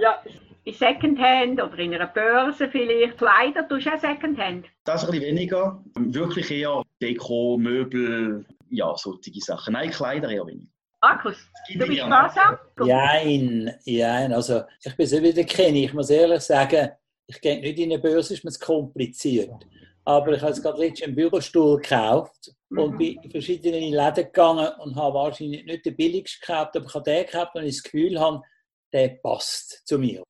ja. 0.00 0.22
In 0.64 0.74
Secondhand 0.74 1.60
oder 1.60 1.78
in 1.78 1.94
einer 1.94 2.06
Börse 2.06 2.68
vielleicht. 2.68 3.18
Kleider 3.18 3.68
tust 3.68 3.86
du 3.86 3.90
auch 3.90 4.00
Secondhand. 4.00 4.66
Das 4.84 5.04
ein 5.04 5.10
bisschen 5.10 5.26
weniger. 5.26 5.82
Wirklich 5.94 6.50
eher 6.50 6.82
Deko, 7.00 7.56
Möbel, 7.58 8.44
ja, 8.70 8.94
solche 8.96 9.32
Sachen. 9.40 9.72
Nein, 9.72 9.90
Kleider 9.90 10.30
eher 10.30 10.46
weniger. 10.46 10.70
Markus, 11.00 11.36
gibt 11.66 11.82
du 11.82 11.86
bist 11.88 11.98
ja. 11.98 12.06
sparsam? 12.06 12.58
Jein, 12.86 13.74
jein. 13.84 14.32
Also, 14.32 14.62
ich 14.84 14.96
bin 14.96 15.06
so 15.06 15.20
wieder 15.20 15.42
kennen. 15.42 15.78
Ich 15.78 15.92
muss 15.92 16.10
ehrlich 16.10 16.42
sagen, 16.42 16.90
ich 17.26 17.40
gehe 17.40 17.60
nicht 17.60 17.78
in 17.78 17.92
eine 17.92 18.00
Börse, 18.00 18.34
ist 18.34 18.44
mir 18.44 18.52
zu 18.52 18.60
kompliziert. 18.60 19.50
Aber 20.04 20.32
ich 20.32 20.40
habe 20.40 20.52
jetzt 20.52 20.62
gerade 20.62 20.78
letztens 20.78 21.08
einen 21.08 21.16
Bürostuhl 21.16 21.80
gekauft 21.80 22.52
und 22.70 22.92
Mhm. 22.92 22.98
bin 22.98 23.18
in 23.22 23.30
verschiedene 23.30 23.78
Läden 23.78 24.24
gegangen 24.24 24.68
und 24.78 24.94
habe 24.94 25.14
wahrscheinlich 25.14 25.64
nicht 25.64 25.86
den 25.86 25.96
billigsten 25.96 26.40
gekauft, 26.40 26.76
aber 26.76 26.86
ich 26.86 26.94
habe 26.94 27.04
den 27.04 27.26
gekauft 27.26 27.54
und 27.56 27.64
ich 27.64 27.76
das 27.76 27.82
Gefühl 27.82 28.20
habe, 28.20 28.42
der 28.92 29.08
passt 29.22 29.86
zu 29.86 29.98
mir. 29.98 30.22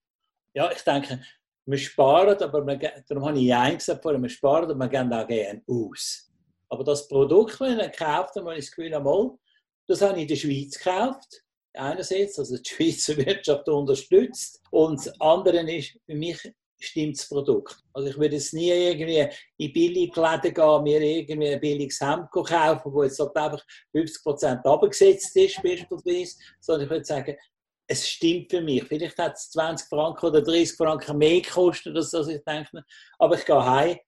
Ja, 0.54 0.70
ich 0.70 0.82
denke, 0.82 1.20
wir 1.64 1.78
sparen, 1.78 2.36
aber 2.42 2.66
wir, 2.66 3.04
darum 3.08 3.24
habe 3.24 3.38
ich 3.38 3.44
Jein 3.44 3.78
gesagt 3.78 4.02
vorher, 4.02 4.20
wir 4.20 4.28
sparen, 4.28 4.70
aber 4.70 4.74
wir 4.74 4.88
gehen 4.88 5.12
auch 5.12 5.26
gerne 5.26 5.62
aus. 5.66 6.30
Aber 6.68 6.84
das 6.84 7.06
Produkt, 7.08 7.60
das 7.60 7.70
ich 7.70 7.78
gekauft 7.78 8.36
habe, 8.36 8.46
habe 8.46 8.58
ich 8.58 8.66
das 8.66 8.74
Gefühl, 8.74 8.94
einmal, 8.94 9.30
das 9.86 10.02
habe 10.02 10.16
ich 10.16 10.22
in 10.22 10.28
der 10.28 10.36
Schweiz 10.36 10.78
gekauft. 10.78 11.42
Einerseits, 11.74 12.38
also 12.38 12.56
die 12.56 12.68
Schweizer 12.68 13.16
Wirtschaft 13.16 13.68
unterstützt. 13.68 14.60
Und 14.70 15.06
das 15.06 15.20
andere 15.20 15.70
ist, 15.70 15.98
für 16.06 16.14
mich 16.14 16.52
stimmt 16.78 17.18
das 17.18 17.28
Produkt. 17.28 17.78
Also 17.92 18.08
ich 18.08 18.18
würde 18.18 18.36
jetzt 18.36 18.52
nie 18.52 18.70
irgendwie 18.70 19.28
in 19.58 19.72
Billigläden 19.72 20.52
gehen, 20.52 20.82
mir 20.82 21.00
irgendwie 21.00 21.48
ein 21.48 21.60
billiges 21.60 22.00
Hemd 22.00 22.30
kaufen, 22.30 22.92
wo 22.92 23.04
jetzt 23.04 23.18
halt 23.18 23.36
einfach 23.36 23.64
50% 23.94 24.64
abgesetzt 24.64 25.36
ist, 25.36 25.62
beispielsweise. 25.62 26.36
Sondern 26.60 26.84
ich 26.84 26.90
würde 26.90 27.04
sagen, 27.04 27.36
es 27.86 28.08
stimmt 28.08 28.50
für 28.50 28.60
mich. 28.60 28.84
Vielleicht 28.84 29.18
hat 29.18 29.34
es 29.34 29.50
20 29.50 29.88
Franken 29.88 30.26
oder 30.26 30.42
30 30.42 30.76
Franken 30.76 31.18
mehr 31.18 31.40
gekostet, 31.40 31.96
als 31.96 32.14
ich 32.28 32.42
denke. 32.44 32.84
Aber 33.18 33.36
ich 33.36 33.44
gehe 33.44 33.64
heim 33.64 33.98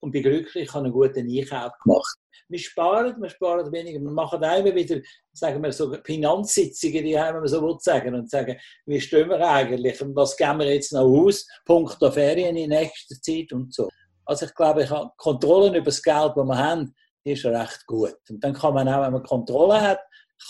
und 0.00 0.12
bin 0.12 0.22
glücklich, 0.22 0.64
ich 0.64 0.74
habe 0.74 0.84
einen 0.84 0.92
guten 0.92 1.28
Einkauf 1.28 1.72
gemacht. 1.82 2.16
Wir 2.48 2.58
sparen, 2.60 3.20
wir 3.20 3.28
sparen 3.28 3.72
weniger. 3.72 3.98
Wir 3.98 4.10
machen 4.10 4.42
immer 4.42 4.74
wieder, 4.74 5.00
sagen 5.32 5.62
wir 5.62 5.72
so, 5.72 5.92
Finanzsitzungen, 6.04 7.04
die 7.04 7.18
haben 7.18 7.42
wir 7.42 7.48
so 7.48 7.60
will 7.60 7.76
sagen, 7.80 8.14
und 8.14 8.30
sagen, 8.30 8.56
wie 8.84 9.00
stehen 9.00 9.28
wir 9.28 9.40
eigentlich 9.40 10.00
und 10.00 10.14
was 10.14 10.36
geben 10.36 10.60
wir 10.60 10.72
jetzt 10.72 10.92
noch 10.92 11.06
aus, 11.06 11.46
Punkt 11.64 12.00
der 12.00 12.12
Ferien 12.12 12.56
in 12.56 12.70
nächster 12.70 13.16
Zeit 13.20 13.52
und 13.52 13.74
so. 13.74 13.88
Also 14.24 14.46
ich 14.46 14.54
glaube, 14.54 14.84
ich 14.84 14.90
habe 14.90 15.10
Kontrollen 15.16 15.74
über 15.74 15.86
das 15.86 16.02
Geld, 16.02 16.32
das 16.36 16.44
wir 16.44 16.58
haben, 16.58 16.94
die 17.24 17.32
ist 17.32 17.44
recht 17.44 17.84
gut. 17.86 18.16
Und 18.28 18.42
dann 18.42 18.54
kann 18.54 18.74
man 18.74 18.88
auch, 18.88 19.02
wenn 19.02 19.12
man 19.12 19.22
Kontrolle 19.24 19.80
hat, 19.80 20.00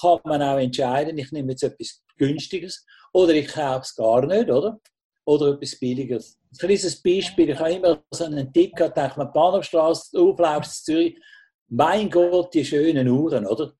kann 0.01 0.19
man 0.25 0.43
auch 0.43 0.59
entscheiden, 0.59 1.17
ich 1.17 1.33
nehme 1.33 1.53
jetzt 1.53 1.63
etwas 1.63 2.03
günstiges. 2.17 2.85
Oder 3.13 3.35
ich 3.35 3.49
kaufe 3.49 3.83
es 3.83 3.95
gar 3.95 4.27
nicht, 4.27 4.51
oder? 4.51 4.81
Oder 5.25 5.55
etwas 5.55 5.79
billigeres. 5.79 6.39
Ein 6.53 6.59
kleines 6.59 7.03
Beispiel, 7.03 7.51
ich 7.51 7.59
habe 7.59 7.73
immer 7.73 8.03
so 8.11 8.25
einen 8.25 8.53
Tipp 8.53 8.77
gehabt, 8.77 8.97
denke 8.97 9.19
mir, 9.19 9.27
Bahnhofstraße, 9.27 10.19
auflaufst 10.19 10.89
in 10.89 10.95
Zürich, 10.95 11.17
mein 11.69 12.09
Gott, 12.11 12.55
die 12.55 12.65
schönen 12.65 13.09
Uhren, 13.09 13.47
oder? 13.47 13.73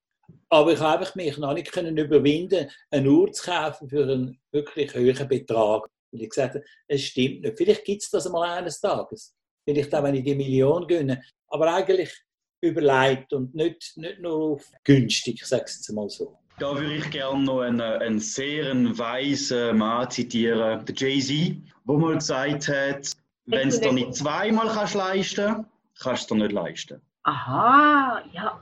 Aber 0.49 0.73
ich 0.73 0.79
habe 0.79 1.07
mich 1.15 1.37
noch 1.37 1.53
nicht 1.53 1.71
können 1.71 1.97
überwinden, 1.97 2.69
eine 2.91 3.09
Uhr 3.09 3.31
zu 3.31 3.49
kaufen 3.49 3.89
für 3.89 4.03
einen 4.03 4.39
wirklich 4.51 4.93
hohen 4.93 5.27
Betrag. 5.27 5.89
Weil 6.11 6.21
ich 6.21 6.29
gesagt 6.29 6.59
es 6.87 7.01
stimmt 7.01 7.41
nicht. 7.41 7.57
Vielleicht 7.57 7.85
gibt 7.85 8.03
es 8.03 8.09
das 8.09 8.25
einmal 8.25 8.57
eines 8.57 8.79
Tages. 8.79 9.35
Vielleicht 9.65 9.93
auch, 9.93 10.03
wenn 10.03 10.15
ich 10.15 10.23
die 10.23 10.35
Million 10.35 10.87
gönne. 10.87 11.21
Aber 11.47 11.73
eigentlich 11.73 12.13
überlegt 12.61 13.33
und 13.33 13.53
nicht, 13.53 13.93
nicht 13.97 14.19
nur 14.19 14.53
auf 14.53 14.71
günstig, 14.83 15.41
ich 15.41 15.45
sage 15.45 15.65
es 15.65 15.89
mal 15.89 16.09
so. 16.09 16.37
Da 16.59 16.73
würde 16.73 16.95
ich 16.95 17.11
gerne 17.11 17.43
noch 17.43 17.61
einen, 17.61 17.79
einen 17.81 18.19
sehr 18.19 18.73
weisen 18.97 19.77
Mann 19.77 20.09
zitieren, 20.09 20.83
der 20.85 20.95
Jay-Z, 20.95 21.61
der 21.87 21.97
mal 21.97 22.15
gesagt 22.15 22.67
hat, 22.67 23.11
wenn 23.45 23.67
es 23.67 23.79
dir 23.79 23.93
nicht 23.93 24.15
zweimal 24.15 24.67
kannst 24.67 24.95
leisten 24.95 25.45
kannst, 25.45 25.69
kannst 26.01 26.31
du 26.31 26.35
es 26.35 26.39
dir 26.39 26.47
nicht 26.47 26.51
leisten. 26.53 27.01
Aha, 27.23 28.23
ja. 28.31 28.59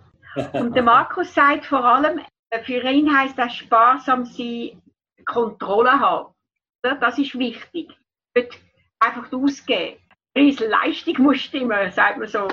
Und 0.51 0.75
der 0.75 0.83
Markus 0.83 1.33
sagt 1.33 1.65
vor 1.65 1.85
allem, 1.85 2.19
für 2.63 2.81
ihn 2.81 3.17
heißt 3.17 3.37
das 3.37 3.55
sparsam 3.55 4.25
sein, 4.25 4.81
Kontrolle 5.25 5.97
haben. 5.97 6.33
Das 6.81 7.17
ist 7.17 7.39
wichtig. 7.39 7.97
Nicht 8.35 8.59
einfach 8.99 9.31
ausgeben. 9.31 10.01
Die 10.35 10.51
Leistung 10.51 11.23
muss 11.23 11.37
stimmen, 11.37 11.91
sagt 11.93 12.17
man 12.17 12.27
so. 12.27 12.45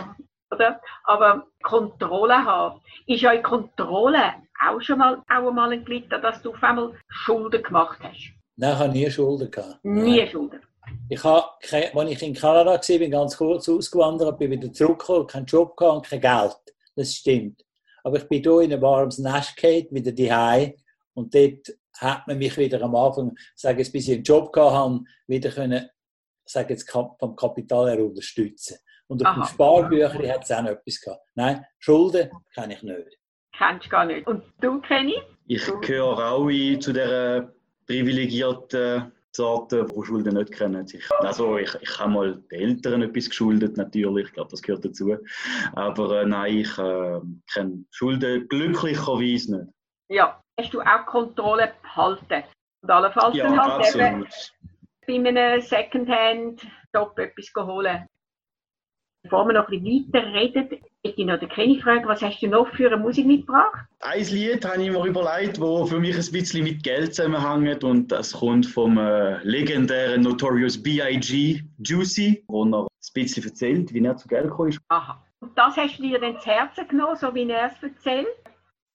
Oder? 0.53 0.81
Aber 1.03 1.49
Kontrolle 1.63 2.45
haben. 2.45 2.81
Ist 3.07 3.25
in 3.25 3.43
Kontrolle 3.43 4.35
auch 4.67 4.81
schon 4.81 4.99
mal, 4.99 5.23
auch 5.29 5.49
einmal 5.49 5.73
ein 5.73 5.85
Glitter, 5.85 6.19
dass 6.19 6.43
du 6.43 6.51
auf 6.51 6.63
einmal 6.63 6.93
Schulden 7.09 7.63
gemacht 7.63 7.99
hast? 8.03 8.33
Nein, 8.57 8.73
ich 8.73 8.79
habe 8.79 8.93
nie 8.93 9.11
Schulden 9.11 9.51
gehabt. 9.51 9.85
Nie 9.85 10.19
Nein. 10.19 10.29
Schulden. 10.29 10.61
Ich 11.09 11.23
habe, 11.25 11.49
als 11.63 12.11
ich 12.11 12.23
in 12.23 12.35
Kanada 12.35 12.73
war, 12.73 12.99
bin 12.99 13.11
ganz 13.11 13.37
kurz 13.37 13.69
ausgewandert, 13.69 14.39
bin 14.39 14.51
wieder 14.51 14.73
zurückgekommen, 14.73 15.27
keinen 15.27 15.47
Job 15.47 15.77
gehabt 15.77 15.97
und 15.97 16.07
kein 16.07 16.21
Geld. 16.21 16.57
Das 16.97 17.15
stimmt. 17.15 17.65
Aber 18.05 18.17
ich 18.17 18.29
bin 18.29 18.43
hier 18.43 18.61
in 18.61 18.73
ein 18.73 18.83
warmes 18.83 19.19
Nest 19.19 19.57
gefallen, 19.57 19.87
wieder 19.91 20.13
daheim 20.13 20.75
und 21.15 21.35
dort 21.35 21.73
hat 21.99 22.27
man 22.27 22.39
mich 22.39 22.57
wieder 22.57 22.83
am 22.83 22.95
Anfang, 22.97 23.37
sage 23.55 23.79
jetzt, 23.79 23.93
bis 23.93 24.09
ich 24.09 24.15
einen 24.15 24.25
Job 24.25 24.53
gehabt 24.53 24.75
habe, 24.75 25.05
wieder 25.27 25.51
können, 25.51 25.89
sage 26.45 26.75
jetzt, 26.75 26.91
vom 26.91 27.37
Kapital 27.37 27.91
her 27.91 28.05
unterstützen. 28.05 28.79
Und 29.07 29.25
auf 29.25 29.29
Aha. 29.29 29.41
dem 29.41 29.47
Sparbüchlein 29.47 30.33
hat 30.33 30.45
es 30.45 30.51
auch 30.51 30.63
noch 30.63 30.71
etwas 30.71 31.01
gehabt. 31.01 31.23
Nein, 31.35 31.65
Schulden 31.79 32.31
kenne 32.55 32.75
ich 32.75 32.83
nicht. 32.83 33.19
Kennst 33.57 33.87
du 33.87 33.91
gar 33.91 34.05
nicht. 34.05 34.27
Und 34.27 34.43
du, 34.61 34.81
Kenny? 34.81 35.21
Ich 35.47 35.67
gehöre 35.83 36.19
auch 36.19 36.49
zu 36.79 36.93
der 36.93 37.53
privilegierten 37.87 39.13
Sorte, 39.35 39.87
die 39.87 40.05
Schulden 40.05 40.35
nicht 40.37 40.53
kennen. 40.53 40.87
Ich, 40.93 41.11
also 41.21 41.57
ich, 41.57 41.75
ich 41.81 41.99
habe 41.99 42.11
mal 42.11 42.35
den 42.51 42.61
Eltern 42.61 43.03
etwas 43.03 43.31
geschuldet, 43.31 43.77
natürlich, 43.77 44.27
ich 44.27 44.33
glaube, 44.35 44.51
das 44.51 44.63
gehört 44.63 44.85
dazu. 44.85 45.17
Aber 45.75 46.21
äh, 46.21 46.27
nein, 46.27 46.59
ich 46.59 46.79
äh, 46.79 47.21
kenne 47.53 47.85
Schulden 47.91 48.47
glücklicherweise 48.49 49.57
nicht. 49.57 49.73
Ja, 50.11 50.41
hast 50.61 50.75
du 50.75 50.81
auch 50.81 51.07
Kontrolle 51.07 51.73
behalten? 51.83 52.45
Und 52.83 52.91
allenfalls 52.91 53.37
ja, 53.37 53.45
dann 53.45 53.61
halt 53.61 53.87
absolut. 53.87 54.29
eben 55.07 55.23
bei 55.25 55.29
einem 55.29 55.61
Secondhand-Job 55.61 57.19
etwas 57.19 57.67
holen. 57.67 58.07
Bevor 59.23 59.47
wir 59.47 59.55
noch 59.55 59.69
ein 59.69 59.83
bisschen 59.83 60.13
weiter 60.13 60.33
reden, 60.33 60.85
hätte 61.05 61.21
ich 61.21 61.27
noch 61.27 61.49
keine 61.49 61.79
Frage, 61.81 62.07
was 62.07 62.23
hast 62.23 62.41
du 62.41 62.49
noch 62.49 62.69
für 62.69 62.87
eine 62.87 62.97
Musik 62.97 63.27
mitgebracht? 63.27 63.87
Ein 64.01 64.25
Lied 64.25 64.65
habe 64.65 64.83
ich 64.83 64.91
mir 64.91 65.05
überlegt, 65.05 65.59
das 65.61 65.89
für 65.89 65.99
mich 65.99 66.15
ein 66.15 66.33
bisschen 66.33 66.65
mit 66.65 66.83
Geld 66.83 67.15
zusammenhängt 67.15 67.83
und 67.83 68.13
das 68.13 68.33
kommt 68.33 68.67
vom 68.67 68.99
äh, 68.99 69.43
legendären 69.43 70.23
Notorious 70.23 70.81
B.I.G. 70.81 71.63
Juicy, 71.79 72.45
wo 72.47 72.65
er 72.65 72.83
ein 72.83 72.87
bisschen 73.15 73.45
erzählt, 73.45 73.93
wie 73.93 74.05
er 74.05 74.17
zu 74.17 74.29
Geld 74.29 74.45
gekommen 74.45 74.71
ist. 74.71 74.81
Aha. 74.89 75.23
Und 75.41 75.59
das 75.59 75.77
hast 75.77 75.99
du 75.99 76.03
dir 76.03 76.21
dann 76.21 76.39
zu 76.39 76.47
Herzen 76.47 76.87
genommen, 76.87 77.17
so 77.17 77.35
wie 77.35 77.51
er 77.51 77.67
es 77.67 77.83
erzählt? 77.83 78.29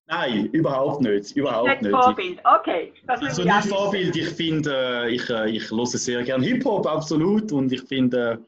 Nein, 0.09 0.45
überhaupt 0.53 1.01
nicht. 1.01 1.35
Überhaupt 1.35 1.81
nicht. 1.81 1.91
Vorbild, 1.91 2.39
okay. 2.45 2.93
Das 3.05 3.21
also 3.21 3.43
nicht 3.43 3.65
Vorbild. 3.65 4.15
Ich 4.15 4.29
finde, 4.29 4.71
äh, 4.73 5.09
ich, 5.13 5.29
äh, 5.29 5.49
ich 5.49 5.69
höre 5.69 5.85
sehr 5.85 6.23
gerne 6.23 6.45
Hip-Hop, 6.45 6.87
absolut. 6.87 7.51
Und 7.51 7.73
ich 7.73 7.81
finde, 7.81 8.39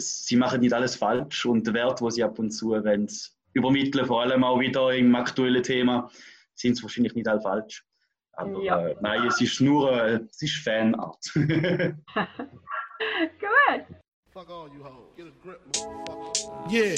sie 0.00 0.36
machen 0.36 0.60
nicht 0.60 0.72
alles 0.72 0.96
falsch 0.96 1.46
und 1.46 1.66
der 1.66 1.74
Wert, 1.74 2.00
wo 2.00 2.10
sie 2.10 2.22
ab 2.22 2.38
und 2.38 2.50
zu 2.50 2.70
wenn 2.70 3.08
übermitteln, 3.52 4.06
vor 4.06 4.22
allem 4.22 4.44
auch 4.44 4.60
wieder 4.60 4.94
im 4.94 5.14
aktuellen 5.14 5.62
Thema, 5.62 6.10
sind 6.54 6.72
es 6.72 6.82
wahrscheinlich 6.82 7.14
nicht 7.14 7.28
alle 7.28 7.40
falsch. 7.40 7.84
Aber 8.32 8.62
ja. 8.62 8.88
äh, 8.88 8.96
nein, 9.00 9.26
es 9.26 9.40
ist 9.40 9.60
nur 9.60 9.92
äh, 9.92 10.20
es 10.30 10.42
ist 10.42 10.56
Fanart. 10.62 11.18
Good. 11.34 11.96
Fuck 14.32 14.50
all 14.50 14.68
you 14.68 14.82
hoes. 14.84 15.12
Get 15.16 15.26
a 15.26 15.32
grip, 15.42 15.60
motherfucker. 15.72 16.70
Yeah. 16.70 16.94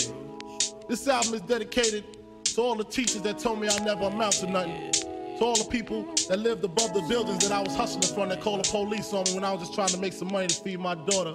This 0.89 1.09
album 1.09 1.35
is 1.35 1.41
dedicated 1.43 2.05
to 2.45 2.63
all 2.63 2.75
the 2.75 2.85
teachers 2.85 3.23
that 3.23 3.39
told 3.39 3.61
me 3.61 3.69
I 3.69 3.79
never 3.85 4.09
amount 4.09 4.35
to 4.41 4.51
nothing. 4.51 4.93
To 5.39 5.45
all 5.45 5.57
the 5.57 5.69
people 5.71 6.15
that 6.29 6.39
lived 6.39 6.65
above 6.65 6.93
the 6.93 7.01
buildings 7.09 7.49
that 7.49 7.53
I 7.53 7.63
was 7.63 7.75
hustling 7.75 8.15
from 8.15 8.29
that 8.29 8.43
called 8.43 8.65
the 8.65 8.71
police 8.71 9.15
on 9.15 9.25
me 9.25 9.35
when 9.35 9.45
I 9.45 9.53
was 9.53 9.63
just 9.63 9.75
trying 9.75 9.89
to 9.89 9.99
make 9.99 10.13
some 10.13 10.31
money 10.31 10.49
to 10.49 10.55
feed 10.55 10.81
my 10.81 10.95
daughter 10.95 11.35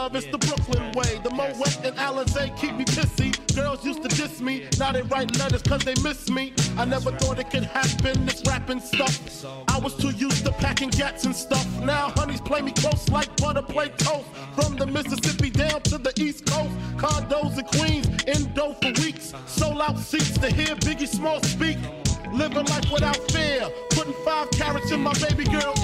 love, 0.00 0.16
it's 0.16 0.26
the 0.28 0.38
Brooklyn 0.38 0.92
way. 0.92 1.20
The 1.22 1.30
Moet 1.30 1.76
and 1.84 1.96
Alizé 1.96 2.56
keep 2.56 2.74
me 2.74 2.84
pissy. 2.84 3.30
Girls 3.54 3.84
used 3.84 4.02
to 4.02 4.08
diss 4.08 4.40
me, 4.40 4.66
now 4.78 4.92
they 4.92 5.02
write 5.02 5.36
letters 5.38 5.62
cause 5.62 5.82
they 5.84 5.94
miss 6.02 6.30
me. 6.30 6.54
I 6.78 6.84
never 6.86 7.10
thought 7.18 7.38
it 7.38 7.50
could 7.50 7.64
happen, 7.64 8.24
this 8.24 8.42
rapping 8.46 8.80
stuff. 8.80 9.14
I 9.68 9.78
was 9.78 9.94
too 9.96 10.10
used 10.10 10.44
to 10.46 10.52
packing 10.52 10.90
gats 10.90 11.24
and 11.26 11.36
stuff. 11.36 11.66
Now 11.82 12.12
honeys 12.16 12.40
play 12.40 12.62
me 12.62 12.72
close 12.72 13.08
like 13.10 13.30
butter 13.36 13.62
play 13.62 13.88
toast. 13.88 14.28
From 14.56 14.76
the 14.76 14.86
Mississippi 14.86 15.50
down 15.50 15.82
to 15.90 15.98
the 15.98 16.12
East 16.18 16.46
Coast. 16.46 16.74
Condos 16.96 17.58
in 17.58 17.66
Queens, 17.76 18.08
in 18.24 18.52
dough 18.54 18.76
for 18.80 18.92
weeks. 19.02 19.34
Sold 19.46 19.80
out 19.82 19.98
seats 19.98 20.38
to 20.38 20.48
hear 20.50 20.74
Biggie 20.86 21.08
Small 21.08 21.42
speak. 21.42 21.78
Living 22.32 22.66
life 22.72 22.90
without 22.92 23.20
fear. 23.32 23.68
Putting 23.90 24.14
five 24.24 24.50
carrots 24.52 24.90
in 24.92 25.00
my 25.02 25.12
baby 25.24 25.44
girl 25.44 25.74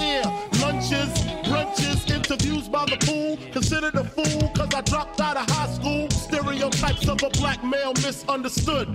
dropped 4.97 5.21
out 5.21 5.37
of 5.37 5.51
high 5.51 5.69
school. 5.69 6.09
Stereotypes 6.09 7.07
of 7.07 7.23
a 7.23 7.29
black 7.39 7.63
male 7.63 7.93
misunderstood. 7.97 8.89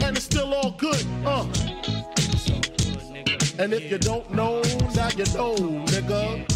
And 0.00 0.16
it's 0.16 0.24
still 0.24 0.52
all 0.52 0.72
good, 0.72 1.06
uh. 1.24 1.46
And 3.56 3.72
if 3.72 3.88
you 3.88 3.98
don't 3.98 4.28
know, 4.32 4.60
now 4.96 5.08
you 5.10 5.24
know, 5.36 5.54
nigga. 5.86 6.55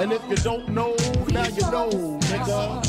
And 0.00 0.12
if 0.12 0.22
you 0.30 0.36
don't 0.36 0.68
know, 0.68 0.94
now 1.28 1.48
you 1.48 1.60
know, 1.72 1.90
nigga. 2.20 2.86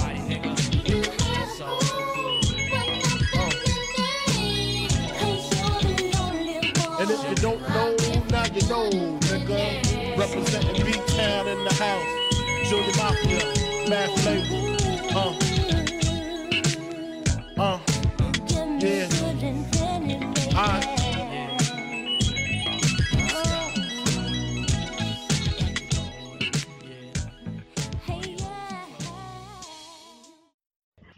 And 6.99 7.09
if 7.09 7.29
you 7.29 7.35
don't 7.35 7.61
know, 7.69 7.95
now 8.29 8.45
you 8.53 8.61
know, 8.69 8.89
nigga. 9.21 10.17
Representing 10.19 10.85
B-Town 10.85 11.47
in 11.47 11.63
the 11.63 11.73
house. 11.73 12.69
Junior 12.69 12.95
Mafia, 12.97 13.89
Math 13.89 14.25
Label. 14.25 15.17
Uh. 15.17 15.29
Uh. 15.29 15.58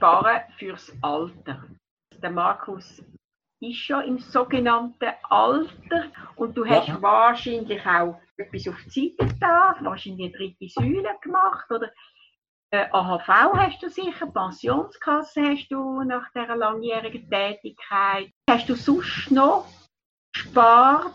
Sparen 0.02 0.42
fürs 0.58 0.92
Alter. 1.04 1.64
Der 2.24 2.32
Markus 2.32 3.04
ist 3.62 3.78
schon 3.78 4.04
im 4.06 4.18
sogenannten 4.18 5.12
Alter 5.30 6.06
und 6.38 6.58
du 6.58 6.66
hast 6.66 6.88
Ja. 6.88 7.00
wahrscheinlich 7.00 7.86
auch 7.86 8.20
etwas 8.36 8.68
auf 8.68 8.82
die 8.86 9.16
Seite 9.16 9.36
da, 9.40 9.76
wahrscheinlich 9.82 10.34
eine 10.34 10.36
dritte 10.36 10.68
Säule 10.70 11.16
gemacht 11.22 11.70
oder 11.70 11.92
äh, 12.72 12.88
AHV 12.92 13.28
hast 13.28 13.84
du 13.84 13.90
sicher, 13.90 14.26
Pensionskasse 14.26 15.44
hast 15.44 15.68
du 15.70 16.02
nach 16.02 16.32
dieser 16.34 16.56
langjährigen 16.56 17.30
Tätigkeit. 17.30 18.32
Hast 18.50 18.70
du 18.70 18.74
sonst 18.74 19.30
noch 19.30 19.68
gespart 20.34 21.14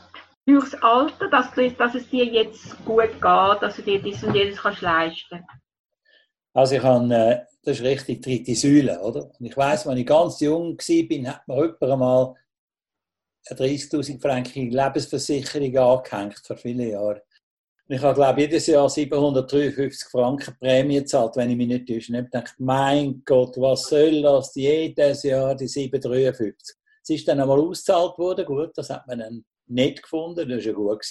fürs 0.49 0.81
Alter, 0.81 1.29
dass, 1.29 1.53
du, 1.55 1.69
dass 1.73 1.97
es 1.97 2.09
dir 2.09 2.25
jetzt 2.25 2.85
gut 2.85 3.11
geht, 3.15 3.23
dass 3.63 3.75
du 3.75 3.83
dir 3.83 4.01
dies 4.01 4.23
und 4.23 4.37
jenes 4.37 4.63
kannst 4.63 4.83
leisten 4.83 5.45
Also 6.57 6.77
ich 6.77 6.83
habe, 6.83 7.15
äh, 7.15 7.45
das 7.65 7.81
ist 7.81 7.85
richtig 7.85 8.23
dritte 8.23 8.55
Säule, 8.55 8.99
oder? 9.03 9.31
Und 9.39 9.45
ich 9.45 9.55
weiss, 9.59 9.87
als 9.87 9.99
ich 10.01 10.07
ganz 10.07 10.41
jung 10.41 10.79
war, 10.79 11.33
hat 11.35 11.49
mir 11.49 11.55
jemand 11.55 11.83
einmal 11.83 12.35
eine 13.51 13.59
30'000 13.59 14.23
Franken 14.23 14.71
Lebensversicherung 14.71 15.77
angehängt, 15.77 16.41
vor 16.47 16.57
vielen 16.57 16.89
Jahren. 16.89 17.21
Und 17.89 17.95
ich 17.95 18.01
habe, 18.01 18.15
glaube 18.15 18.41
ich, 18.41 18.47
jedes 18.47 18.69
Jahr 18.69 18.89
753 18.89 20.09
Franken 20.09 20.57
Prämie 20.59 21.01
gezahlt, 21.01 21.37
wenn 21.37 21.51
ich 21.51 21.59
mich 21.59 21.69
nicht 21.69 21.89
täusche. 21.89 22.13
Und 22.13 22.21
ich 22.21 22.25
gedacht, 22.25 22.55
mein 22.57 23.23
Gott, 23.27 23.55
was 23.59 23.83
soll 23.91 24.23
das? 24.23 24.55
Jedes 24.55 25.25
Jahr 25.25 25.55
die 25.55 25.69
753. 25.69 26.75
Es 27.03 27.11
ist 27.11 27.29
dann 27.29 27.39
einmal 27.39 27.61
ausgezahlt 27.61 28.17
worden, 28.17 28.47
gut, 28.47 28.71
das 28.75 28.89
hat 28.89 29.07
man 29.07 29.19
dann 29.19 29.45
nicht 29.67 30.03
gefunden, 30.03 30.49
das 30.49 30.65
war 30.65 30.65
ja 30.65 30.73
gut. 30.73 31.05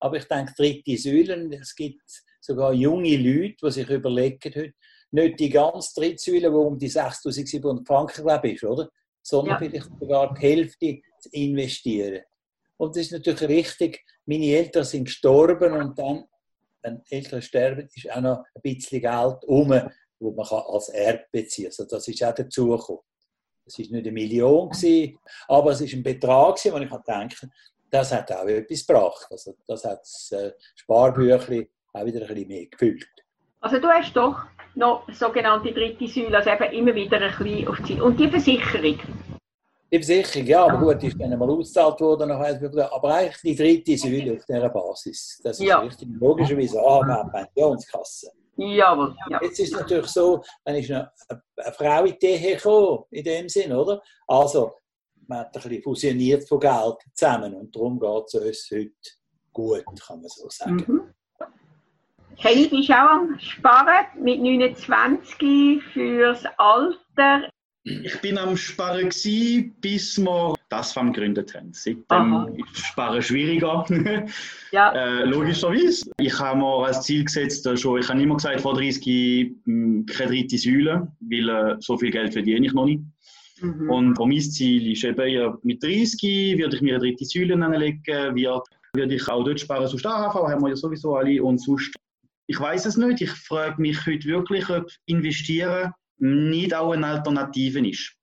Aber 0.00 0.16
ich 0.16 0.24
denke, 0.24 0.54
dritte 0.56 0.96
Säulen, 0.96 1.52
es 1.52 1.74
gibt 1.74 2.00
sogar 2.46 2.72
junge 2.72 3.16
Leute, 3.16 3.56
die 3.62 3.70
sich 3.70 3.88
überlegen 3.90 4.38
heute, 4.54 4.72
nicht 5.10 5.40
die 5.40 5.50
ganze 5.50 5.94
dritte 6.00 6.18
Säule, 6.18 6.50
die 6.50 6.56
um 6.56 6.78
die 6.78 6.90
6'700 6.90 7.86
Franken, 7.86 8.22
glaube 8.24 8.48
ich, 8.48 8.54
ist, 8.54 8.64
oder? 8.64 8.88
Sondern 9.22 9.54
Ja. 9.54 9.58
vielleicht 9.58 9.90
sogar 9.98 10.34
die 10.34 10.40
Hälfte 10.40 11.00
zu 11.20 11.28
investieren. 11.32 12.22
Und 12.76 12.94
das 12.94 13.06
ist 13.06 13.12
natürlich 13.12 13.48
richtig, 13.48 14.04
meine 14.26 14.46
Eltern 14.46 14.84
sind 14.84 15.04
gestorben 15.04 15.72
und 15.72 15.98
dann, 15.98 16.24
wenn 16.82 17.02
Eltern 17.08 17.42
sterben, 17.42 17.88
ist 17.94 18.10
auch 18.10 18.20
noch 18.20 18.44
ein 18.54 18.62
bisschen 18.62 19.00
Geld 19.00 19.44
um, 19.46 19.70
wo 20.18 20.30
man 20.32 20.46
kann 20.46 20.62
als 20.68 20.88
Erbe 20.90 21.24
beziehen 21.32 21.64
kann. 21.64 21.70
Also 21.70 21.84
das 21.84 22.08
ist 22.08 22.22
auch 22.22 22.34
dazugekommen. 22.34 23.02
Es 23.64 23.78
war 23.78 23.86
nicht 23.86 23.94
eine 23.94 24.12
Million, 24.12 24.68
gewesen, 24.68 25.18
aber 25.48 25.72
es 25.72 25.80
war 25.80 25.88
ein 25.88 26.02
Betrag, 26.02 26.64
wo 26.64 26.78
ich 26.78 26.90
denke, 26.90 27.50
das 27.90 28.12
hat 28.12 28.30
auch 28.32 28.46
etwas 28.46 28.86
gebracht. 28.86 29.26
Also 29.30 29.56
das 29.66 29.84
hat 29.84 30.00
das 30.00 30.30
äh, 30.32 30.52
Sparbüchlein 30.74 31.68
auch 31.96 32.04
wieder 32.04 32.20
ein 32.20 32.26
bisschen 32.26 32.48
mehr 32.48 32.66
gefüllt. 32.66 33.06
Also 33.60 33.78
du 33.78 33.88
hast 33.88 34.14
doch 34.16 34.38
noch 34.74 35.10
sogenannte 35.12 35.72
dritte 35.72 36.06
Säule, 36.06 36.36
also 36.36 36.50
eben 36.50 36.72
immer 36.72 36.94
wieder 36.94 37.20
ein 37.20 37.32
bisschen 37.36 37.68
auf 37.68 37.80
die. 37.82 38.00
Und 38.00 38.20
die 38.20 38.28
Versicherung. 38.28 38.98
Die 39.90 40.02
Versicherung, 40.02 40.46
ja, 40.46 40.64
aber 40.66 40.78
gut, 40.78 41.02
ist 41.02 41.18
dann 41.18 41.32
einmal 41.32 41.48
ausgezahlt 41.50 42.00
worden. 42.00 42.28
nach 42.28 42.92
Aber 42.92 43.14
eigentlich 43.14 43.36
die 43.42 43.54
dritte 43.56 43.96
Säule 43.96 44.36
auf 44.36 44.44
dieser 44.44 44.68
Basis. 44.68 45.40
Das 45.42 45.58
ist 45.58 45.66
Ja. 45.66 45.78
richtig. 45.78 46.08
Logischerweise, 46.20 46.80
ah, 46.80 47.06
haben 47.06 47.30
Pensionskasse. 47.30 48.30
Jawohl. 48.56 49.14
Ja. 49.30 49.40
Jetzt 49.42 49.60
ist 49.60 49.72
es 49.74 49.80
natürlich 49.80 50.06
so, 50.06 50.42
dann 50.64 50.76
ist 50.76 50.90
eine, 50.90 51.10
eine 51.28 51.72
Frau 51.72 52.04
in 52.04 52.16
die 52.20 52.26
Ehe 52.26 52.56
gekommen, 52.56 53.04
in 53.10 53.24
dem 53.24 53.48
Sinn, 53.48 53.72
oder? 53.72 54.02
Also, 54.26 54.72
man 55.28 55.40
hat 55.40 55.54
ein 55.56 55.62
bisschen 55.62 55.82
fusioniert 55.82 56.48
von 56.48 56.60
Geld 56.60 56.96
zusammen 57.14 57.54
und 57.54 57.74
darum 57.74 57.98
geht 58.00 58.24
es 58.26 58.34
uns 58.34 58.70
heute 58.72 58.92
gut, 59.52 59.84
kann 60.06 60.20
man 60.20 60.28
so 60.28 60.48
sagen. 60.48 60.84
Mhm. 60.86 61.05
Kenny, 62.40 62.68
bist 62.68 62.90
auch 62.90 63.10
am 63.10 63.38
Sparen 63.38 64.06
mit 64.22 64.40
29 64.40 65.82
fürs 65.92 66.44
Alter. 66.58 67.48
Ich 67.84 68.20
bin 68.20 68.36
am 68.36 68.56
Sparen, 68.56 69.10
gewesen, 69.10 69.74
bis 69.80 70.18
wir 70.18 70.54
das 70.68 70.92
FAM 70.92 71.12
gegründet 71.12 71.54
haben. 71.54 71.72
Seitdem 71.72 72.04
Aha. 72.08 72.48
ist 72.56 72.84
Sparen 72.84 73.22
schwieriger. 73.22 73.86
Ja. 74.72 74.92
äh, 74.92 75.24
logischerweise. 75.24 76.10
Ich 76.18 76.38
habe 76.38 76.58
mir 76.58 76.84
als 76.86 77.02
Ziel 77.02 77.24
gesetzt, 77.24 77.64
äh, 77.66 77.76
schon, 77.76 78.00
ich 78.00 78.08
habe 78.08 78.20
immer 78.20 78.34
gesagt, 78.34 78.60
vor 78.60 78.74
30 78.74 79.54
mh, 79.64 80.04
keine 80.12 80.30
dritte 80.30 80.58
Säule, 80.58 81.10
weil 81.20 81.48
äh, 81.48 81.76
so 81.78 81.96
viel 81.96 82.10
Geld 82.10 82.32
verdiene 82.32 82.66
ich 82.66 82.74
noch 82.74 82.84
nicht. 82.84 83.00
Mhm. 83.60 83.88
Und 83.88 84.18
mein 84.18 84.40
Ziel 84.40 84.92
ist 84.92 85.04
eben, 85.04 85.28
ja, 85.28 85.56
mit 85.62 85.82
30 85.82 86.58
würde 86.58 86.76
ich 86.76 86.82
mir 86.82 86.96
eine 86.96 87.04
dritte 87.04 87.24
Säule 87.24 87.54
anlegen, 87.54 88.34
wird, 88.34 88.66
würde 88.92 89.14
ich 89.14 89.28
auch 89.28 89.44
dort 89.44 89.60
sparen, 89.60 89.86
sonst 89.86 90.04
AHV 90.04 90.34
haben 90.34 90.62
wir 90.62 90.70
ja 90.70 90.76
sowieso 90.76 91.14
alle 91.16 91.42
und 91.42 91.58
sonst, 91.58 91.94
ich 92.46 92.60
weiß 92.60 92.86
es 92.86 92.96
nicht, 92.96 93.20
ich 93.20 93.30
frage 93.30 93.80
mich 93.80 94.06
heute 94.06 94.26
wirklich, 94.28 94.68
ob 94.70 94.88
investieren 95.06 95.92
nicht 96.18 96.74
auch 96.74 96.92
eine 96.92 97.06
Alternative 97.06 97.86
ist. 97.86 98.14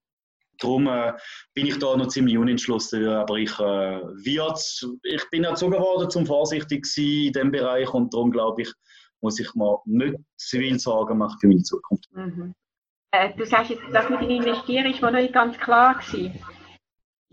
Darum 0.60 0.88
äh, 0.88 1.14
bin 1.54 1.68
ich 1.68 1.78
da 1.80 1.96
noch 1.98 2.08
ziemlich 2.08 2.38
unentschlossen, 2.38 3.08
aber 3.08 3.36
ich, 3.36 3.52
äh, 3.60 4.02
wird's, 4.24 4.86
ich 5.04 5.30
bin 5.30 5.44
erzogen 5.44 5.80
worden, 5.80 6.10
zum 6.10 6.26
vorsichtig 6.26 6.86
zu 6.86 7.02
sein 7.02 7.06
in 7.06 7.34
diesem 7.34 7.52
Bereich 7.52 7.94
und 7.94 8.14
darum 8.14 8.32
glaube 8.32 8.62
ich, 8.62 8.72
muss 9.22 9.40
ich 9.40 9.54
mir 9.56 9.80
nicht 9.86 10.16
zu 10.38 10.58
viel 10.58 10.80
Sorgen 10.80 11.18
machen 11.18 11.38
für 11.40 11.48
meine 11.48 11.64
Zukunft. 11.64 12.08
Mhm. 12.14 12.54
Äh, 13.12 13.36
du 13.36 13.46
sagst 13.46 13.72
jetzt, 13.72 13.84
das 13.92 14.10
mit 14.10 14.22
dem 14.22 14.30
Investieren 14.30 14.92
ist 14.92 15.02
noch 15.02 15.12
nicht 15.12 15.34
ganz 15.34 15.58
klar 15.58 15.96
gewesen. 16.00 16.34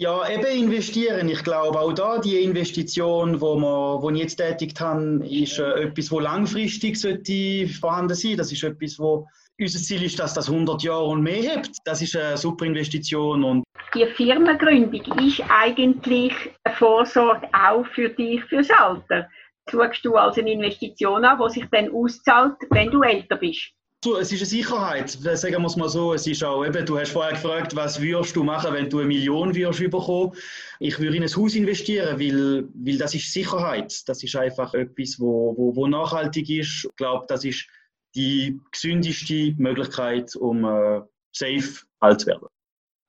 Ja, 0.00 0.26
eben 0.30 0.46
investieren. 0.46 1.28
Ich 1.28 1.44
glaube 1.44 1.78
auch 1.78 1.92
da, 1.92 2.18
die 2.18 2.42
Investition, 2.42 3.38
wo, 3.38 3.54
wir, 3.54 4.00
wo 4.00 4.08
ich 4.08 4.18
jetzt 4.18 4.36
tätigt 4.36 4.80
habe, 4.80 5.22
ist 5.28 5.58
äh, 5.58 5.82
etwas, 5.82 6.10
wo 6.10 6.20
langfristig 6.20 6.98
sollte 6.98 7.68
vorhanden 7.68 8.14
sein. 8.14 8.38
Das 8.38 8.50
ist 8.50 8.64
etwas, 8.64 8.98
wo 8.98 9.28
unser 9.60 9.78
Ziel 9.78 10.02
ist, 10.02 10.18
dass 10.18 10.32
das 10.32 10.48
100 10.48 10.82
Jahre 10.84 11.04
und 11.04 11.22
mehr 11.22 11.42
hebt. 11.42 11.76
Das 11.84 12.00
ist 12.00 12.16
eine 12.16 12.38
super 12.38 12.64
Investition 12.64 13.44
und 13.44 13.62
Die 13.94 14.06
Firmengründung 14.06 15.02
ist 15.18 15.42
eigentlich 15.50 16.32
eine 16.64 16.76
Vorsorge 16.76 17.46
auch 17.52 17.84
für 17.88 18.08
dich 18.08 18.42
fürs 18.44 18.70
Alter. 18.70 19.28
Schaust 19.68 20.02
du 20.02 20.16
als 20.16 20.38
eine 20.38 20.52
Investition 20.52 21.26
an, 21.26 21.38
die 21.44 21.52
sich 21.52 21.66
dann 21.70 21.92
auszahlt, 21.92 22.56
wenn 22.70 22.90
du 22.90 23.02
älter 23.02 23.36
bist. 23.36 23.70
So, 24.02 24.16
es 24.16 24.32
ist 24.32 24.40
eine 24.40 24.46
Sicherheit, 24.46 25.10
sagen 25.10 25.60
wir 25.60 25.66
es 25.66 25.76
mal 25.76 25.90
so. 25.90 26.14
Es 26.14 26.26
ist 26.26 26.42
auch 26.42 26.64
eben, 26.64 26.86
du 26.86 26.98
hast 26.98 27.12
vorher 27.12 27.34
gefragt, 27.34 27.76
was 27.76 28.00
würdest 28.00 28.34
du 28.34 28.42
machen, 28.42 28.72
wenn 28.72 28.88
du 28.88 29.00
eine 29.00 29.08
Million 29.08 29.54
würdest 29.54 29.90
bekommen. 29.90 30.32
Ich 30.78 30.98
würde 30.98 31.18
in 31.18 31.22
ein 31.22 31.36
Haus 31.36 31.54
investieren, 31.54 32.18
weil, 32.18 32.66
weil 32.72 32.96
das 32.96 33.14
ist 33.14 33.30
Sicherheit. 33.30 34.08
Das 34.08 34.22
ist 34.22 34.34
einfach 34.36 34.72
etwas, 34.72 35.20
wo, 35.20 35.54
wo, 35.54 35.76
wo 35.76 35.86
nachhaltig 35.86 36.48
ist. 36.48 36.86
Ich 36.86 36.96
glaube, 36.96 37.26
das 37.28 37.44
ist 37.44 37.68
die 38.14 38.58
gesündeste 38.72 39.54
Möglichkeit, 39.58 40.34
um 40.34 40.64
äh, 40.64 41.02
safe 41.32 41.84
alt 41.98 42.22
zu 42.22 42.28
werden. 42.28 42.48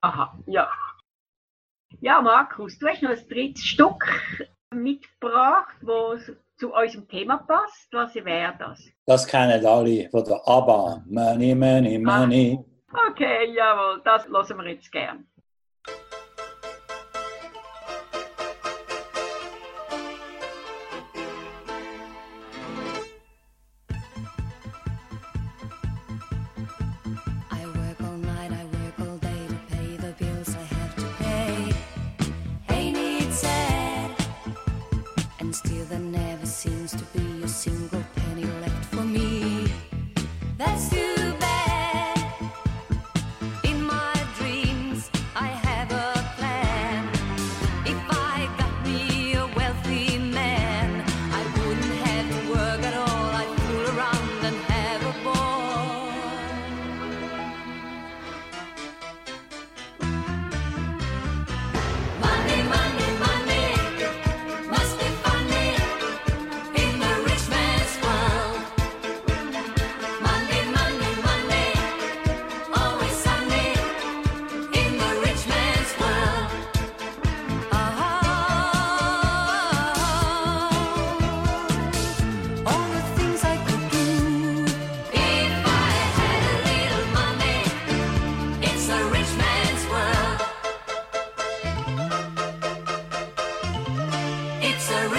Aha, 0.02 0.38
ja. 0.48 0.70
Ja, 2.02 2.22
Markus, 2.22 2.78
du 2.80 2.88
hast 2.88 3.02
noch 3.02 3.12
ein 3.12 3.30
drittes 3.30 3.64
Stück 3.64 4.04
mitgebracht, 4.74 5.76
das 5.82 6.32
zu 6.62 6.72
unserem 6.72 7.08
Thema 7.08 7.38
passt. 7.38 7.92
Was 7.92 8.14
wäre 8.14 8.54
das? 8.60 8.80
Das 9.08 9.26
kennen 9.26 9.66
alle 9.66 10.08
von 10.12 10.24
der 10.24 10.40
ABBA. 10.46 11.04
Money, 11.08 11.56
money, 11.56 11.98
money. 11.98 12.60
Okay, 13.10 13.52
jawohl, 13.56 14.02
das 14.04 14.28
hören 14.28 14.58
wir 14.60 14.74
jetzt 14.74 14.92
gern. 14.92 15.26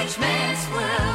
Rich 0.02 0.18
man's 0.18 0.68
world. 0.70 1.11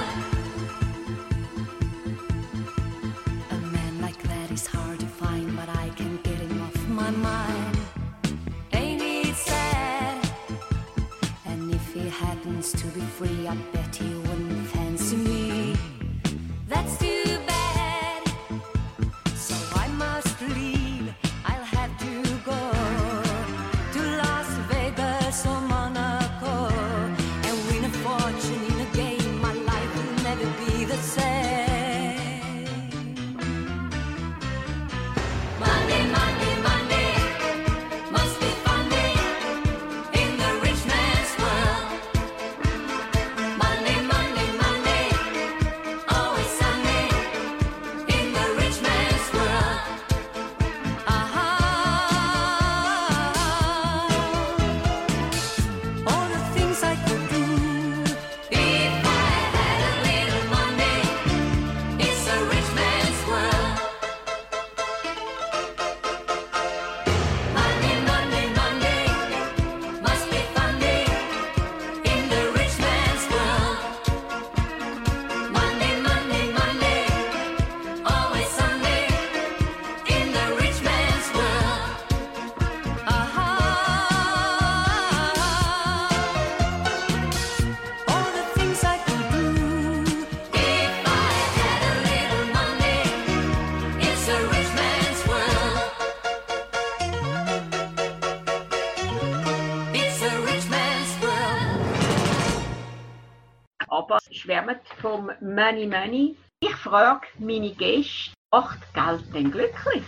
Vom 105.17 105.31
Money 105.41 105.87
Money. 105.87 106.35
Ich 106.59 106.75
frage 106.75 107.27
meine 107.39 107.71
Gäste, 107.71 108.31
macht 108.51 108.79
Geld 108.93 109.23
denn 109.33 109.51
glücklich? 109.51 110.03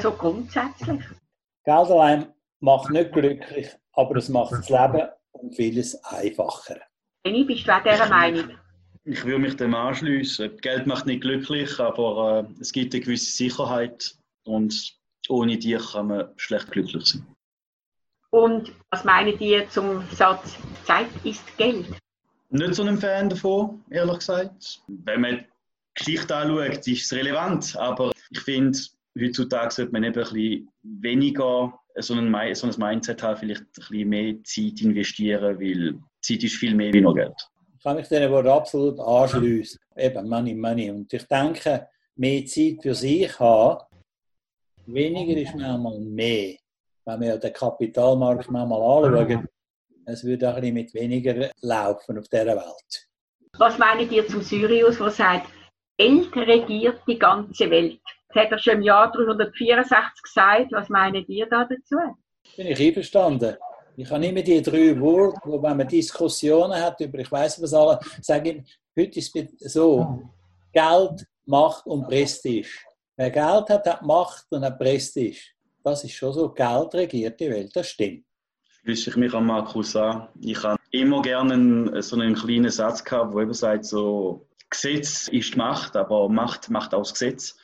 So 0.00 0.10
grundsätzlich. 0.12 1.04
Geld 1.64 1.90
allein 1.90 2.32
macht 2.60 2.90
nicht 2.90 3.12
glücklich, 3.12 3.68
aber 3.92 4.16
es 4.16 4.28
macht 4.28 4.52
das 4.52 4.68
Leben 4.68 5.08
um 5.32 5.52
vieles 5.52 6.02
einfacher. 6.04 6.80
Jenny, 7.24 7.44
bist 7.44 7.66
du 7.68 7.72
auch 7.72 7.82
dieser 7.82 8.08
Meinung? 8.08 8.58
Ich 9.04 9.24
würde 9.24 9.38
mich 9.38 9.56
dem 9.56 9.74
anschließen. 9.74 10.56
Geld 10.58 10.86
macht 10.86 11.06
nicht 11.06 11.22
glücklich, 11.22 11.78
aber 11.78 12.46
äh, 12.48 12.60
es 12.60 12.72
gibt 12.72 12.94
eine 12.94 13.02
gewisse 13.02 13.30
Sicherheit 13.30 14.16
und 14.44 14.96
ohne 15.28 15.56
die 15.56 15.76
kann 15.76 16.08
man 16.08 16.32
schlecht 16.36 16.70
glücklich 16.72 17.06
sein. 17.06 17.26
Und 18.30 18.72
was 18.90 19.04
meinen 19.04 19.38
die 19.38 19.64
zum 19.68 20.06
Satz, 20.10 20.56
Zeit 20.84 21.08
ist 21.24 21.56
Geld? 21.56 21.86
Nicht 22.50 22.74
so 22.74 22.82
ein 22.82 22.98
Fan 22.98 23.28
davon, 23.28 23.84
ehrlich 23.90 24.18
gesagt. 24.18 24.80
Wenn 24.86 25.20
man 25.20 25.36
die 25.36 25.44
Geschichte 25.94 26.34
anschaut, 26.34 26.86
ist 26.86 27.04
es 27.04 27.12
relevant, 27.12 27.76
aber 27.76 28.12
ich 28.30 28.40
finde, 28.40 28.78
heutzutage 29.20 29.70
sollte 29.70 29.92
man 29.92 30.04
eben 30.04 30.16
ein 30.16 30.32
bisschen 30.32 30.68
weniger 30.82 31.78
so 31.96 32.14
ein, 32.14 32.54
so 32.54 32.66
ein 32.66 32.74
Mindset 32.78 33.22
haben, 33.22 33.38
vielleicht 33.38 33.62
ein 33.62 33.66
bisschen 33.74 34.08
mehr 34.08 34.34
Zeit 34.44 34.80
investieren, 34.80 35.60
weil 35.60 35.98
Zeit 36.22 36.42
ist 36.42 36.56
viel 36.56 36.74
mehr 36.74 36.92
wie 36.92 37.00
nur 37.00 37.14
Geld. 37.14 37.34
Ich 37.76 37.84
kann 37.84 37.96
mich 37.96 38.10
Wort 38.10 38.46
absolut 38.46 38.98
anschliessen. 38.98 39.78
Eben, 39.96 40.28
Money, 40.28 40.54
Money. 40.54 40.90
Und 40.90 41.12
ich 41.12 41.24
denke, 41.24 41.88
mehr 42.16 42.44
Zeit 42.46 42.78
für 42.82 42.94
sich 42.94 43.38
haben, 43.38 43.84
weniger 44.86 45.40
ist 45.40 45.54
manchmal 45.54 46.00
mehr. 46.00 46.56
Wenn 47.04 47.20
wir 47.20 47.36
den 47.38 47.52
Kapitalmarkt 47.52 48.50
manchmal 48.50 48.80
anschauen, 48.80 49.48
es 50.08 50.24
würde 50.24 50.50
auch 50.50 50.54
ein 50.54 50.60
bisschen 50.62 50.74
mit 50.74 50.94
weniger 50.94 51.50
laufen 51.60 52.18
auf 52.18 52.28
dieser 52.28 52.56
Welt. 52.56 53.08
Was 53.58 53.78
meint 53.78 54.10
ihr 54.10 54.26
zum 54.26 54.42
Sirius, 54.42 54.98
der 54.98 55.10
sagt, 55.10 55.48
Geld 55.98 56.34
regiert 56.34 57.00
die 57.06 57.18
ganze 57.18 57.70
Welt? 57.70 58.00
Das 58.28 58.44
hat 58.44 58.52
er 58.52 58.58
schon 58.58 58.74
im 58.74 58.82
Jahr 58.82 59.12
364 59.12 60.22
gesagt. 60.22 60.72
Was 60.72 60.88
meinen 60.88 61.24
ihr 61.26 61.46
da 61.46 61.64
dazu? 61.64 61.96
Bin 62.56 62.66
ich 62.66 62.80
einverstanden. 62.80 63.56
Ich 63.96 64.10
habe 64.10 64.24
immer 64.24 64.42
die 64.42 64.62
drei 64.62 64.98
Worte, 65.00 65.40
wo 65.44 65.62
wenn 65.62 65.76
man 65.76 65.88
Diskussionen 65.88 66.80
hat 66.80 67.00
über, 67.00 67.18
ich 67.18 67.32
weiß 67.32 67.60
was 67.60 67.74
alle, 67.74 67.98
sagen, 68.22 68.64
heute 68.96 69.18
ist 69.18 69.34
es 69.34 69.72
so, 69.72 70.22
Geld, 70.72 71.26
Macht 71.46 71.86
und 71.86 72.06
Prestige. 72.06 72.68
Wer 73.16 73.30
Geld 73.30 73.68
hat, 73.70 73.86
hat 73.86 74.02
Macht 74.02 74.46
und 74.50 74.64
hat 74.64 74.78
Prestige. 74.78 75.40
Das 75.82 76.04
ist 76.04 76.12
schon 76.12 76.32
so, 76.32 76.48
Geld 76.50 76.94
regiert 76.94 77.40
die 77.40 77.50
Welt, 77.50 77.74
das 77.74 77.88
stimmt. 77.88 78.27
Schließe 78.82 79.10
ich 79.10 79.16
mich 79.16 79.34
an 79.34 79.46
Markus 79.46 79.96
an. 79.96 80.28
Ich 80.40 80.62
habe 80.62 80.78
immer 80.90 81.22
gerne 81.22 81.54
einen, 81.54 82.02
so 82.02 82.16
einen 82.16 82.34
kleinen 82.34 82.70
Satz 82.70 83.04
gehabt, 83.04 83.34
wo 83.34 83.40
eben 83.40 83.52
sagt, 83.52 83.84
so, 83.84 84.46
Gesetz 84.70 85.28
ist 85.28 85.56
Macht, 85.56 85.96
aber 85.96 86.28
Macht 86.28 86.70
macht 86.70 86.94
auch 86.94 87.00
das 87.02 87.12
Gesetz. 87.12 87.58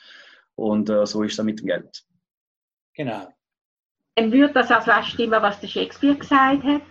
Und 0.57 0.89
äh, 0.89 1.07
so 1.07 1.23
ist 1.23 1.39
es 1.39 1.45
mit 1.45 1.61
dem 1.61 1.67
Geld. 1.67 2.05
Genau. 2.97 3.27
dann 4.15 4.31
würde 4.31 4.55
das 4.55 4.71
also 4.71 4.93
auch 4.93 5.03
stimmen, 5.03 5.43
was 5.43 5.61
der 5.61 5.67
Shakespeare 5.67 6.17
gesagt 6.17 6.63
hat. 6.63 6.83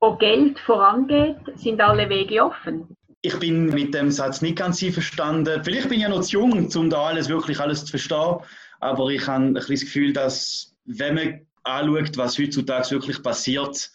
Wo 0.00 0.14
Geld 0.16 0.58
vorangeht, 0.60 1.38
sind 1.56 1.80
alle 1.80 2.08
Wege 2.08 2.44
offen. 2.44 2.96
Ich 3.22 3.36
bin 3.38 3.66
mit 3.66 3.94
dem 3.94 4.10
Satz 4.10 4.42
nicht 4.42 4.58
ganz 4.58 4.82
einverstanden. 4.82 5.64
Vielleicht 5.64 5.88
bin 5.88 5.98
ich 5.98 6.04
ja 6.04 6.08
noch 6.08 6.20
zu 6.20 6.34
jung, 6.34 6.68
um 6.72 6.90
da 6.90 7.06
alles 7.06 7.28
wirklich 7.28 7.58
alles 7.58 7.84
zu 7.84 7.90
verstehen. 7.90 8.36
Aber 8.78 9.08
ich 9.08 9.26
habe 9.26 9.44
ein 9.44 9.54
bisschen 9.54 9.74
das 9.74 9.80
Gefühl, 9.80 10.12
dass, 10.12 10.76
wenn 10.84 11.14
man 11.14 11.46
anschaut, 11.64 12.16
was 12.16 12.38
heutzutage 12.38 12.90
wirklich 12.90 13.22
passiert, 13.22 13.90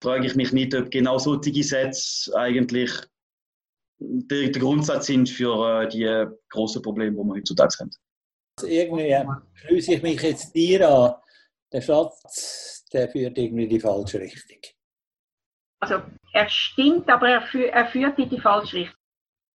frage 0.00 0.26
ich 0.26 0.34
mich 0.34 0.52
nicht, 0.52 0.74
ob 0.74 0.90
genau 0.90 1.18
solche 1.18 1.62
Sätze 1.62 2.34
eigentlich 2.36 2.92
der, 3.98 4.50
der 4.50 4.60
Grundsatz 4.62 5.06
sind 5.06 5.28
für 5.28 5.82
äh, 5.82 5.88
die 5.88 6.26
großen 6.50 6.82
Probleme, 6.82 7.16
die 7.16 7.16
wir 7.16 7.34
heutzutage 7.34 7.74
haben. 7.80 7.90
Also 8.58 8.66
irgendwie 8.68 9.14
schließe 9.54 9.94
ich 9.94 10.02
mich 10.02 10.22
jetzt 10.22 10.54
dir 10.54 10.88
an. 10.88 11.14
Der 11.72 11.80
Schatz, 11.80 12.86
der 12.92 13.08
führt 13.10 13.36
irgendwie 13.36 13.64
in 13.64 13.70
die 13.70 13.80
falsche 13.80 14.20
Richtung. 14.20 14.58
Also 15.80 16.02
er 16.32 16.48
stimmt, 16.48 17.08
aber 17.08 17.28
er, 17.28 17.42
fü 17.42 17.64
er 17.64 17.86
führt 17.86 18.18
in 18.18 18.30
die 18.30 18.40
falsche 18.40 18.78
Richtung. 18.78 18.98